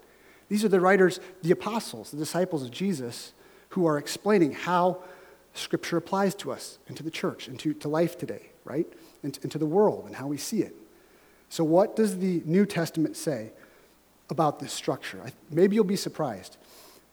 These 0.49 0.63
are 0.63 0.69
the 0.69 0.81
writers, 0.81 1.19
the 1.41 1.51
apostles, 1.51 2.11
the 2.11 2.17
disciples 2.17 2.63
of 2.63 2.71
Jesus, 2.71 3.33
who 3.71 3.85
are 3.85 3.97
explaining 3.97 4.53
how 4.53 5.03
Scripture 5.53 5.97
applies 5.97 6.33
to 6.35 6.51
us 6.51 6.77
and 6.87 6.95
to 6.95 7.03
the 7.03 7.11
church 7.11 7.47
and 7.47 7.59
to, 7.59 7.73
to 7.73 7.89
life 7.89 8.17
today, 8.17 8.49
right? 8.63 8.87
And, 9.23 9.37
and 9.43 9.51
to 9.51 9.57
the 9.57 9.65
world 9.65 10.05
and 10.05 10.15
how 10.15 10.27
we 10.27 10.37
see 10.37 10.61
it. 10.61 10.75
So, 11.49 11.63
what 11.63 11.95
does 11.95 12.19
the 12.19 12.41
New 12.45 12.65
Testament 12.65 13.17
say 13.17 13.51
about 14.29 14.59
this 14.59 14.71
structure? 14.71 15.21
I, 15.25 15.33
maybe 15.49 15.75
you'll 15.75 15.83
be 15.83 15.97
surprised 15.97 16.57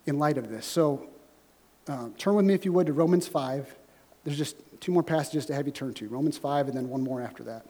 in 0.07 0.19
light 0.19 0.39
of 0.39 0.49
this. 0.49 0.65
So, 0.65 1.09
uh, 1.89 2.09
turn 2.19 2.35
with 2.35 2.45
me, 2.45 2.55
if 2.55 2.65
you 2.65 2.73
would, 2.73 2.87
to 2.87 2.93
Romans 2.93 3.27
5. 3.27 3.75
There's 4.25 4.39
just 4.39 4.57
two 4.81 4.93
more 4.93 5.03
passages 5.03 5.47
to 5.47 5.55
have 5.55 5.67
you 5.67 5.73
turn 5.73 5.95
to 5.95 6.09
Romans 6.09 6.39
5 6.39 6.69
and 6.69 6.77
then 6.77 6.89
one 6.89 7.03
more 7.03 7.21
after 7.21 7.43
that. 7.45 7.65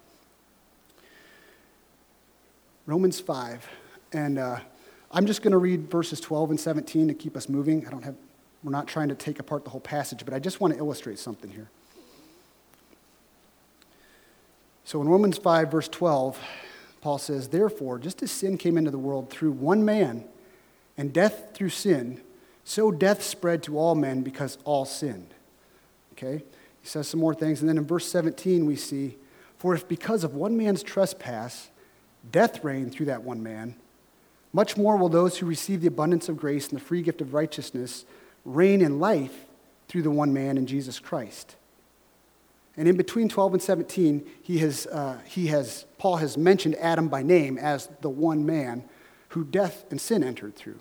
Romans 2.86 3.20
5. 3.20 3.66
And 4.12 4.38
uh, 4.38 4.58
I'm 5.12 5.26
just 5.26 5.42
going 5.42 5.52
to 5.52 5.58
read 5.58 5.90
verses 5.90 6.20
12 6.20 6.50
and 6.50 6.60
17 6.60 7.08
to 7.08 7.14
keep 7.14 7.36
us 7.36 7.48
moving. 7.48 7.86
I 7.86 7.90
don't 7.90 8.02
have, 8.02 8.16
we're 8.62 8.72
not 8.72 8.88
trying 8.88 9.08
to 9.08 9.14
take 9.14 9.38
apart 9.38 9.64
the 9.64 9.70
whole 9.70 9.80
passage, 9.80 10.24
but 10.24 10.34
I 10.34 10.38
just 10.38 10.60
want 10.60 10.74
to 10.74 10.78
illustrate 10.78 11.18
something 11.18 11.50
here. 11.50 11.68
So 14.84 15.00
in 15.00 15.08
Romans 15.08 15.38
5, 15.38 15.70
verse 15.70 15.88
12, 15.88 16.38
Paul 17.00 17.18
says, 17.18 17.48
Therefore, 17.48 17.98
just 17.98 18.22
as 18.22 18.30
sin 18.30 18.58
came 18.58 18.76
into 18.78 18.90
the 18.90 18.98
world 18.98 19.30
through 19.30 19.52
one 19.52 19.84
man, 19.84 20.24
and 20.96 21.12
death 21.12 21.50
through 21.54 21.68
sin, 21.68 22.20
so 22.64 22.90
death 22.90 23.22
spread 23.22 23.62
to 23.64 23.78
all 23.78 23.94
men 23.94 24.22
because 24.22 24.58
all 24.64 24.84
sinned. 24.84 25.32
Okay? 26.12 26.42
He 26.82 26.88
says 26.88 27.06
some 27.06 27.20
more 27.20 27.34
things. 27.34 27.60
And 27.60 27.68
then 27.68 27.78
in 27.78 27.86
verse 27.86 28.10
17, 28.10 28.66
we 28.66 28.76
see, 28.76 29.16
For 29.56 29.74
if 29.74 29.86
because 29.86 30.24
of 30.24 30.34
one 30.34 30.56
man's 30.56 30.82
trespass, 30.82 31.70
death 32.32 32.64
reigned 32.64 32.92
through 32.92 33.06
that 33.06 33.22
one 33.22 33.42
man, 33.42 33.76
much 34.52 34.76
more 34.76 34.96
will 34.96 35.08
those 35.08 35.38
who 35.38 35.46
receive 35.46 35.82
the 35.82 35.86
abundance 35.86 36.28
of 36.28 36.36
grace 36.36 36.68
and 36.68 36.80
the 36.80 36.84
free 36.84 37.02
gift 37.02 37.20
of 37.20 37.34
righteousness 37.34 38.04
reign 38.54 38.80
in 38.80 38.98
life 38.98 39.46
through 39.88 40.02
the 40.02 40.10
one 40.10 40.32
man 40.32 40.56
in 40.56 40.66
Jesus 40.66 40.98
Christ. 40.98 41.56
And 42.76 42.86
in 42.86 42.96
between 42.96 43.28
12 43.28 43.54
and 43.54 43.62
17, 43.62 44.24
he 44.42 44.58
has, 44.58 44.86
uh, 44.86 45.18
he 45.26 45.48
has, 45.48 45.84
Paul 45.98 46.16
has 46.16 46.36
mentioned 46.36 46.76
Adam 46.76 47.08
by 47.08 47.22
name 47.22 47.58
as 47.58 47.88
the 48.02 48.10
one 48.10 48.46
man 48.46 48.84
who 49.30 49.44
death 49.44 49.84
and 49.90 50.00
sin 50.00 50.22
entered 50.22 50.54
through. 50.54 50.78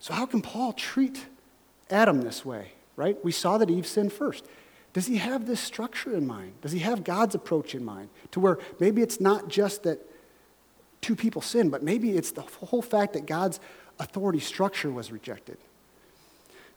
So, 0.00 0.12
how 0.12 0.26
can 0.26 0.42
Paul 0.42 0.72
treat 0.72 1.26
Adam 1.88 2.22
this 2.22 2.44
way, 2.44 2.72
right? 2.96 3.22
We 3.24 3.30
saw 3.30 3.58
that 3.58 3.70
Eve 3.70 3.86
sinned 3.86 4.12
first. 4.12 4.44
Does 4.92 5.06
he 5.06 5.18
have 5.18 5.46
this 5.46 5.60
structure 5.60 6.14
in 6.14 6.26
mind? 6.26 6.54
Does 6.60 6.72
he 6.72 6.80
have 6.80 7.04
God's 7.04 7.34
approach 7.34 7.74
in 7.74 7.84
mind? 7.84 8.08
To 8.32 8.40
where 8.40 8.58
maybe 8.80 9.00
it's 9.00 9.20
not 9.20 9.48
just 9.48 9.84
that 9.84 10.00
two 11.00 11.14
people 11.14 11.40
sin, 11.40 11.70
but 11.70 11.82
maybe 11.82 12.10
it's 12.16 12.32
the 12.32 12.42
whole 12.42 12.82
fact 12.82 13.12
that 13.12 13.26
God's 13.26 13.60
authority 13.98 14.40
structure 14.40 14.90
was 14.90 15.12
rejected. 15.12 15.56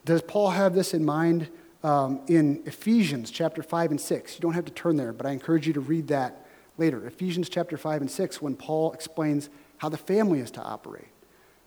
Does 0.06 0.22
Paul 0.22 0.52
have 0.52 0.74
this 0.76 0.94
in 0.94 1.04
mind 1.04 1.50
um, 1.86 2.22
in 2.28 2.64
Ephesians 2.66 3.30
chapter 3.30 3.62
5 3.62 3.92
and 3.92 4.02
6. 4.02 4.36
You 4.36 4.42
don't 4.42 4.54
have 4.54 4.66
to 4.66 4.72
turn 4.72 4.96
there, 4.96 5.14
but 5.14 5.28
I 5.28 5.32
encourage 5.32 5.68
you 5.68 5.74
to 5.74 5.80
read 5.80 6.08
that 6.08 6.44
later. 6.80 7.06
Ephesians 7.06 7.48
chapter 7.48 7.78
5 7.78 8.02
and 8.02 8.10
6, 8.10 8.42
when 8.42 8.56
Paul 8.56 8.92
explains 8.92 9.50
how 9.78 9.90
the 9.90 9.98
family 9.98 10.40
is 10.40 10.50
to 10.52 10.62
operate. 10.62 11.10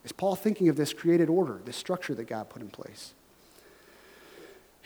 Is 0.05 0.11
Paul 0.11 0.35
thinking 0.35 0.69
of 0.69 0.77
this 0.77 0.93
created 0.93 1.29
order, 1.29 1.61
this 1.65 1.77
structure 1.77 2.17
that 2.17 2.25
God 2.25 2.49
put 2.49 2.63
in 2.63 2.69
place? 2.69 3.15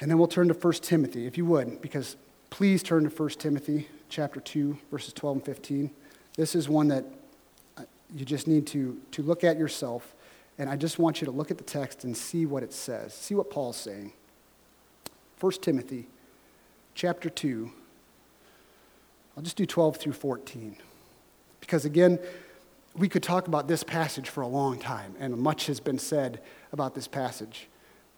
And 0.01 0.11
then 0.11 0.19
we'll 0.19 0.29
turn 0.29 0.49
to 0.49 0.55
1 0.55 0.73
Timothy, 0.75 1.27
if 1.27 1.39
you 1.39 1.47
would, 1.47 1.81
because 1.81 2.17
please 2.51 2.83
turn 2.83 3.09
to 3.09 3.11
1 3.11 3.29
Timothy 3.31 3.89
chapter 4.11 4.39
2, 4.39 4.77
verses 4.91 5.15
12 5.15 5.37
and 5.37 5.47
15. 5.47 5.91
This 6.37 6.55
is 6.55 6.69
one 6.69 6.89
that 6.89 7.07
uh, 7.79 7.85
you 8.15 8.27
just 8.27 8.47
need 8.47 8.67
to, 8.69 9.01
to 9.13 9.23
look 9.23 9.45
at 9.45 9.57
yourself, 9.57 10.15
and 10.59 10.69
I 10.69 10.77
just 10.77 10.99
want 10.99 11.21
you 11.21 11.25
to 11.27 11.31
look 11.31 11.51
at 11.51 11.59
the 11.59 11.65
text 11.65 12.05
and 12.05 12.17
see 12.17 12.47
what 12.47 12.63
it 12.63 12.73
says, 12.73 13.15
see 13.15 13.35
what 13.35 13.51
Paul's 13.51 13.77
saying. 13.77 14.13
1 15.41 15.53
Timothy 15.61 16.07
chapter 16.95 17.29
2. 17.29 17.71
I'll 19.37 19.43
just 19.43 19.57
do 19.57 19.67
12 19.67 19.97
through 19.97 20.13
14. 20.13 20.77
Because 21.61 21.85
again, 21.85 22.19
we 22.95 23.09
could 23.09 23.23
talk 23.23 23.49
about 23.49 23.67
this 23.67 23.83
passage 23.83 24.29
for 24.29 24.43
a 24.43 24.47
long 24.47 24.79
time, 24.79 25.15
and 25.19 25.37
much 25.39 25.67
has 25.67 25.81
been 25.81 25.99
said 25.99 26.41
about 26.73 26.95
this 26.95 27.09
passage. 27.09 27.69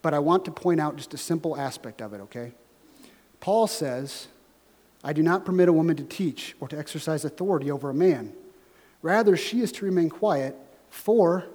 But 0.03 0.13
I 0.13 0.19
want 0.19 0.45
to 0.47 0.51
point 0.51 0.81
out 0.81 0.97
just 0.97 1.15
a 1.15 1.19
simple 1.19 1.57
aspect 1.57 2.03
of 2.03 2.13
it, 2.13 2.21
okay? 2.23 2.53
Paul 3.41 3.67
says, 3.67 4.27
I 5.05 5.13
do 5.13 5.23
not 5.23 5.45
permit 5.45 5.69
a 5.69 5.73
woman 5.73 5.97
to 5.97 6.05
teach 6.05 6.57
or 6.61 6.69
to 6.69 6.79
exercise 6.79 7.25
authority 7.25 7.71
over 7.71 7.91
a 7.91 7.95
man. 7.95 8.33
Rather, 9.03 9.37
she 9.37 9.61
is 9.61 9.71
to 9.73 9.85
remain 9.85 10.11
quiet, 10.11 10.57
for 10.91 11.47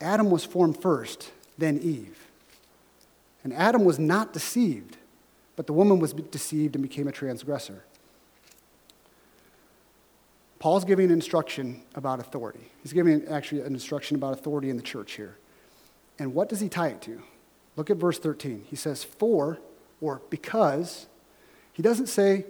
Adam 0.00 0.30
was 0.30 0.44
formed 0.44 0.80
first, 0.80 1.32
then 1.58 1.78
Eve. 1.78 2.18
And 3.44 3.52
Adam 3.52 3.84
was 3.84 3.98
not 3.98 4.32
deceived, 4.32 4.96
but 5.54 5.66
the 5.66 5.72
woman 5.72 5.98
was 5.98 6.12
deceived 6.12 6.74
and 6.74 6.82
became 6.82 7.08
a 7.08 7.12
transgressor. 7.12 7.84
Paul's 10.58 10.84
giving 10.84 11.06
an 11.06 11.12
instruction 11.12 11.82
about 11.94 12.18
authority. 12.18 12.72
He's 12.82 12.92
giving 12.92 13.26
actually 13.28 13.60
an 13.60 13.72
instruction 13.72 14.16
about 14.16 14.32
authority 14.32 14.70
in 14.70 14.76
the 14.76 14.82
church 14.82 15.12
here. 15.12 15.36
And 16.18 16.34
what 16.34 16.48
does 16.48 16.60
he 16.60 16.68
tie 16.68 16.88
it 16.88 17.02
to? 17.02 17.22
Look 17.76 17.90
at 17.90 17.98
verse 17.98 18.18
13. 18.18 18.64
He 18.68 18.76
says, 18.76 19.04
For 19.04 19.58
or 20.00 20.22
because. 20.30 21.06
He 21.72 21.82
doesn't 21.82 22.06
say, 22.06 22.46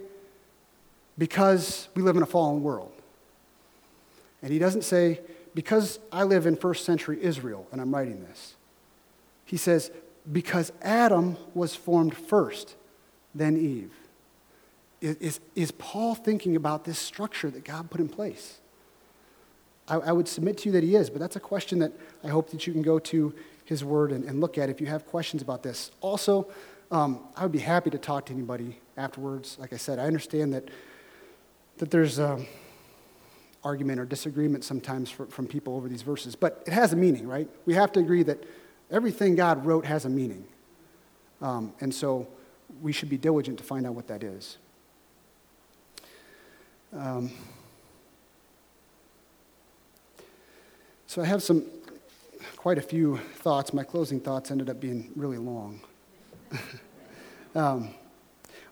because 1.17 1.89
we 1.95 2.01
live 2.01 2.15
in 2.15 2.23
a 2.23 2.27
fallen 2.27 2.63
world. 2.63 2.93
And 4.41 4.53
he 4.53 4.59
doesn't 4.59 4.83
say, 4.83 5.19
because 5.57 5.97
I 6.11 6.21
live 6.21 6.45
in 6.45 6.55
first 6.55 6.85
century 6.85 7.17
Israel 7.19 7.65
and 7.71 7.81
I'm 7.81 7.91
writing 7.91 8.23
this. 8.23 8.53
He 9.43 9.57
says, 9.57 9.89
because 10.31 10.71
Adam 10.83 11.35
was 11.55 11.75
formed 11.75 12.15
first, 12.15 12.75
then 13.33 13.57
Eve. 13.57 13.91
Is, 15.01 15.39
is 15.55 15.71
Paul 15.71 16.13
thinking 16.13 16.55
about 16.55 16.83
this 16.83 16.99
structure 16.99 17.49
that 17.49 17.63
God 17.63 17.89
put 17.89 17.99
in 17.99 18.07
place? 18.07 18.59
I, 19.87 19.95
I, 19.95 20.11
would 20.11 20.27
submit 20.27 20.59
to 20.59 20.69
you 20.69 20.73
that 20.73 20.83
he 20.83 20.95
is, 20.95 21.09
but 21.09 21.19
that's 21.19 21.37
a 21.37 21.39
question 21.39 21.79
that 21.79 21.91
I 22.23 22.27
hope 22.27 22.51
that 22.51 22.67
you 22.67 22.73
can 22.73 22.83
go 22.83 22.99
to 22.99 23.33
his 23.65 23.83
word 23.83 24.11
and, 24.11 24.25
and 24.25 24.39
look 24.39 24.59
at 24.59 24.69
if 24.69 24.79
you 24.79 24.85
have 24.85 25.07
questions 25.07 25.41
about 25.41 25.63
this. 25.63 25.89
Also, 26.01 26.47
um, 26.91 27.21
I 27.35 27.41
would 27.41 27.51
be 27.51 27.57
happy 27.57 27.89
to 27.89 27.97
talk 27.97 28.27
to 28.27 28.33
anybody 28.33 28.77
afterwards. 28.95 29.57
Like 29.59 29.73
I 29.73 29.77
said, 29.77 29.97
I 29.97 30.03
understand 30.03 30.53
that, 30.53 30.69
that 31.79 31.89
there's 31.89 32.19
um, 32.19 32.45
argument 33.67 33.99
or 33.99 34.05
disagreement 34.05 34.63
sometimes 34.63 35.11
from 35.11 35.45
people 35.47 35.75
over 35.75 35.87
these 35.87 36.01
verses, 36.01 36.35
but 36.35 36.63
it 36.65 36.73
has 36.73 36.93
a 36.93 36.95
meaning, 36.95 37.27
right? 37.27 37.47
We 37.65 37.73
have 37.73 37.91
to 37.93 37.99
agree 37.99 38.23
that 38.23 38.43
Everything 38.89 39.35
God 39.35 39.65
wrote 39.65 39.85
has 39.85 40.05
a 40.05 40.09
meaning. 40.09 40.45
Um, 41.41 41.73
and 41.81 41.93
so 41.93 42.27
we 42.81 42.93
should 42.93 43.09
be 43.09 43.17
diligent 43.17 43.57
to 43.57 43.63
find 43.63 43.85
out 43.85 43.95
what 43.95 44.07
that 44.07 44.23
is. 44.23 44.57
Um, 46.93 47.31
so 51.05 51.21
I 51.21 51.25
have 51.25 51.43
some, 51.43 51.65
quite 52.55 52.77
a 52.77 52.81
few 52.81 53.17
thoughts. 53.35 53.73
My 53.73 53.83
closing 53.83 54.21
thoughts 54.21 54.51
ended 54.51 54.69
up 54.69 54.79
being 54.79 55.11
really 55.15 55.37
long. 55.37 55.81
um, 57.55 57.89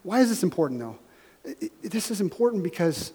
why 0.02 0.20
is 0.20 0.30
this 0.30 0.42
important, 0.42 0.80
though? 0.80 0.98
It, 1.44 1.72
it, 1.82 1.90
this 1.90 2.10
is 2.10 2.22
important 2.22 2.62
because 2.62 3.12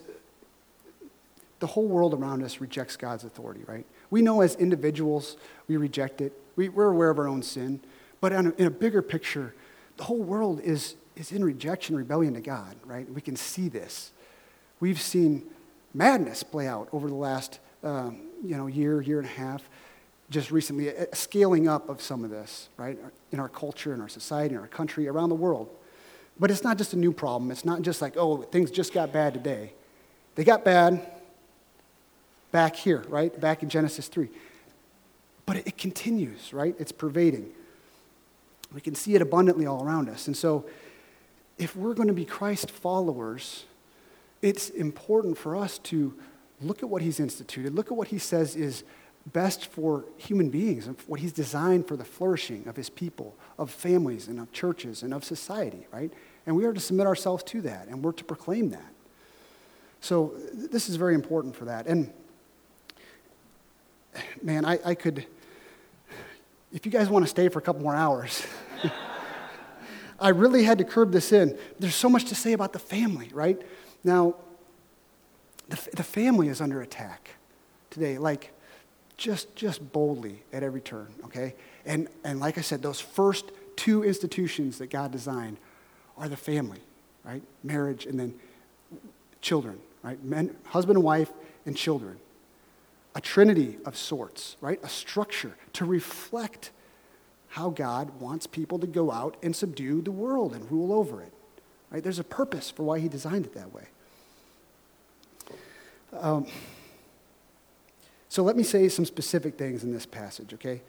the 1.62 1.68
whole 1.68 1.86
world 1.86 2.12
around 2.12 2.42
us 2.42 2.60
rejects 2.60 2.96
God's 2.96 3.22
authority, 3.22 3.62
right? 3.68 3.86
We 4.10 4.20
know 4.20 4.40
as 4.40 4.56
individuals 4.56 5.36
we 5.68 5.76
reject 5.76 6.20
it. 6.20 6.32
We, 6.56 6.68
are 6.68 6.88
aware 6.88 7.08
of 7.08 7.20
our 7.20 7.28
own 7.28 7.40
sin. 7.42 7.80
But 8.20 8.32
a, 8.48 8.60
in 8.60 8.66
a 8.66 8.70
bigger 8.70 9.00
picture, 9.00 9.54
the 9.96 10.02
the 10.02 10.06
whole 10.06 10.18
world 10.18 10.60
is, 10.60 10.96
is 11.14 11.30
in 11.30 11.44
rejection, 11.44 11.94
rebellion 11.94 12.34
to 12.34 12.40
God, 12.40 12.74
right? 12.84 13.08
We 13.08 13.20
can 13.20 13.36
see 13.36 13.68
this. 13.68 14.10
We've 14.80 15.00
seen 15.00 15.44
madness 15.94 16.42
play 16.42 16.66
out 16.66 16.88
over 16.92 17.08
the 17.08 17.14
last 17.14 17.60
um, 17.84 18.22
you 18.42 18.56
know, 18.56 18.66
year, 18.66 19.00
year 19.00 19.20
and 19.20 19.28
a 19.28 19.32
half, 19.32 19.62
just 20.30 20.50
recently, 20.50 20.88
a 20.88 21.14
scaling 21.14 21.68
up 21.68 21.88
of 21.88 22.02
some 22.02 22.24
of 22.24 22.30
this, 22.30 22.68
right, 22.76 22.98
in 23.30 23.38
our 23.38 23.48
culture, 23.48 23.94
in 23.94 24.00
our 24.00 24.08
society, 24.08 24.56
in 24.56 24.60
our 24.60 24.66
country, 24.66 25.06
around 25.06 25.28
the 25.28 25.36
world. 25.36 25.70
But 26.40 26.50
it's 26.50 26.64
not 26.64 26.78
just 26.78 26.92
a 26.92 26.98
new 26.98 27.12
problem. 27.12 27.52
It's 27.52 27.64
not 27.64 27.82
just 27.82 28.02
like, 28.02 28.16
oh, 28.16 28.38
things 28.42 28.72
just 28.72 28.92
got 28.92 29.12
bad 29.12 29.34
today. 29.34 29.74
They 30.34 30.42
got 30.42 30.64
bad 30.64 31.11
back 32.52 32.76
here, 32.76 33.04
right? 33.08 33.38
Back 33.40 33.62
in 33.62 33.68
Genesis 33.68 34.06
3. 34.06 34.28
But 35.44 35.56
it, 35.56 35.76
continues, 35.76 36.52
right? 36.52 36.76
It's 36.78 36.92
pervading. 36.92 37.50
We 38.72 38.80
can 38.80 38.94
see 38.94 39.14
it 39.14 39.22
abundantly 39.22 39.66
all 39.66 39.84
around 39.84 40.08
us. 40.08 40.28
And 40.28 40.36
so, 40.36 40.64
if 41.58 41.76
we're 41.76 41.94
going 41.94 42.08
to 42.08 42.14
be 42.14 42.24
Christ 42.24 42.70
followers, 42.70 43.64
it's 44.40 44.70
important 44.70 45.36
for 45.36 45.56
us 45.56 45.78
to 45.78 46.14
look 46.60 46.82
at 46.82 46.88
what 46.88 47.02
he's 47.02 47.20
instituted, 47.20 47.74
look 47.74 47.90
at 47.90 47.96
what 47.96 48.08
he 48.08 48.18
says 48.18 48.56
is 48.56 48.84
best 49.32 49.66
for 49.66 50.04
human 50.16 50.48
beings, 50.48 50.86
and 50.86 50.96
what 51.06 51.20
he's 51.20 51.32
designed 51.32 51.86
for 51.86 51.96
the 51.96 52.04
flourishing 52.04 52.66
of 52.66 52.76
his 52.76 52.88
people, 52.88 53.36
of 53.58 53.70
families, 53.70 54.28
and 54.28 54.40
of 54.40 54.50
churches, 54.52 55.02
and 55.02 55.12
of 55.12 55.24
society, 55.24 55.86
right? 55.92 56.12
And 56.46 56.56
we 56.56 56.64
are 56.64 56.72
to 56.72 56.80
submit 56.80 57.06
ourselves 57.06 57.44
to 57.44 57.60
that, 57.62 57.88
and 57.88 58.02
we're 58.02 58.12
to 58.12 58.24
proclaim 58.24 58.70
that. 58.70 58.92
So, 60.00 60.34
this 60.52 60.88
is 60.88 60.96
very 60.96 61.14
important 61.14 61.54
for 61.54 61.66
that. 61.66 61.86
And 61.86 62.12
man, 64.42 64.64
I, 64.64 64.78
I 64.84 64.94
could, 64.94 65.26
if 66.72 66.86
you 66.86 66.92
guys 66.92 67.08
want 67.08 67.24
to 67.24 67.28
stay 67.28 67.48
for 67.48 67.58
a 67.58 67.62
couple 67.62 67.82
more 67.82 67.94
hours, 67.94 68.46
I 70.20 70.28
really 70.30 70.64
had 70.64 70.78
to 70.78 70.84
curb 70.84 71.12
this 71.12 71.32
in. 71.32 71.58
There's 71.78 71.94
so 71.94 72.08
much 72.08 72.26
to 72.26 72.34
say 72.34 72.52
about 72.52 72.72
the 72.72 72.78
family, 72.78 73.30
right? 73.32 73.60
Now, 74.04 74.36
the, 75.68 75.88
the 75.94 76.02
family 76.02 76.48
is 76.48 76.60
under 76.60 76.82
attack 76.82 77.30
today, 77.90 78.18
like 78.18 78.52
just, 79.16 79.54
just 79.56 79.92
boldly 79.92 80.42
at 80.52 80.62
every 80.62 80.80
turn, 80.80 81.08
okay? 81.24 81.54
And, 81.84 82.08
and 82.24 82.40
like 82.40 82.58
I 82.58 82.60
said, 82.60 82.82
those 82.82 83.00
first 83.00 83.50
two 83.76 84.04
institutions 84.04 84.78
that 84.78 84.90
God 84.90 85.12
designed 85.12 85.56
are 86.16 86.28
the 86.28 86.36
family, 86.36 86.80
right? 87.24 87.42
Marriage 87.64 88.06
and 88.06 88.18
then 88.18 88.34
children, 89.40 89.78
right? 90.02 90.22
Men, 90.22 90.54
husband 90.66 90.96
and 90.96 91.04
wife 91.04 91.32
and 91.66 91.76
children 91.76 92.18
a 93.14 93.20
trinity 93.20 93.78
of 93.84 93.96
sorts, 93.96 94.56
right? 94.60 94.80
A 94.82 94.88
structure 94.88 95.56
to 95.74 95.84
reflect 95.84 96.70
how 97.48 97.68
God 97.68 98.20
wants 98.20 98.46
people 98.46 98.78
to 98.78 98.86
go 98.86 99.10
out 99.10 99.36
and 99.42 99.54
subdue 99.54 100.00
the 100.00 100.10
world 100.10 100.54
and 100.54 100.70
rule 100.70 100.92
over 100.92 101.20
it. 101.20 101.32
Right? 101.90 102.02
There's 102.02 102.18
a 102.18 102.24
purpose 102.24 102.70
for 102.70 102.84
why 102.84 102.98
He 102.98 103.08
designed 103.08 103.44
it 103.44 103.54
that 103.54 103.74
way. 103.74 103.84
Um, 106.18 106.46
so 108.28 108.42
let 108.42 108.56
me 108.56 108.62
say 108.62 108.88
some 108.88 109.04
specific 109.04 109.58
things 109.58 109.84
in 109.84 109.92
this 109.92 110.06
passage, 110.06 110.54
okay? 110.54 110.80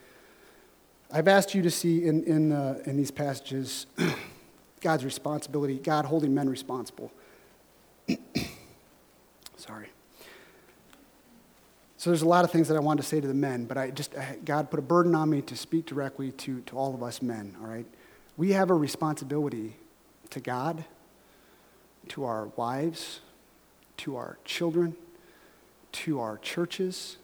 I've 1.11 1.28
asked 1.28 1.53
you 1.53 1.61
to 1.61 1.69
see 1.69 2.05
in, 2.05 2.24
in, 2.24 2.51
uh, 2.53 2.82
in 2.86 2.95
these 2.95 3.11
passages 3.11 3.86
God's 4.82 5.03
responsibility, 5.03 5.78
God 5.78 6.05
holding 6.05 6.34
men 6.34 6.49
responsible. 6.49 7.11
Sorry. 9.57 9.89
So 12.04 12.10
there's 12.10 12.22
a 12.22 12.28
lot 12.28 12.43
of 12.43 12.51
things 12.51 12.68
that 12.68 12.76
I 12.76 12.82
wanted 12.82 13.04
to 13.04 13.08
say 13.08 13.22
to 13.22 13.28
the 13.30 13.34
men, 13.34 13.64
but 13.64 13.78
I 13.78 13.89
just, 13.89 14.14
God 14.43 14.70
put 14.70 14.78
a 14.78 14.82
burden 14.82 15.16
on 15.16 15.30
me 15.30 15.41
to 15.43 15.56
speak 15.56 15.86
directly 15.86 16.34
to, 16.34 16.60
to 16.60 16.78
all 16.78 16.93
of 16.93 17.01
us 17.01 17.22
men, 17.22 17.56
all 17.62 17.68
right? 17.68 17.86
We 18.36 18.51
have 18.51 18.70
a 18.72 18.74
responsibility 18.74 19.78
to 20.32 20.41
God, 20.41 20.84
to 22.10 22.26
our 22.26 22.47
wives, 22.58 23.22
to 23.99 24.18
our 24.18 24.38
children, 24.43 24.97
to 25.93 26.20
our 26.20 26.39
churches, 26.39 27.20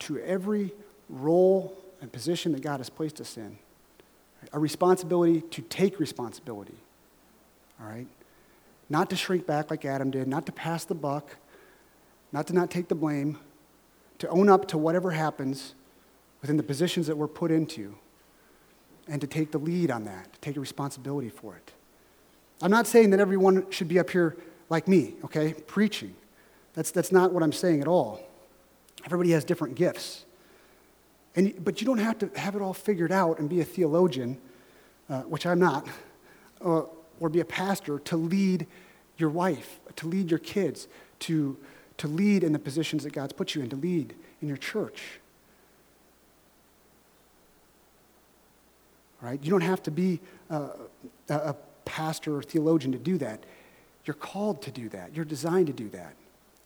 to 0.00 0.18
every 0.18 0.72
role 1.08 1.74
and 2.02 2.12
position 2.12 2.52
that 2.52 2.60
God 2.60 2.80
has 2.80 2.90
placed 2.90 3.22
us 3.22 3.38
in. 3.38 3.56
A 4.52 4.58
responsibility 4.58 5.40
to 5.40 5.62
take 5.62 5.98
responsibility, 5.98 6.76
all 7.80 7.88
right? 7.88 8.08
Not 8.90 9.08
to 9.08 9.16
shrink 9.16 9.46
back 9.46 9.70
like 9.70 9.86
Adam 9.86 10.10
did, 10.10 10.28
not 10.28 10.44
to 10.44 10.52
pass 10.52 10.84
the 10.84 10.94
buck, 10.94 11.36
not 12.32 12.46
to 12.48 12.52
not 12.52 12.70
take 12.70 12.88
the 12.88 12.94
blame, 12.94 13.38
to 14.18 14.28
own 14.28 14.48
up 14.48 14.68
to 14.68 14.78
whatever 14.78 15.10
happens 15.10 15.74
within 16.40 16.56
the 16.56 16.62
positions 16.62 17.06
that 17.06 17.16
we're 17.16 17.26
put 17.28 17.50
into 17.50 17.94
and 19.08 19.20
to 19.20 19.26
take 19.26 19.50
the 19.50 19.58
lead 19.58 19.90
on 19.90 20.04
that, 20.04 20.32
to 20.32 20.40
take 20.40 20.56
responsibility 20.56 21.28
for 21.28 21.56
it. 21.56 21.72
I'm 22.62 22.70
not 22.70 22.86
saying 22.86 23.10
that 23.10 23.20
everyone 23.20 23.70
should 23.70 23.88
be 23.88 23.98
up 23.98 24.10
here 24.10 24.36
like 24.70 24.88
me, 24.88 25.14
okay, 25.24 25.54
preaching. 25.66 26.14
That's, 26.74 26.90
that's 26.90 27.12
not 27.12 27.32
what 27.32 27.42
I'm 27.42 27.52
saying 27.52 27.80
at 27.80 27.88
all. 27.88 28.20
Everybody 29.04 29.32
has 29.32 29.44
different 29.44 29.74
gifts. 29.74 30.24
And, 31.36 31.62
but 31.62 31.80
you 31.80 31.86
don't 31.86 31.98
have 31.98 32.18
to 32.18 32.30
have 32.36 32.54
it 32.54 32.62
all 32.62 32.72
figured 32.72 33.12
out 33.12 33.38
and 33.38 33.48
be 33.48 33.60
a 33.60 33.64
theologian, 33.64 34.38
uh, 35.10 35.22
which 35.22 35.46
I'm 35.46 35.58
not, 35.58 35.86
uh, 36.64 36.82
or 37.20 37.28
be 37.28 37.40
a 37.40 37.44
pastor 37.44 37.98
to 37.98 38.16
lead 38.16 38.66
your 39.18 39.30
wife, 39.30 39.80
to 39.96 40.06
lead 40.06 40.30
your 40.30 40.38
kids, 40.38 40.88
to 41.20 41.56
to 41.98 42.08
lead 42.08 42.44
in 42.44 42.52
the 42.52 42.58
positions 42.58 43.04
that 43.04 43.12
God's 43.12 43.32
put 43.32 43.54
you 43.54 43.62
in, 43.62 43.70
to 43.70 43.76
lead 43.76 44.14
in 44.42 44.48
your 44.48 44.56
church. 44.56 45.20
Right? 49.20 49.42
You 49.42 49.50
don't 49.50 49.62
have 49.62 49.82
to 49.84 49.90
be 49.90 50.20
a, 50.50 50.70
a 51.28 51.56
pastor 51.84 52.36
or 52.36 52.42
theologian 52.42 52.92
to 52.92 52.98
do 52.98 53.16
that. 53.18 53.44
You're 54.04 54.14
called 54.14 54.60
to 54.62 54.70
do 54.70 54.88
that. 54.90 55.14
You're 55.14 55.24
designed 55.24 55.68
to 55.68 55.72
do 55.72 55.88
that 55.90 56.14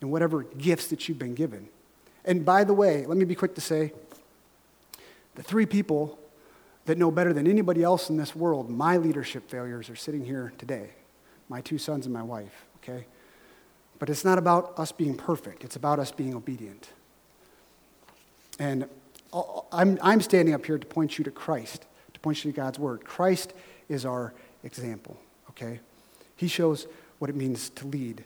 in 0.01 0.11
whatever 0.11 0.43
gifts 0.43 0.89
that 0.89 1.09
you've 1.09 1.19
been 1.19 1.35
given. 1.35 1.69
And 2.25 2.45
by 2.45 2.65
the 2.65 2.75
way, 2.75 3.07
let 3.07 3.17
me 3.17 3.25
be 3.25 3.35
quick 3.35 3.55
to 3.55 3.61
say 3.61 3.93
the 5.35 5.43
three 5.43 5.67
people 5.67 6.19
that 6.87 6.99
know 6.99 7.11
better 7.11 7.33
than 7.33 7.47
anybody 7.47 7.83
else 7.83 8.11
in 8.11 8.17
this 8.17 8.35
world 8.35 8.71
my 8.71 8.97
leadership 8.97 9.49
failures 9.49 9.89
are 9.91 9.95
sitting 9.95 10.25
here 10.25 10.53
today 10.59 10.91
my 11.49 11.61
two 11.61 11.79
sons 11.79 12.07
and 12.07 12.13
my 12.13 12.23
wife, 12.23 12.67
okay? 12.83 13.07
But 13.99 14.11
it's 14.11 14.25
not 14.25 14.39
about 14.39 14.79
us 14.79 14.93
being 14.93 15.17
perfect, 15.17 15.65
it's 15.65 15.77
about 15.77 15.99
us 15.99 16.13
being 16.13 16.35
obedient. 16.35 16.91
And 18.59 18.89
I'm, 19.73 19.99
I'm 20.03 20.21
standing 20.21 20.55
up 20.55 20.65
here 20.67 20.79
to 20.79 20.87
point 20.87 21.19
you 21.19 21.25
to 21.25 21.31
Christ, 21.31 21.87
to 22.15 22.21
point 22.21 22.45
you 22.45 22.53
to 22.53 22.57
God's 22.57 22.79
word. 22.79 23.05
Christ 23.05 23.53
is 23.89 24.05
our 24.05 24.33
example, 24.65 25.17
okay? 25.51 25.81
He 26.37 26.49
shows 26.49 26.87
what 27.19 27.31
it 27.31 27.37
means 27.37 27.71
to 27.71 27.87
lead. 27.87 28.25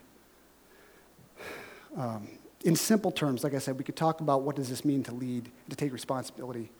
Um, 1.96 2.28
in 2.64 2.76
simple 2.76 3.10
terms, 3.10 3.42
like 3.42 3.54
I 3.54 3.58
said, 3.58 3.76
we 3.76 3.84
could 3.84 3.96
talk 3.96 4.20
about 4.20 4.42
what 4.42 4.56
does 4.56 4.68
this 4.68 4.84
mean 4.84 5.02
to 5.04 5.12
lead, 5.12 5.50
to 5.68 5.76
take 5.76 5.92
responsibility, 5.92 6.70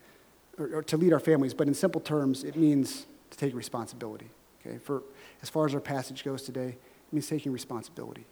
or, 0.58 0.76
or 0.76 0.82
to 0.84 0.96
lead 0.96 1.12
our 1.12 1.20
families, 1.20 1.54
but 1.54 1.66
in 1.66 1.74
simple 1.74 2.00
terms, 2.00 2.44
it 2.44 2.56
means 2.56 3.06
to 3.30 3.38
take 3.38 3.54
responsibility, 3.54 4.30
okay? 4.60 4.78
For, 4.78 5.02
as 5.42 5.48
far 5.48 5.66
as 5.66 5.74
our 5.74 5.80
passage 5.80 6.24
goes 6.24 6.42
today, 6.42 6.68
it 6.68 7.12
means 7.12 7.26
taking 7.26 7.52
responsibility. 7.52 8.24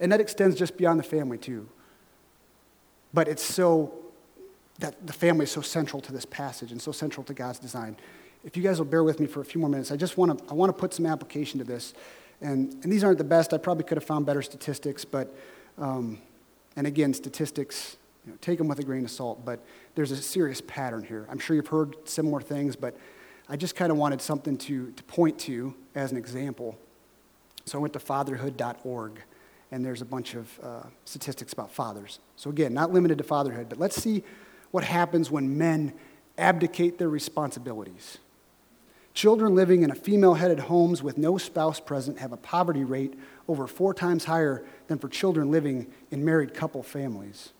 And 0.00 0.10
that 0.10 0.20
extends 0.20 0.56
just 0.56 0.76
beyond 0.76 0.98
the 0.98 1.04
family, 1.04 1.38
too. 1.38 1.68
But 3.12 3.28
it's 3.28 3.42
so, 3.42 3.92
that 4.78 5.06
the 5.06 5.12
family 5.12 5.44
is 5.44 5.50
so 5.50 5.60
central 5.60 6.00
to 6.02 6.12
this 6.12 6.24
passage 6.24 6.72
and 6.72 6.80
so 6.80 6.90
central 6.90 7.22
to 7.24 7.34
God's 7.34 7.58
design. 7.58 7.96
If 8.44 8.56
you 8.56 8.62
guys 8.62 8.78
will 8.78 8.86
bear 8.86 9.04
with 9.04 9.20
me 9.20 9.26
for 9.26 9.40
a 9.40 9.44
few 9.44 9.60
more 9.60 9.68
minutes, 9.68 9.92
I 9.92 9.96
just 9.96 10.16
want 10.16 10.38
to, 10.38 10.44
I 10.50 10.54
want 10.54 10.70
to 10.70 10.78
put 10.78 10.94
some 10.94 11.04
application 11.04 11.58
to 11.58 11.64
this. 11.64 11.92
And, 12.40 12.72
and 12.82 12.90
these 12.90 13.04
aren't 13.04 13.18
the 13.18 13.24
best. 13.24 13.52
I 13.52 13.58
probably 13.58 13.84
could 13.84 13.98
have 13.98 14.04
found 14.04 14.24
better 14.24 14.40
statistics, 14.40 15.04
but, 15.04 15.34
um, 15.76 16.18
and 16.76 16.86
again, 16.86 17.12
statistics, 17.12 17.98
you 18.24 18.32
know, 18.32 18.38
take 18.40 18.56
them 18.56 18.68
with 18.68 18.78
a 18.78 18.82
grain 18.82 19.04
of 19.04 19.10
salt, 19.10 19.44
but 19.44 19.60
there's 19.94 20.10
a 20.10 20.16
serious 20.16 20.62
pattern 20.62 21.02
here. 21.02 21.26
I'm 21.30 21.38
sure 21.38 21.54
you've 21.54 21.66
heard 21.66 21.96
similar 22.08 22.40
things, 22.40 22.76
but 22.76 22.96
I 23.48 23.56
just 23.56 23.76
kind 23.76 23.92
of 23.92 23.98
wanted 23.98 24.22
something 24.22 24.56
to, 24.58 24.90
to 24.92 25.02
point 25.04 25.38
to 25.40 25.74
as 25.94 26.12
an 26.12 26.16
example. 26.16 26.78
So 27.66 27.78
I 27.78 27.82
went 27.82 27.92
to 27.92 27.98
fatherhood.org 27.98 29.22
and 29.70 29.84
there's 29.84 30.02
a 30.02 30.06
bunch 30.06 30.34
of 30.34 30.60
uh, 30.62 30.82
statistics 31.04 31.52
about 31.52 31.70
fathers. 31.70 32.18
So, 32.36 32.50
again, 32.50 32.74
not 32.74 32.92
limited 32.92 33.18
to 33.18 33.24
fatherhood, 33.24 33.68
but 33.68 33.78
let's 33.78 34.00
see 34.00 34.24
what 34.70 34.84
happens 34.84 35.30
when 35.30 35.58
men 35.58 35.92
abdicate 36.38 36.98
their 36.98 37.08
responsibilities. 37.08 38.18
Children 39.12 39.54
living 39.54 39.82
in 39.82 39.90
a 39.90 39.94
female 39.94 40.34
headed 40.34 40.60
homes 40.60 41.02
with 41.02 41.18
no 41.18 41.36
spouse 41.36 41.80
present 41.80 42.18
have 42.18 42.32
a 42.32 42.36
poverty 42.36 42.84
rate 42.84 43.14
over 43.48 43.66
four 43.66 43.92
times 43.92 44.24
higher 44.24 44.64
than 44.86 44.98
for 44.98 45.08
children 45.08 45.50
living 45.50 45.92
in 46.10 46.24
married 46.24 46.54
couple 46.54 46.82
families. 46.82 47.52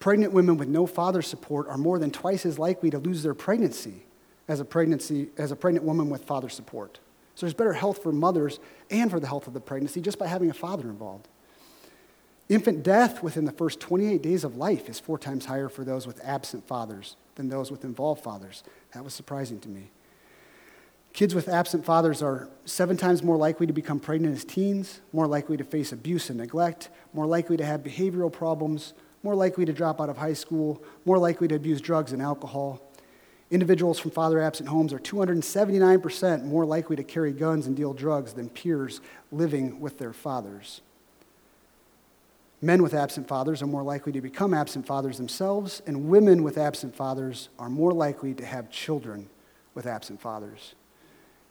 Pregnant 0.00 0.32
women 0.32 0.58
with 0.58 0.68
no 0.68 0.86
father 0.86 1.22
support 1.22 1.66
are 1.68 1.78
more 1.78 1.98
than 1.98 2.10
twice 2.10 2.46
as 2.46 2.58
likely 2.58 2.90
to 2.90 2.98
lose 2.98 3.22
their 3.22 3.34
pregnancy 3.34 4.04
as 4.46 4.60
a, 4.60 4.64
pregnancy, 4.64 5.28
as 5.36 5.50
a 5.50 5.56
pregnant 5.56 5.84
woman 5.84 6.08
with 6.08 6.24
father 6.24 6.48
support. 6.48 6.98
So 7.38 7.46
there's 7.46 7.54
better 7.54 7.72
health 7.72 8.02
for 8.02 8.10
mothers 8.10 8.58
and 8.90 9.12
for 9.12 9.20
the 9.20 9.28
health 9.28 9.46
of 9.46 9.54
the 9.54 9.60
pregnancy 9.60 10.00
just 10.00 10.18
by 10.18 10.26
having 10.26 10.50
a 10.50 10.54
father 10.54 10.90
involved. 10.90 11.28
Infant 12.48 12.82
death 12.82 13.22
within 13.22 13.44
the 13.44 13.52
first 13.52 13.78
28 13.78 14.20
days 14.20 14.42
of 14.42 14.56
life 14.56 14.88
is 14.88 14.98
four 14.98 15.20
times 15.20 15.44
higher 15.44 15.68
for 15.68 15.84
those 15.84 16.04
with 16.04 16.20
absent 16.24 16.66
fathers 16.66 17.14
than 17.36 17.48
those 17.48 17.70
with 17.70 17.84
involved 17.84 18.24
fathers. 18.24 18.64
That 18.92 19.04
was 19.04 19.14
surprising 19.14 19.60
to 19.60 19.68
me. 19.68 19.92
Kids 21.12 21.32
with 21.32 21.48
absent 21.48 21.84
fathers 21.84 22.22
are 22.22 22.48
seven 22.64 22.96
times 22.96 23.22
more 23.22 23.36
likely 23.36 23.68
to 23.68 23.72
become 23.72 24.00
pregnant 24.00 24.34
as 24.34 24.44
teens, 24.44 25.00
more 25.12 25.28
likely 25.28 25.56
to 25.56 25.64
face 25.64 25.92
abuse 25.92 26.30
and 26.30 26.40
neglect, 26.40 26.88
more 27.12 27.26
likely 27.26 27.56
to 27.56 27.64
have 27.64 27.84
behavioral 27.84 28.32
problems, 28.32 28.94
more 29.22 29.36
likely 29.36 29.64
to 29.64 29.72
drop 29.72 30.00
out 30.00 30.08
of 30.08 30.16
high 30.16 30.32
school, 30.32 30.82
more 31.04 31.18
likely 31.18 31.46
to 31.46 31.54
abuse 31.54 31.80
drugs 31.80 32.10
and 32.10 32.20
alcohol. 32.20 32.82
Individuals 33.50 33.98
from 33.98 34.10
father 34.10 34.40
absent 34.40 34.68
homes 34.68 34.92
are 34.92 34.98
279% 34.98 36.44
more 36.44 36.66
likely 36.66 36.96
to 36.96 37.02
carry 37.02 37.32
guns 37.32 37.66
and 37.66 37.74
deal 37.74 37.94
drugs 37.94 38.34
than 38.34 38.50
peers 38.50 39.00
living 39.32 39.80
with 39.80 39.98
their 39.98 40.12
fathers. 40.12 40.82
Men 42.60 42.82
with 42.82 42.92
absent 42.92 43.28
fathers 43.28 43.62
are 43.62 43.66
more 43.66 43.82
likely 43.82 44.12
to 44.12 44.20
become 44.20 44.52
absent 44.52 44.86
fathers 44.86 45.16
themselves, 45.16 45.80
and 45.86 46.08
women 46.08 46.42
with 46.42 46.58
absent 46.58 46.94
fathers 46.94 47.48
are 47.58 47.70
more 47.70 47.92
likely 47.92 48.34
to 48.34 48.44
have 48.44 48.70
children 48.70 49.28
with 49.74 49.86
absent 49.86 50.20
fathers. 50.20 50.74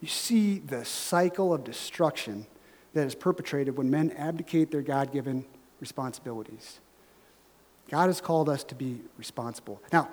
You 0.00 0.08
see 0.08 0.58
the 0.58 0.84
cycle 0.84 1.52
of 1.52 1.64
destruction 1.64 2.46
that 2.92 3.06
is 3.06 3.14
perpetrated 3.14 3.76
when 3.76 3.90
men 3.90 4.12
abdicate 4.12 4.70
their 4.70 4.82
God 4.82 5.12
given 5.12 5.44
responsibilities. 5.80 6.78
God 7.90 8.06
has 8.06 8.20
called 8.20 8.48
us 8.48 8.62
to 8.64 8.74
be 8.74 9.00
responsible. 9.16 9.82
Now, 9.92 10.10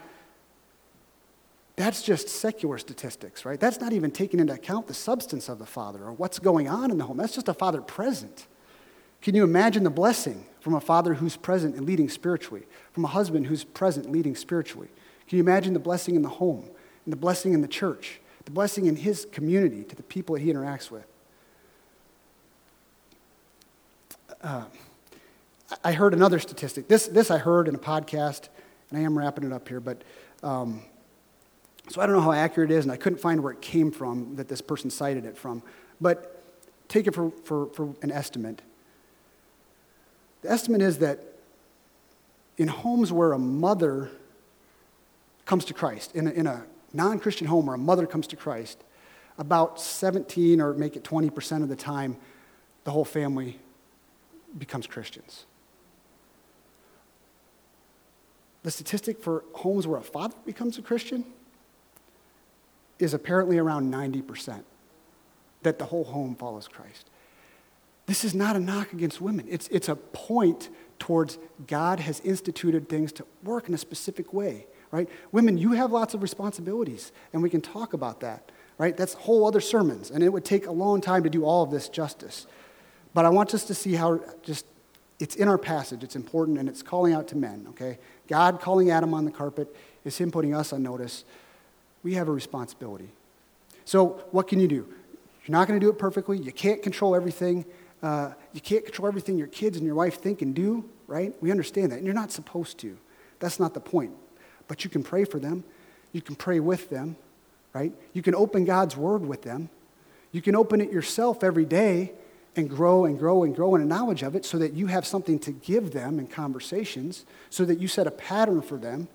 that's 1.75 2.01
just 2.01 2.29
secular 2.29 2.77
statistics, 2.77 3.43
right? 3.43 3.59
That's 3.59 3.81
not 3.81 3.91
even 3.91 4.11
taking 4.11 4.39
into 4.39 4.53
account 4.53 4.87
the 4.87 4.93
substance 4.93 5.49
of 5.49 5.59
the 5.59 5.65
father 5.65 6.03
or 6.03 6.13
what's 6.13 6.39
going 6.39 6.69
on 6.69 6.89
in 6.89 6.97
the 6.97 7.03
home. 7.03 7.17
That's 7.17 7.35
just 7.35 7.49
a 7.49 7.53
father 7.53 7.81
present. 7.81 8.47
Can 9.21 9.35
you 9.35 9.43
imagine 9.43 9.83
the 9.83 9.89
blessing 9.89 10.45
from 10.61 10.73
a 10.73 10.79
father 10.79 11.15
who's 11.15 11.35
present 11.35 11.75
and 11.75 11.85
leading 11.85 12.07
spiritually, 12.09 12.63
from 12.93 13.03
a 13.03 13.09
husband 13.09 13.47
who's 13.47 13.63
present 13.63 14.09
leading 14.09 14.35
spiritually? 14.35 14.87
Can 15.27 15.37
you 15.37 15.43
imagine 15.43 15.73
the 15.73 15.79
blessing 15.79 16.15
in 16.15 16.21
the 16.21 16.29
home 16.29 16.69
and 17.03 17.11
the 17.11 17.17
blessing 17.17 17.53
in 17.53 17.61
the 17.61 17.67
church, 17.67 18.21
the 18.45 18.51
blessing 18.51 18.85
in 18.85 18.95
his 18.95 19.25
community 19.31 19.83
to 19.83 19.95
the 19.95 20.03
people 20.03 20.35
that 20.35 20.41
he 20.41 20.53
interacts 20.53 20.89
with? 20.89 21.05
Uh, 24.41 24.65
I 25.83 25.91
heard 25.93 26.13
another 26.13 26.39
statistic. 26.39 26.87
This, 26.87 27.07
this 27.07 27.31
I 27.31 27.37
heard 27.37 27.67
in 27.67 27.75
a 27.75 27.79
podcast, 27.79 28.47
and 28.89 28.99
I 28.99 29.01
am 29.01 29.17
wrapping 29.17 29.43
it 29.43 29.51
up 29.51 29.67
here, 29.67 29.79
but 29.79 30.03
um, 30.43 30.83
so 31.89 32.01
I 32.01 32.05
don't 32.05 32.15
know 32.15 32.21
how 32.21 32.31
accurate 32.31 32.71
it 32.71 32.75
is, 32.75 32.85
and 32.85 32.91
I 32.91 32.97
couldn't 32.97 33.19
find 33.19 33.41
where 33.41 33.51
it 33.51 33.61
came 33.61 33.91
from 33.91 34.35
that 34.37 34.47
this 34.47 34.61
person 34.61 34.89
cited 34.89 35.25
it 35.25 35.37
from. 35.37 35.61
But 36.01 36.43
take 36.87 37.07
it 37.07 37.13
for, 37.13 37.31
for, 37.43 37.67
for 37.67 37.93
an 38.01 38.11
estimate. 38.11 38.61
The 40.41 40.51
estimate 40.51 40.81
is 40.81 40.99
that 40.99 41.19
in 42.57 42.67
homes 42.67 43.11
where 43.11 43.33
a 43.33 43.39
mother 43.39 44.09
comes 45.45 45.65
to 45.65 45.73
Christ, 45.73 46.15
in 46.15 46.27
a, 46.27 46.31
in 46.31 46.47
a 46.47 46.63
non 46.93 47.19
Christian 47.19 47.47
home 47.47 47.67
where 47.67 47.75
a 47.75 47.79
mother 47.79 48.07
comes 48.07 48.27
to 48.27 48.35
Christ, 48.35 48.83
about 49.37 49.79
17 49.79 50.61
or 50.61 50.73
make 50.73 50.95
it 50.95 51.03
20% 51.03 51.61
of 51.61 51.69
the 51.69 51.75
time, 51.75 52.17
the 52.83 52.91
whole 52.91 53.05
family 53.05 53.59
becomes 54.57 54.87
Christians. 54.87 55.45
The 58.63 58.71
statistic 58.71 59.21
for 59.21 59.43
homes 59.53 59.85
where 59.85 59.99
a 59.99 60.03
father 60.03 60.35
becomes 60.45 60.77
a 60.77 60.81
Christian 60.81 61.25
is 62.99 63.13
apparently 63.13 63.57
around 63.57 63.93
90% 63.93 64.63
that 65.63 65.79
the 65.79 65.85
whole 65.85 66.05
home 66.05 66.35
follows 66.35 66.67
Christ. 66.67 67.09
This 68.05 68.23
is 68.23 68.35
not 68.35 68.55
a 68.55 68.59
knock 68.59 68.93
against 68.93 69.19
women. 69.19 69.47
It's, 69.49 69.67
it's 69.69 69.89
a 69.89 69.95
point 69.95 70.69
towards 70.99 71.37
God 71.67 71.99
has 71.99 72.19
instituted 72.21 72.87
things 72.87 73.11
to 73.13 73.25
work 73.43 73.67
in 73.67 73.73
a 73.73 73.77
specific 73.77 74.33
way, 74.33 74.67
right? 74.91 75.09
Women, 75.31 75.57
you 75.57 75.71
have 75.71 75.91
lots 75.91 76.13
of 76.13 76.21
responsibilities, 76.21 77.11
and 77.33 77.41
we 77.41 77.49
can 77.49 77.61
talk 77.61 77.93
about 77.93 78.19
that, 78.21 78.51
right? 78.77 78.95
That's 78.95 79.13
whole 79.13 79.45
other 79.47 79.59
sermons, 79.59 80.11
and 80.11 80.23
it 80.23 80.29
would 80.29 80.45
take 80.45 80.67
a 80.67 80.71
long 80.71 81.01
time 81.01 81.23
to 81.23 81.29
do 81.29 81.43
all 81.43 81.63
of 81.63 81.71
this 81.71 81.89
justice. 81.89 82.45
But 83.13 83.25
I 83.25 83.29
want 83.29 83.53
us 83.53 83.63
to 83.65 83.73
see 83.73 83.93
how 83.93 84.19
just 84.43 84.65
it's 85.19 85.35
in 85.35 85.47
our 85.47 85.57
passage, 85.57 86.03
it's 86.03 86.15
important, 86.15 86.57
and 86.59 86.67
it's 86.69 86.83
calling 86.83 87.13
out 87.13 87.27
to 87.29 87.37
men, 87.37 87.65
okay? 87.69 87.97
God 88.27 88.59
calling 88.61 88.91
Adam 88.91 89.13
on 89.13 89.25
the 89.25 89.31
carpet 89.31 89.73
is 90.03 90.17
him 90.17 90.31
putting 90.31 90.53
us 90.53 90.73
on 90.73 90.83
notice. 90.83 91.23
We 92.05 92.13
have 92.13 92.27
a 92.27 92.31
responsibility. 92.31 93.09
So, 93.83 94.23
what 94.29 94.47
can 94.47 94.59
you 94.59 94.67
do? 94.67 94.87
You're 95.43 95.57
not 95.57 95.67
going 95.67 95.79
to 95.79 95.83
do 95.83 95.89
it 95.89 95.97
perfectly. 95.97 96.37
You 96.37 96.51
can't 96.51 96.83
control 96.83 97.15
everything. 97.15 97.65
Uh, 98.03 98.33
you 98.53 98.61
can't 98.61 98.85
control 98.85 99.07
everything 99.07 99.39
your 99.39 99.47
kids 99.47 99.75
and 99.75 99.83
your 99.87 99.95
wife 99.95 100.21
think 100.21 100.43
and 100.43 100.53
do, 100.53 100.87
right? 101.07 101.33
We 101.41 101.49
understand 101.49 101.91
that. 101.91 101.95
And 101.95 102.05
you're 102.05 102.13
not 102.13 102.31
supposed 102.31 102.77
to. 102.79 102.95
That's 103.39 103.59
not 103.59 103.73
the 103.73 103.79
point. 103.79 104.11
But 104.67 104.83
you 104.83 104.89
can 104.91 105.01
pray 105.01 105.25
for 105.25 105.39
them. 105.39 105.63
You 106.11 106.21
can 106.21 106.35
pray 106.35 106.59
with 106.59 106.91
them, 106.91 107.15
right? 107.73 107.91
You 108.13 108.21
can 108.21 108.35
open 108.35 108.65
God's 108.65 108.95
word 108.95 109.25
with 109.25 109.41
them. 109.41 109.69
You 110.31 110.43
can 110.43 110.55
open 110.55 110.81
it 110.81 110.91
yourself 110.91 111.43
every 111.43 111.65
day 111.65 112.11
and 112.55 112.69
grow 112.69 113.05
and 113.05 113.17
grow 113.17 113.41
and 113.41 113.55
grow 113.55 113.73
in 113.73 113.81
a 113.81 113.85
knowledge 113.85 114.21
of 114.21 114.35
it 114.35 114.45
so 114.45 114.59
that 114.59 114.73
you 114.73 114.85
have 114.87 115.07
something 115.07 115.39
to 115.39 115.51
give 115.51 115.91
them 115.91 116.19
in 116.19 116.27
conversations, 116.27 117.25
so 117.49 117.65
that 117.65 117.79
you 117.79 117.87
set 117.87 118.05
a 118.05 118.11
pattern 118.11 118.61
for 118.61 118.77
them, 118.77 119.07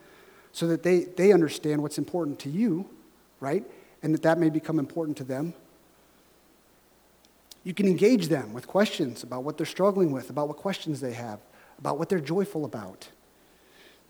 so 0.53 0.67
that 0.67 0.83
they, 0.83 1.01
they 1.05 1.33
understand 1.33 1.83
what's 1.83 1.99
important 1.99 2.39
to 2.41 2.51
you, 2.51 2.89
right? 3.41 3.65
And 4.03 4.15
that 4.15 4.23
that 4.23 4.39
may 4.39 4.51
become 4.51 4.79
important 4.79 5.17
to 5.19 5.25
them. 5.25 5.55
You 7.63 7.75
can 7.75 7.87
engage 7.87 8.29
them 8.29 8.53
with 8.53 8.67
questions 8.67 9.23
about 9.23 9.45
what 9.45 9.57
they're 9.57 9.67
struggling 9.67 10.13
with, 10.13 10.31
about 10.31 10.49
what 10.49 10.57
questions 10.57 11.01
they 11.01 11.13
have, 11.13 11.41
about 11.79 11.99
what 11.99 12.09
they're 12.09 12.19
joyful 12.19 12.65
about. 12.65 13.09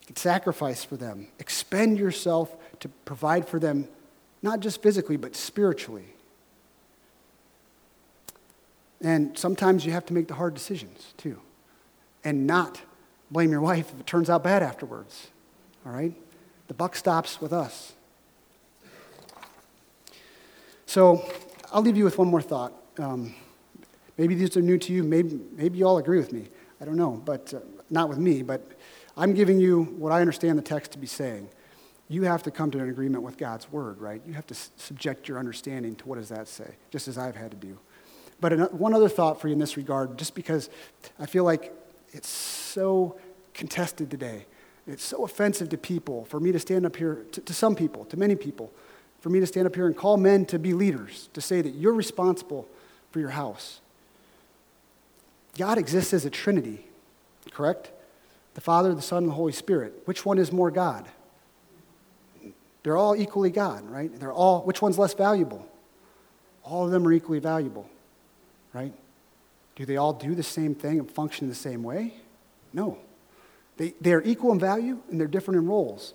You 0.01 0.07
can 0.07 0.17
sacrifice 0.17 0.85
for 0.85 0.97
them, 0.97 1.29
expend 1.39 1.99
yourself 1.99 2.55
to 2.81 2.89
provide 3.05 3.49
for 3.49 3.59
them, 3.59 3.89
not 4.43 4.61
just 4.61 4.83
physically, 4.83 5.17
but 5.17 5.35
spiritually. 5.35 6.15
And 9.01 9.37
sometimes 9.37 9.85
you 9.85 9.93
have 9.93 10.07
to 10.07 10.15
make 10.15 10.29
the 10.29 10.35
hard 10.35 10.55
decisions 10.55 11.15
too, 11.17 11.41
and 12.23 12.47
not 12.47 12.81
blame 13.31 13.51
your 13.51 13.61
wife 13.61 13.91
if 13.93 14.01
it 14.01 14.07
turns 14.07 14.29
out 14.31 14.45
bad 14.45 14.63
afterwards. 14.63 15.29
All 15.87 15.93
right? 15.93 16.15
The 16.71 16.75
buck 16.75 16.95
stops 16.95 17.41
with 17.41 17.53
us. 17.53 17.95
So 20.87 21.29
I'll 21.73 21.83
leave 21.83 21.97
you 21.97 22.05
with 22.05 22.17
one 22.17 22.29
more 22.29 22.41
thought. 22.41 22.73
Um, 22.97 23.35
maybe 24.17 24.37
these 24.37 24.57
are 24.57 24.63
new 24.63 24.79
to 24.79 24.93
you. 24.93 25.03
Maybe, 25.03 25.41
maybe 25.57 25.79
you 25.79 25.85
all 25.89 25.99
agree 25.99 26.19
with 26.19 26.33
me. 26.33 26.47
I 26.81 26.85
don't 26.85 26.95
know, 26.95 27.21
but 27.25 27.53
uh, 27.53 27.59
not 27.91 28.09
with 28.09 28.19
me. 28.19 28.43
But 28.43 28.65
I'm 29.17 29.35
giving 29.35 29.59
you 29.59 29.83
what 29.99 30.13
I 30.13 30.21
understand 30.21 30.59
the 30.59 30.63
text 30.63 30.93
to 30.93 30.99
be 30.99 31.09
saying. 31.09 31.49
You 32.09 32.23
have 32.23 32.45
to 32.45 32.53
come 32.53 32.71
to 32.71 32.79
an 32.79 32.89
agreement 32.89 33.25
with 33.25 33.37
God's 33.37 33.69
word, 33.73 34.01
right? 34.01 34.23
You 34.25 34.35
have 34.35 34.47
to 34.47 34.55
s- 34.55 34.71
subject 34.77 35.27
your 35.27 35.41
understanding 35.41 35.97
to 35.97 36.07
what 36.07 36.19
does 36.19 36.29
that 36.29 36.47
say, 36.47 36.77
just 36.93 37.09
as 37.09 37.19
I've 37.19 37.35
had 37.35 37.51
to 37.51 37.57
do. 37.57 37.81
But 38.41 38.73
one 38.73 38.95
other 38.95 39.09
thought 39.09 39.41
for 39.41 39.49
you 39.49 39.55
in 39.55 39.59
this 39.59 39.77
regard, 39.77 40.17
just 40.19 40.37
because 40.37 40.71
I 41.19 41.27
feel 41.27 41.43
like 41.43 41.75
it's 42.13 42.29
so 42.29 43.19
contested 43.55 44.09
today. 44.09 44.47
It's 44.91 45.05
so 45.05 45.25
offensive 45.25 45.69
to 45.71 45.79
people 45.79 46.25
for 46.27 46.41
me 46.41 46.53
to 46.53 46.59
stand 46.59 46.85
up 46.85 46.97
here, 46.97 47.25
to, 47.33 47.41
to, 47.41 47.55
some 47.55 47.75
people, 47.75 48.05
to 48.07 48.17
many 48.17 48.35
people, 48.35 48.73
for 49.21 49.31
me 49.31 49.41
to 49.41 49.47
stand 49.47 49.67
up 49.67 49.75
here 49.75 49.87
and 49.87 49.97
call 49.97 50.17
men 50.17 50.45
to 50.47 50.59
be 50.59 50.73
leaders, 50.73 51.29
to 51.35 51.41
say 51.41 51.61
that 51.61 51.71
you're 51.71 51.95
responsible 51.95 52.69
for 53.11 53.21
your 53.21 53.31
house. 53.31 53.81
God 55.59 55.79
exists 55.79 56.13
as 56.13 56.25
a 56.25 56.31
trinity, 56.31 56.87
correct? 57.51 57.91
The 58.55 58.61
Father, 58.61 58.95
the 58.95 59.03
Son, 59.03 59.25
and 59.25 59.29
the 59.29 59.35
Holy 59.35 59.53
Spirit. 59.53 60.03
Which 60.05 60.25
one 60.25 60.39
is 60.39 60.53
more 60.53 60.71
God? 60.71 61.07
They're 62.83 62.97
all 62.97 63.15
equally 63.15 63.51
God, 63.51 63.89
right? 63.91 64.11
They're 64.19 64.33
all, 64.33 64.63
which 64.63 64.81
one's 64.81 64.99
less 64.99 65.15
valuable? 65.15 65.67
All 66.65 66.85
of 66.85 66.91
them 66.91 67.07
are 67.07 67.13
equally 67.13 67.41
valuable 67.41 67.89
right? 68.73 68.93
Do 69.77 69.85
they 69.85 69.97
all 69.97 70.13
do 70.13 70.35
the 70.35 70.43
same 70.43 70.75
thing 70.75 70.99
and 70.99 71.11
function 71.11 71.49
the 71.49 71.55
same 71.55 71.83
way? 71.83 72.15
No. 72.73 72.99
They, 73.81 73.95
they 73.99 74.13
are 74.13 74.23
equal 74.25 74.53
in 74.53 74.59
value 74.59 74.99
and 75.11 75.19
they're 75.19 75.27
different 75.27 75.59
in 75.59 75.67
roles. 75.67 76.13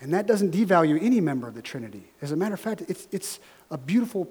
And 0.00 0.14
that 0.14 0.26
doesn't 0.26 0.54
devalue 0.54 0.98
any 1.02 1.20
member 1.20 1.46
of 1.46 1.54
the 1.54 1.60
Trinity. 1.60 2.04
As 2.22 2.32
a 2.32 2.36
matter 2.36 2.54
of 2.54 2.60
fact, 2.60 2.84
it's, 2.88 3.06
it's 3.12 3.38
a 3.70 3.76
beautiful 3.76 4.26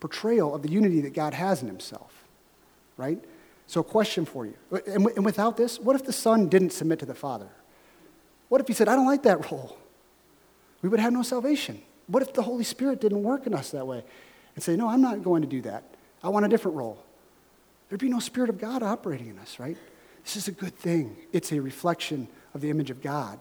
portrayal 0.00 0.54
of 0.54 0.60
the 0.60 0.70
unity 0.70 1.00
that 1.00 1.14
God 1.14 1.32
has 1.32 1.62
in 1.62 1.68
himself, 1.68 2.12
right? 2.98 3.24
So, 3.66 3.80
a 3.80 3.84
question 3.84 4.26
for 4.26 4.44
you. 4.44 4.52
And, 4.86 5.06
and 5.06 5.24
without 5.24 5.56
this, 5.56 5.80
what 5.80 5.96
if 5.96 6.04
the 6.04 6.12
Son 6.12 6.50
didn't 6.50 6.70
submit 6.70 6.98
to 6.98 7.06
the 7.06 7.14
Father? 7.14 7.48
What 8.50 8.60
if 8.60 8.68
he 8.68 8.74
said, 8.74 8.86
I 8.86 8.96
don't 8.96 9.06
like 9.06 9.22
that 9.22 9.50
role? 9.50 9.78
We 10.82 10.90
would 10.90 11.00
have 11.00 11.14
no 11.14 11.22
salvation. 11.22 11.80
What 12.06 12.22
if 12.22 12.34
the 12.34 12.42
Holy 12.42 12.64
Spirit 12.64 13.00
didn't 13.00 13.22
work 13.22 13.46
in 13.46 13.54
us 13.54 13.70
that 13.70 13.86
way? 13.86 14.04
And 14.54 14.62
say, 14.62 14.76
No, 14.76 14.88
I'm 14.88 15.00
not 15.00 15.22
going 15.22 15.40
to 15.40 15.48
do 15.48 15.62
that. 15.62 15.84
I 16.22 16.28
want 16.28 16.44
a 16.44 16.50
different 16.50 16.76
role. 16.76 17.02
There'd 17.88 17.98
be 17.98 18.10
no 18.10 18.20
Spirit 18.20 18.50
of 18.50 18.58
God 18.58 18.82
operating 18.82 19.28
in 19.28 19.38
us, 19.38 19.58
right? 19.58 19.78
This 20.30 20.44
is 20.44 20.46
a 20.46 20.52
good 20.52 20.76
thing. 20.76 21.16
It's 21.32 21.50
a 21.50 21.60
reflection 21.60 22.28
of 22.54 22.60
the 22.60 22.70
image 22.70 22.88
of 22.88 23.02
God 23.02 23.36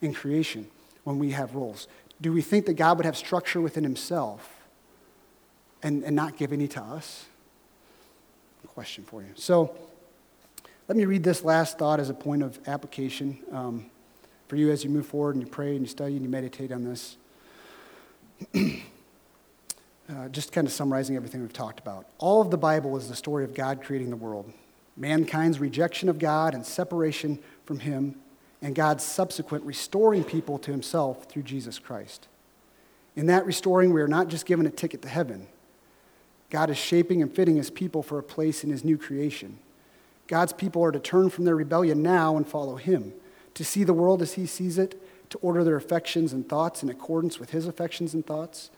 in 0.00 0.12
creation 0.12 0.66
when 1.04 1.20
we 1.20 1.30
have 1.30 1.54
roles. 1.54 1.86
Do 2.20 2.32
we 2.32 2.42
think 2.42 2.66
that 2.66 2.74
God 2.74 2.96
would 2.96 3.06
have 3.06 3.16
structure 3.16 3.60
within 3.60 3.84
himself 3.84 4.52
and, 5.84 6.02
and 6.02 6.16
not 6.16 6.36
give 6.36 6.52
any 6.52 6.66
to 6.66 6.82
us? 6.82 7.26
Question 8.66 9.04
for 9.04 9.22
you. 9.22 9.28
So 9.36 9.72
let 10.88 10.96
me 10.96 11.04
read 11.04 11.22
this 11.22 11.44
last 11.44 11.78
thought 11.78 12.00
as 12.00 12.10
a 12.10 12.14
point 12.14 12.42
of 12.42 12.58
application 12.66 13.38
um, 13.52 13.86
for 14.48 14.56
you 14.56 14.72
as 14.72 14.82
you 14.82 14.90
move 14.90 15.06
forward 15.06 15.36
and 15.36 15.44
you 15.44 15.48
pray 15.48 15.76
and 15.76 15.82
you 15.82 15.86
study 15.86 16.14
and 16.14 16.24
you 16.24 16.28
meditate 16.28 16.72
on 16.72 16.82
this. 16.82 17.18
uh, 18.56 20.28
just 20.32 20.50
kind 20.50 20.66
of 20.66 20.72
summarizing 20.72 21.14
everything 21.14 21.40
we've 21.40 21.52
talked 21.52 21.78
about. 21.78 22.06
All 22.18 22.40
of 22.40 22.50
the 22.50 22.58
Bible 22.58 22.96
is 22.96 23.08
the 23.08 23.14
story 23.14 23.44
of 23.44 23.54
God 23.54 23.80
creating 23.80 24.10
the 24.10 24.16
world, 24.16 24.52
mankind's 24.96 25.58
rejection 25.58 26.08
of 26.08 26.18
God 26.18 26.54
and 26.54 26.64
separation 26.64 27.38
from 27.64 27.80
Him, 27.80 28.16
and 28.60 28.74
God's 28.74 29.04
subsequent 29.04 29.64
restoring 29.64 30.24
people 30.24 30.58
to 30.60 30.70
Himself 30.70 31.24
through 31.24 31.42
Jesus 31.42 31.78
Christ. 31.78 32.28
In 33.16 33.26
that 33.26 33.46
restoring, 33.46 33.92
we 33.92 34.00
are 34.00 34.08
not 34.08 34.28
just 34.28 34.46
given 34.46 34.66
a 34.66 34.70
ticket 34.70 35.02
to 35.02 35.08
heaven. 35.08 35.46
God 36.50 36.70
is 36.70 36.78
shaping 36.78 37.22
and 37.22 37.34
fitting 37.34 37.56
His 37.56 37.70
people 37.70 38.02
for 38.02 38.18
a 38.18 38.22
place 38.22 38.62
in 38.64 38.70
His 38.70 38.84
new 38.84 38.98
creation. 38.98 39.58
God's 40.28 40.52
people 40.52 40.84
are 40.84 40.92
to 40.92 41.00
turn 41.00 41.30
from 41.30 41.44
their 41.44 41.56
rebellion 41.56 42.02
now 42.02 42.36
and 42.36 42.46
follow 42.46 42.76
Him, 42.76 43.12
to 43.54 43.64
see 43.64 43.84
the 43.84 43.94
world 43.94 44.22
as 44.22 44.34
He 44.34 44.46
sees 44.46 44.78
it, 44.78 45.00
to 45.30 45.38
order 45.38 45.64
their 45.64 45.76
affections 45.76 46.32
and 46.32 46.48
thoughts 46.48 46.82
in 46.82 46.88
accordance 46.88 47.38
with 47.40 47.50
His 47.50 47.66
affections 47.66 48.14
and 48.14 48.24
thoughts 48.26 48.70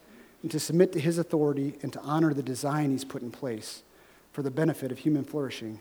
and 0.44 0.50
to 0.50 0.60
submit 0.60 0.92
to 0.92 1.00
his 1.00 1.16
authority 1.16 1.72
and 1.80 1.90
to 1.94 2.00
honor 2.02 2.34
the 2.34 2.42
design 2.42 2.90
he's 2.90 3.02
put 3.02 3.22
in 3.22 3.30
place 3.30 3.82
for 4.30 4.42
the 4.42 4.50
benefit 4.50 4.92
of 4.92 4.98
human 4.98 5.24
flourishing 5.24 5.80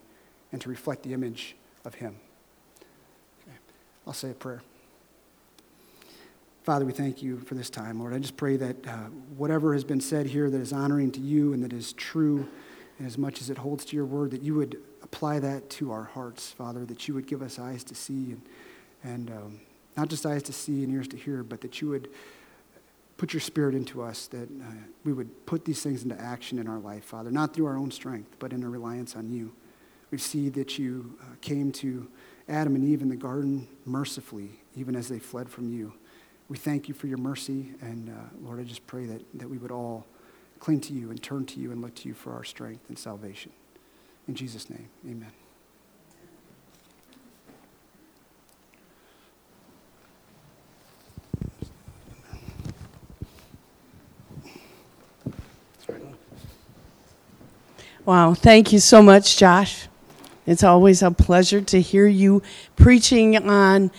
and 0.54 0.62
to 0.62 0.70
reflect 0.70 1.04
the 1.04 1.14
image 1.14 1.58
of 1.84 1.96
him. 1.96 2.16
Okay. 3.42 3.58
I'll 4.08 4.14
say 4.14 4.32
a 4.32 4.34
prayer. 4.34 4.62
Father, 6.64 6.86
we 6.86 6.94
thank 6.94 7.22
you 7.22 7.40
for 7.40 7.56
this 7.56 7.70
time, 7.70 8.00
Lord. 8.00 8.14
I 8.14 8.20
just 8.20 8.38
pray 8.38 8.56
that 8.56 8.88
uh, 8.88 8.92
whatever 9.36 9.74
has 9.74 9.84
been 9.84 10.00
said 10.00 10.28
here 10.28 10.50
that 10.50 10.62
is 10.62 10.72
honoring 10.72 11.12
to 11.12 11.20
you 11.20 11.52
and 11.52 11.62
that 11.64 11.74
is 11.74 11.92
true, 11.94 12.48
and 12.98 13.06
as 13.06 13.18
much 13.18 13.42
as 13.42 13.50
it 13.50 13.58
holds 13.58 13.84
to 13.86 13.98
your 13.98 14.06
word, 14.06 14.32
that 14.32 14.42
you 14.42 14.56
would 14.56 14.78
apply 15.02 15.40
that 15.40 15.70
to 15.72 15.92
our 15.92 16.04
hearts, 16.04 16.52
Father, 16.52 16.86
that 16.86 17.06
you 17.06 17.14
would 17.16 17.28
give 17.28 17.42
us 17.42 17.60
eyes 17.60 17.84
to 17.84 17.96
see 17.96 18.32
and, 18.32 18.42
and 19.04 19.30
um, 19.32 19.60
not 19.98 20.08
just 20.08 20.26
eyes 20.26 20.44
to 20.44 20.54
see 20.54 20.86
and 20.86 20.94
ears 20.94 21.08
to 21.10 21.18
hear, 21.18 21.44
but 21.44 21.60
that 21.62 21.82
you 21.82 21.90
would 21.90 22.08
put 23.18 23.34
your 23.34 23.42
spirit 23.42 23.76
into 23.76 24.02
us 24.02 24.28
that 24.28 24.50
uh, 24.50 24.66
we 25.04 25.12
would 25.12 25.46
put 25.46 25.66
these 25.66 25.82
things 25.84 26.04
into 26.04 26.20
action 26.20 26.60
in 26.60 26.68
our 26.68 26.80
life, 26.80 27.04
Father, 27.04 27.30
not 27.30 27.54
through 27.54 27.66
our 27.66 27.78
own 27.78 27.92
strength, 27.92 28.38
but 28.40 28.54
in 28.54 28.64
a 28.64 28.70
reliance 28.70 29.16
on 29.16 29.30
you. 29.30 29.52
We 30.14 30.20
see 30.20 30.50
that 30.50 30.78
you 30.78 31.18
uh, 31.24 31.26
came 31.42 31.72
to 31.72 32.08
Adam 32.48 32.76
and 32.76 32.88
Eve 32.88 33.02
in 33.02 33.10
the 33.10 33.16
garden 33.16 33.68
mercifully, 33.84 34.52
even 34.76 34.96
as 34.96 35.10
they 35.10 35.18
fled 35.18 35.50
from 35.50 35.74
you. 35.74 35.92
We 36.50 36.56
thank 36.56 36.88
you 36.88 36.94
for 36.94 37.08
your 37.08 37.18
mercy, 37.18 37.72
and 37.82 38.10
uh, 38.10 38.14
Lord, 38.44 38.60
I 38.60 38.64
just 38.64 38.86
pray 38.86 39.08
that, 39.08 39.24
that 39.40 39.50
we 39.50 39.58
would 39.58 39.72
all 39.72 40.06
cling 40.60 40.82
to 40.82 40.94
you 40.94 41.10
and 41.10 41.20
turn 41.24 41.48
to 41.48 41.60
you 41.60 41.72
and 41.72 41.82
look 41.82 41.96
to 41.96 42.08
you 42.08 42.14
for 42.14 42.32
our 42.32 42.44
strength 42.44 42.90
and 42.90 43.00
salvation. 43.00 43.52
In 44.28 44.36
Jesus' 44.36 44.70
name, 44.70 44.88
amen. 45.04 45.32
Wow, 58.06 58.36
thank 58.36 58.72
you 58.72 58.78
so 58.78 59.02
much, 59.02 59.38
Josh. 59.38 59.88
It's 60.46 60.64
always 60.64 61.02
a 61.02 61.12
pleasure 61.12 61.62
to 61.62 61.82
hear 61.82 62.08
you 62.08 62.42
preaching 62.76 63.38
on 63.38 63.92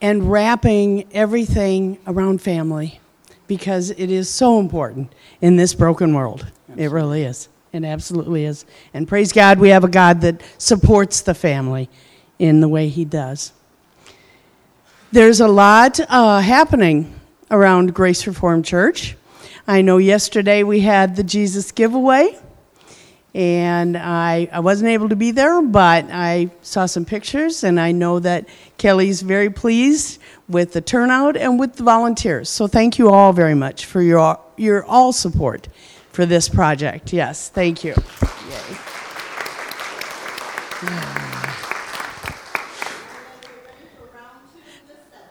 and 0.00 0.30
wrapping 0.30 1.12
everything 1.12 1.98
around 2.06 2.40
family 2.40 3.00
because 3.46 3.90
it 3.90 4.10
is 4.10 4.28
so 4.28 4.60
important 4.60 5.12
in 5.40 5.56
this 5.56 5.74
broken 5.74 6.14
world. 6.14 6.46
Absolutely. 6.68 6.84
It 6.84 6.88
really 6.90 7.22
is. 7.24 7.48
It 7.72 7.84
absolutely 7.84 8.44
is. 8.44 8.64
And 8.94 9.08
praise 9.08 9.32
God, 9.32 9.58
we 9.58 9.70
have 9.70 9.84
a 9.84 9.88
God 9.88 10.20
that 10.20 10.42
supports 10.58 11.20
the 11.22 11.34
family 11.34 11.88
in 12.38 12.60
the 12.60 12.68
way 12.68 12.88
He 12.88 13.04
does. 13.04 13.52
There's 15.10 15.40
a 15.40 15.48
lot 15.48 15.98
uh, 16.08 16.40
happening 16.40 17.18
around 17.50 17.94
Grace 17.94 18.26
Reformed 18.26 18.64
Church. 18.64 19.16
I 19.66 19.82
know 19.82 19.98
yesterday 19.98 20.62
we 20.62 20.80
had 20.80 21.16
the 21.16 21.24
Jesus 21.24 21.72
giveaway 21.72 22.38
and 23.34 23.96
I, 23.96 24.48
I 24.52 24.60
wasn't 24.60 24.90
able 24.90 25.10
to 25.10 25.16
be 25.16 25.30
there, 25.30 25.60
but 25.62 26.06
I 26.10 26.50
saw 26.62 26.86
some 26.86 27.04
pictures, 27.04 27.62
and 27.62 27.78
I 27.78 27.92
know 27.92 28.18
that 28.20 28.48
Kelly's 28.78 29.22
very 29.22 29.50
pleased 29.50 30.20
with 30.48 30.72
the 30.72 30.80
turnout 30.80 31.36
and 31.36 31.58
with 31.58 31.76
the 31.76 31.82
volunteers. 31.82 32.48
So 32.48 32.66
thank 32.66 32.98
you 32.98 33.10
all 33.10 33.32
very 33.32 33.54
much 33.54 33.84
for 33.84 34.00
your, 34.00 34.40
your 34.56 34.84
all 34.84 35.12
support 35.12 35.68
for 36.10 36.24
this 36.24 36.48
project. 36.48 37.12
Yes, 37.12 37.48
thank 37.48 37.84
you. 37.84 37.94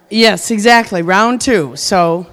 Yes, 0.09 0.51
exactly, 0.51 1.01
round 1.01 1.41
two. 1.41 1.75
So 1.75 2.27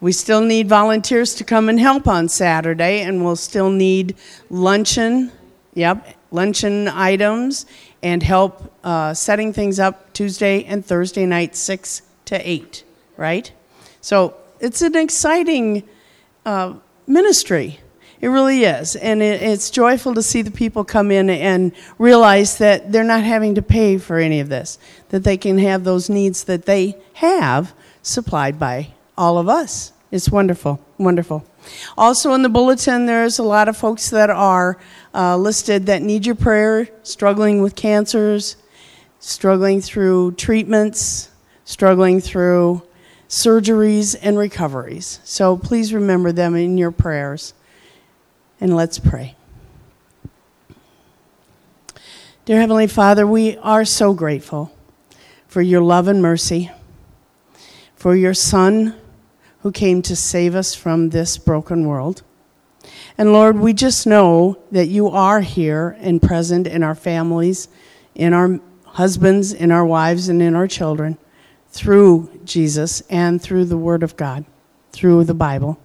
we 0.00 0.12
still 0.12 0.40
need 0.40 0.68
volunteers 0.68 1.34
to 1.34 1.44
come 1.44 1.68
and 1.68 1.80
help 1.80 2.06
on 2.06 2.28
Saturday, 2.28 3.00
and 3.00 3.24
we'll 3.24 3.36
still 3.36 3.70
need 3.70 4.16
luncheon, 4.48 5.32
yep, 5.74 6.16
luncheon 6.30 6.88
items, 6.88 7.66
and 8.02 8.22
help 8.22 8.72
uh, 8.84 9.12
setting 9.12 9.52
things 9.52 9.80
up 9.80 10.12
Tuesday 10.12 10.64
and 10.64 10.84
Thursday 10.84 11.26
night, 11.26 11.56
6 11.56 12.02
to 12.26 12.48
8, 12.48 12.84
right? 13.16 13.50
So 14.00 14.34
it's 14.60 14.82
an 14.82 14.96
exciting 14.96 15.82
uh, 16.46 16.74
ministry. 17.06 17.80
It 18.20 18.28
really 18.28 18.64
is. 18.64 18.94
And 18.96 19.22
it, 19.22 19.42
it's 19.42 19.70
joyful 19.70 20.14
to 20.14 20.22
see 20.22 20.42
the 20.42 20.50
people 20.50 20.84
come 20.84 21.10
in 21.10 21.30
and 21.30 21.72
realize 21.98 22.58
that 22.58 22.92
they're 22.92 23.04
not 23.04 23.22
having 23.22 23.56
to 23.56 23.62
pay 23.62 23.98
for 23.98 24.18
any 24.18 24.40
of 24.40 24.48
this, 24.48 24.78
that 25.08 25.24
they 25.24 25.36
can 25.36 25.58
have 25.58 25.84
those 25.84 26.08
needs 26.08 26.44
that 26.44 26.66
they 26.66 26.96
have 27.14 27.74
supplied 28.02 28.58
by 28.58 28.92
all 29.18 29.36
of 29.36 29.48
us. 29.48 29.92
It's 30.10 30.30
wonderful, 30.30 30.80
wonderful. 30.96 31.44
Also, 31.98 32.32
in 32.32 32.40
the 32.40 32.48
bulletin, 32.48 33.04
there's 33.04 33.38
a 33.38 33.42
lot 33.42 33.68
of 33.68 33.76
folks 33.76 34.08
that 34.08 34.30
are 34.30 34.78
uh, 35.14 35.36
listed 35.36 35.84
that 35.86 36.00
need 36.00 36.24
your 36.24 36.34
prayer, 36.34 36.88
struggling 37.02 37.60
with 37.60 37.74
cancers, 37.74 38.56
struggling 39.18 39.82
through 39.82 40.32
treatments, 40.32 41.28
struggling 41.64 42.22
through 42.22 42.82
surgeries 43.28 44.16
and 44.22 44.38
recoveries. 44.38 45.20
So 45.24 45.58
please 45.58 45.92
remember 45.92 46.32
them 46.32 46.56
in 46.56 46.78
your 46.78 46.90
prayers. 46.90 47.52
And 48.60 48.74
let's 48.74 48.98
pray. 48.98 49.36
Dear 52.46 52.60
Heavenly 52.60 52.86
Father, 52.86 53.26
we 53.26 53.58
are 53.58 53.84
so 53.84 54.14
grateful 54.14 54.72
for 55.46 55.60
your 55.60 55.82
love 55.82 56.08
and 56.08 56.22
mercy, 56.22 56.70
for 57.94 58.16
your 58.16 58.32
Son 58.32 58.94
who 59.68 59.72
came 59.72 60.00
to 60.00 60.16
save 60.16 60.54
us 60.54 60.74
from 60.74 61.10
this 61.10 61.36
broken 61.36 61.86
world. 61.86 62.22
And 63.18 63.34
Lord, 63.34 63.58
we 63.58 63.74
just 63.74 64.06
know 64.06 64.58
that 64.72 64.86
you 64.86 65.08
are 65.10 65.42
here 65.42 65.94
and 66.00 66.22
present 66.22 66.66
in 66.66 66.82
our 66.82 66.94
families, 66.94 67.68
in 68.14 68.32
our 68.32 68.60
husbands, 68.86 69.52
in 69.52 69.70
our 69.70 69.84
wives, 69.84 70.30
and 70.30 70.40
in 70.40 70.54
our 70.54 70.66
children 70.66 71.18
through 71.68 72.30
Jesus 72.46 73.02
and 73.10 73.42
through 73.42 73.66
the 73.66 73.76
Word 73.76 74.02
of 74.02 74.16
God, 74.16 74.46
through 74.90 75.24
the 75.24 75.34
Bible. 75.34 75.78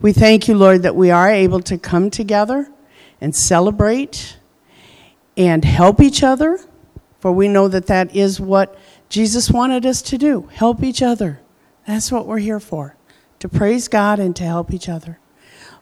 We 0.00 0.14
thank 0.14 0.48
you, 0.48 0.54
Lord, 0.54 0.80
that 0.80 0.96
we 0.96 1.10
are 1.10 1.28
able 1.28 1.60
to 1.60 1.76
come 1.76 2.08
together 2.08 2.70
and 3.20 3.36
celebrate 3.36 4.38
and 5.36 5.62
help 5.62 6.00
each 6.00 6.22
other, 6.22 6.58
for 7.20 7.32
we 7.32 7.48
know 7.48 7.68
that 7.68 7.88
that 7.88 8.16
is 8.16 8.40
what 8.40 8.78
Jesus 9.10 9.50
wanted 9.50 9.84
us 9.84 10.00
to 10.00 10.16
do 10.16 10.48
help 10.54 10.82
each 10.82 11.02
other. 11.02 11.42
That's 11.86 12.10
what 12.10 12.26
we're 12.26 12.38
here 12.38 12.60
for 12.60 12.96
to 13.40 13.48
praise 13.48 13.88
God 13.88 14.18
and 14.18 14.34
to 14.36 14.44
help 14.44 14.72
each 14.72 14.88
other. 14.88 15.18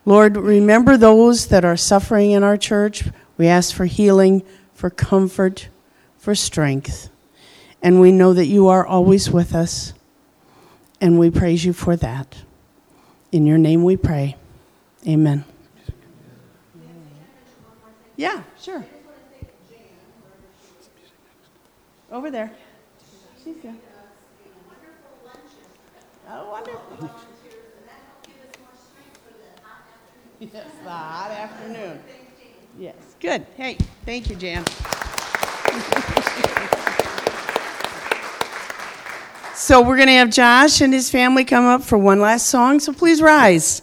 Lord, 0.04 0.36
remember 0.36 0.96
those 0.96 1.46
that 1.46 1.64
are 1.64 1.76
suffering 1.76 2.32
in 2.32 2.42
our 2.42 2.56
church. 2.56 3.04
We 3.36 3.46
ask 3.46 3.72
for 3.74 3.84
healing, 3.84 4.42
for 4.74 4.90
comfort, 4.90 5.68
for 6.18 6.34
strength. 6.34 7.08
And 7.82 8.00
we 8.00 8.10
know 8.10 8.32
that 8.34 8.46
you 8.46 8.66
are 8.68 8.84
always 8.84 9.30
with 9.30 9.54
us. 9.54 9.92
And 11.00 11.18
we 11.18 11.30
praise 11.30 11.64
you 11.64 11.72
for 11.72 11.96
that. 11.96 12.36
In 13.30 13.46
your 13.46 13.58
name 13.58 13.84
we 13.84 13.96
pray. 13.96 14.36
Amen. 15.06 15.44
Yeah, 18.16 18.42
sure. 18.60 18.84
Over 22.10 22.30
there. 22.30 22.52
She's 23.42 23.56
there. 23.62 23.74
Oh, 26.34 26.50
wonderful. 26.50 27.10
Yes, 30.40 30.66
the 30.82 30.90
hot 30.90 31.30
afternoon. 31.30 32.00
Yes, 32.78 32.94
good. 33.20 33.46
Hey, 33.54 33.76
thank 34.06 34.30
you, 34.30 34.36
Jan. 34.36 34.64
so 39.54 39.82
we're 39.82 39.96
going 39.96 40.08
to 40.08 40.14
have 40.14 40.30
Josh 40.30 40.80
and 40.80 40.94
his 40.94 41.10
family 41.10 41.44
come 41.44 41.66
up 41.66 41.82
for 41.82 41.98
one 41.98 42.18
last 42.18 42.48
song, 42.48 42.80
so 42.80 42.94
please 42.94 43.20
rise. 43.20 43.82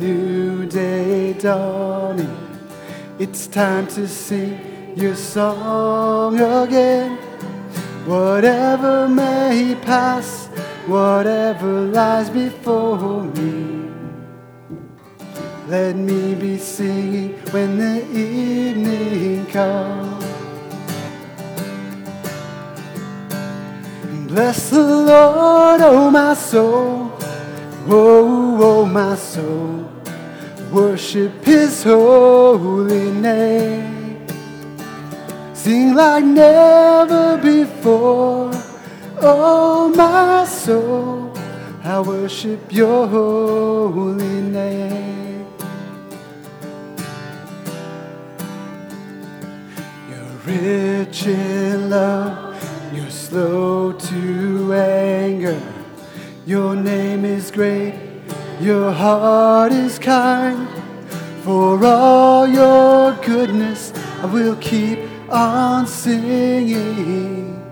new 0.00 0.66
day 0.66 1.32
dawning. 1.34 2.36
It's 3.18 3.46
time 3.46 3.86
to 3.88 4.06
sing 4.06 4.94
your 4.96 5.16
song 5.16 6.40
again. 6.40 7.16
Whatever 8.06 9.08
may 9.08 9.76
pass, 9.82 10.46
whatever 10.86 11.82
lies 11.82 12.30
before 12.30 13.24
me. 13.24 13.90
Let 15.68 15.96
me 15.96 16.34
be 16.34 16.56
singing 16.58 17.34
when 17.50 17.78
the 17.78 18.02
evening 18.10 19.44
comes. 19.46 20.24
Bless 24.28 24.70
the 24.70 24.82
Lord, 24.82 25.80
oh 25.82 26.10
my 26.10 26.34
soul, 26.34 27.07
oh, 27.88 28.58
oh 28.60 28.84
my 28.84 29.14
soul. 29.16 29.90
Worship 30.70 31.44
His 31.44 31.82
holy 31.82 33.10
name. 33.10 34.26
Sing 35.54 35.94
like 35.94 36.24
never 36.24 37.36
before, 37.38 38.50
oh 39.20 39.92
my 39.94 40.44
soul. 40.44 41.32
I 41.82 42.00
worship 42.00 42.72
Your 42.72 43.06
holy 43.06 44.42
name. 44.42 45.46
You're 50.08 50.36
rich 50.46 51.26
in 51.26 51.90
love, 51.90 52.62
you're 52.94 53.10
slow 53.10 53.92
to 53.92 54.72
anger. 54.74 55.77
Your 56.48 56.74
name 56.74 57.26
is 57.26 57.50
great, 57.50 57.92
your 58.58 58.90
heart 58.90 59.70
is 59.70 59.98
kind. 59.98 60.66
For 61.42 61.84
all 61.84 62.48
your 62.48 63.12
goodness, 63.22 63.92
I 64.22 64.24
will 64.32 64.56
keep 64.56 64.98
on 65.28 65.86
singing. 65.86 67.62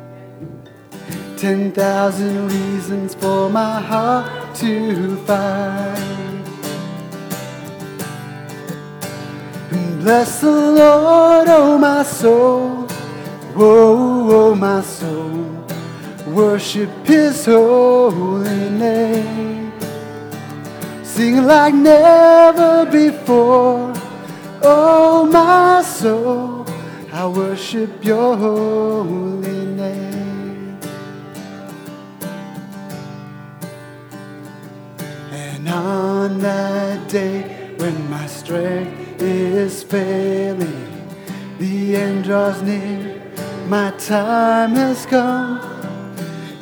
Ten 1.39 1.73
thousand 1.73 2.49
reasons 2.49 3.15
for 3.15 3.49
my 3.49 3.81
heart 3.81 4.55
to 4.57 5.17
find. 5.25 6.45
Bless 10.03 10.43
the 10.43 10.51
Lord, 10.51 11.49
oh 11.49 11.79
my 11.79 12.03
soul. 12.03 12.87
Oh, 13.57 14.51
oh 14.51 14.55
my 14.55 14.83
soul. 14.83 15.56
Worship 16.37 16.91
his 17.07 17.47
holy 17.47 18.69
name. 18.69 19.73
Sing 21.03 21.47
like 21.47 21.73
never 21.73 22.85
before. 22.85 23.95
Oh 24.63 25.27
my 25.33 25.81
soul. 25.81 26.67
I 27.11 27.27
worship 27.27 28.05
your 28.05 28.37
holy 28.37 29.65
name. 29.65 30.79
And 35.33 35.67
on 35.67 36.39
that 36.41 37.09
day 37.09 37.73
when 37.79 38.11
my 38.11 38.27
strength 38.27 39.23
is 39.23 39.83
failing, 39.83 41.09
the 41.59 41.97
end 41.97 42.25
draws 42.25 42.61
near, 42.61 43.23
my 43.69 43.91
time 43.93 44.75
has 44.75 45.07
come. 45.07 45.76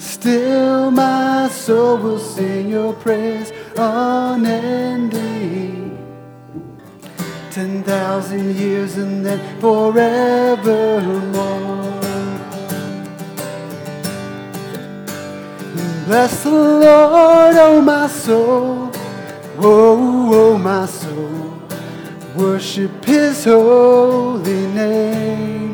Still, 0.05 0.91
my 0.91 1.49
soul 1.49 1.97
will 1.97 2.19
sing 2.19 2.69
your 2.69 2.93
praise 2.93 3.51
unending. 3.77 5.17
Ten 7.51 7.83
thousand 7.83 8.55
years 8.55 8.99
and 8.99 9.25
then 9.25 9.41
forevermore. 9.61 10.65
Bless 16.07 16.45
the 16.45 16.51
Lord, 16.51 17.57
oh 17.57 17.81
my 17.81 18.07
soul, 18.07 18.91
oh, 19.59 20.31
oh 20.35 20.59
my 20.59 20.85
soul. 20.85 21.59
Worship 22.37 23.05
His 23.07 23.45
holy 23.45 24.67
name. 24.67 25.74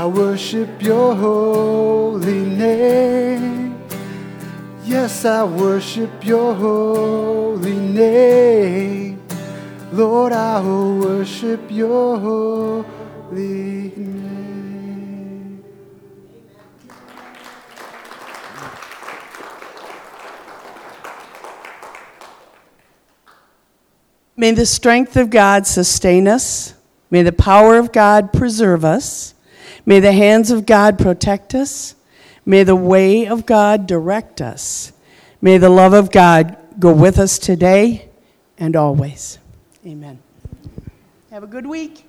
I 0.00 0.06
worship 0.06 0.80
your 0.80 1.14
holy 1.14 2.46
name. 2.46 3.78
Yes, 4.82 5.26
I 5.26 5.44
worship 5.44 6.24
your 6.24 6.54
holy 6.54 7.76
name. 7.76 9.22
Lord, 9.92 10.32
I 10.32 10.58
will 10.60 11.00
worship 11.00 11.70
your 11.70 12.18
holy 12.18 13.92
name. 13.94 15.62
May 24.34 24.52
the 24.52 24.64
strength 24.64 25.18
of 25.18 25.28
God 25.28 25.66
sustain 25.66 26.26
us. 26.26 26.72
May 27.10 27.20
the 27.20 27.32
power 27.32 27.76
of 27.76 27.92
God 27.92 28.32
preserve 28.32 28.82
us. 28.82 29.34
May 29.86 30.00
the 30.00 30.12
hands 30.12 30.50
of 30.50 30.66
God 30.66 30.98
protect 30.98 31.54
us. 31.54 31.94
May 32.44 32.64
the 32.64 32.76
way 32.76 33.26
of 33.26 33.46
God 33.46 33.86
direct 33.86 34.40
us. 34.40 34.92
May 35.40 35.58
the 35.58 35.70
love 35.70 35.92
of 35.92 36.10
God 36.10 36.56
go 36.78 36.92
with 36.92 37.18
us 37.18 37.38
today 37.38 38.08
and 38.58 38.76
always. 38.76 39.38
Amen. 39.86 40.18
Have 41.30 41.42
a 41.42 41.46
good 41.46 41.66
week. 41.66 42.04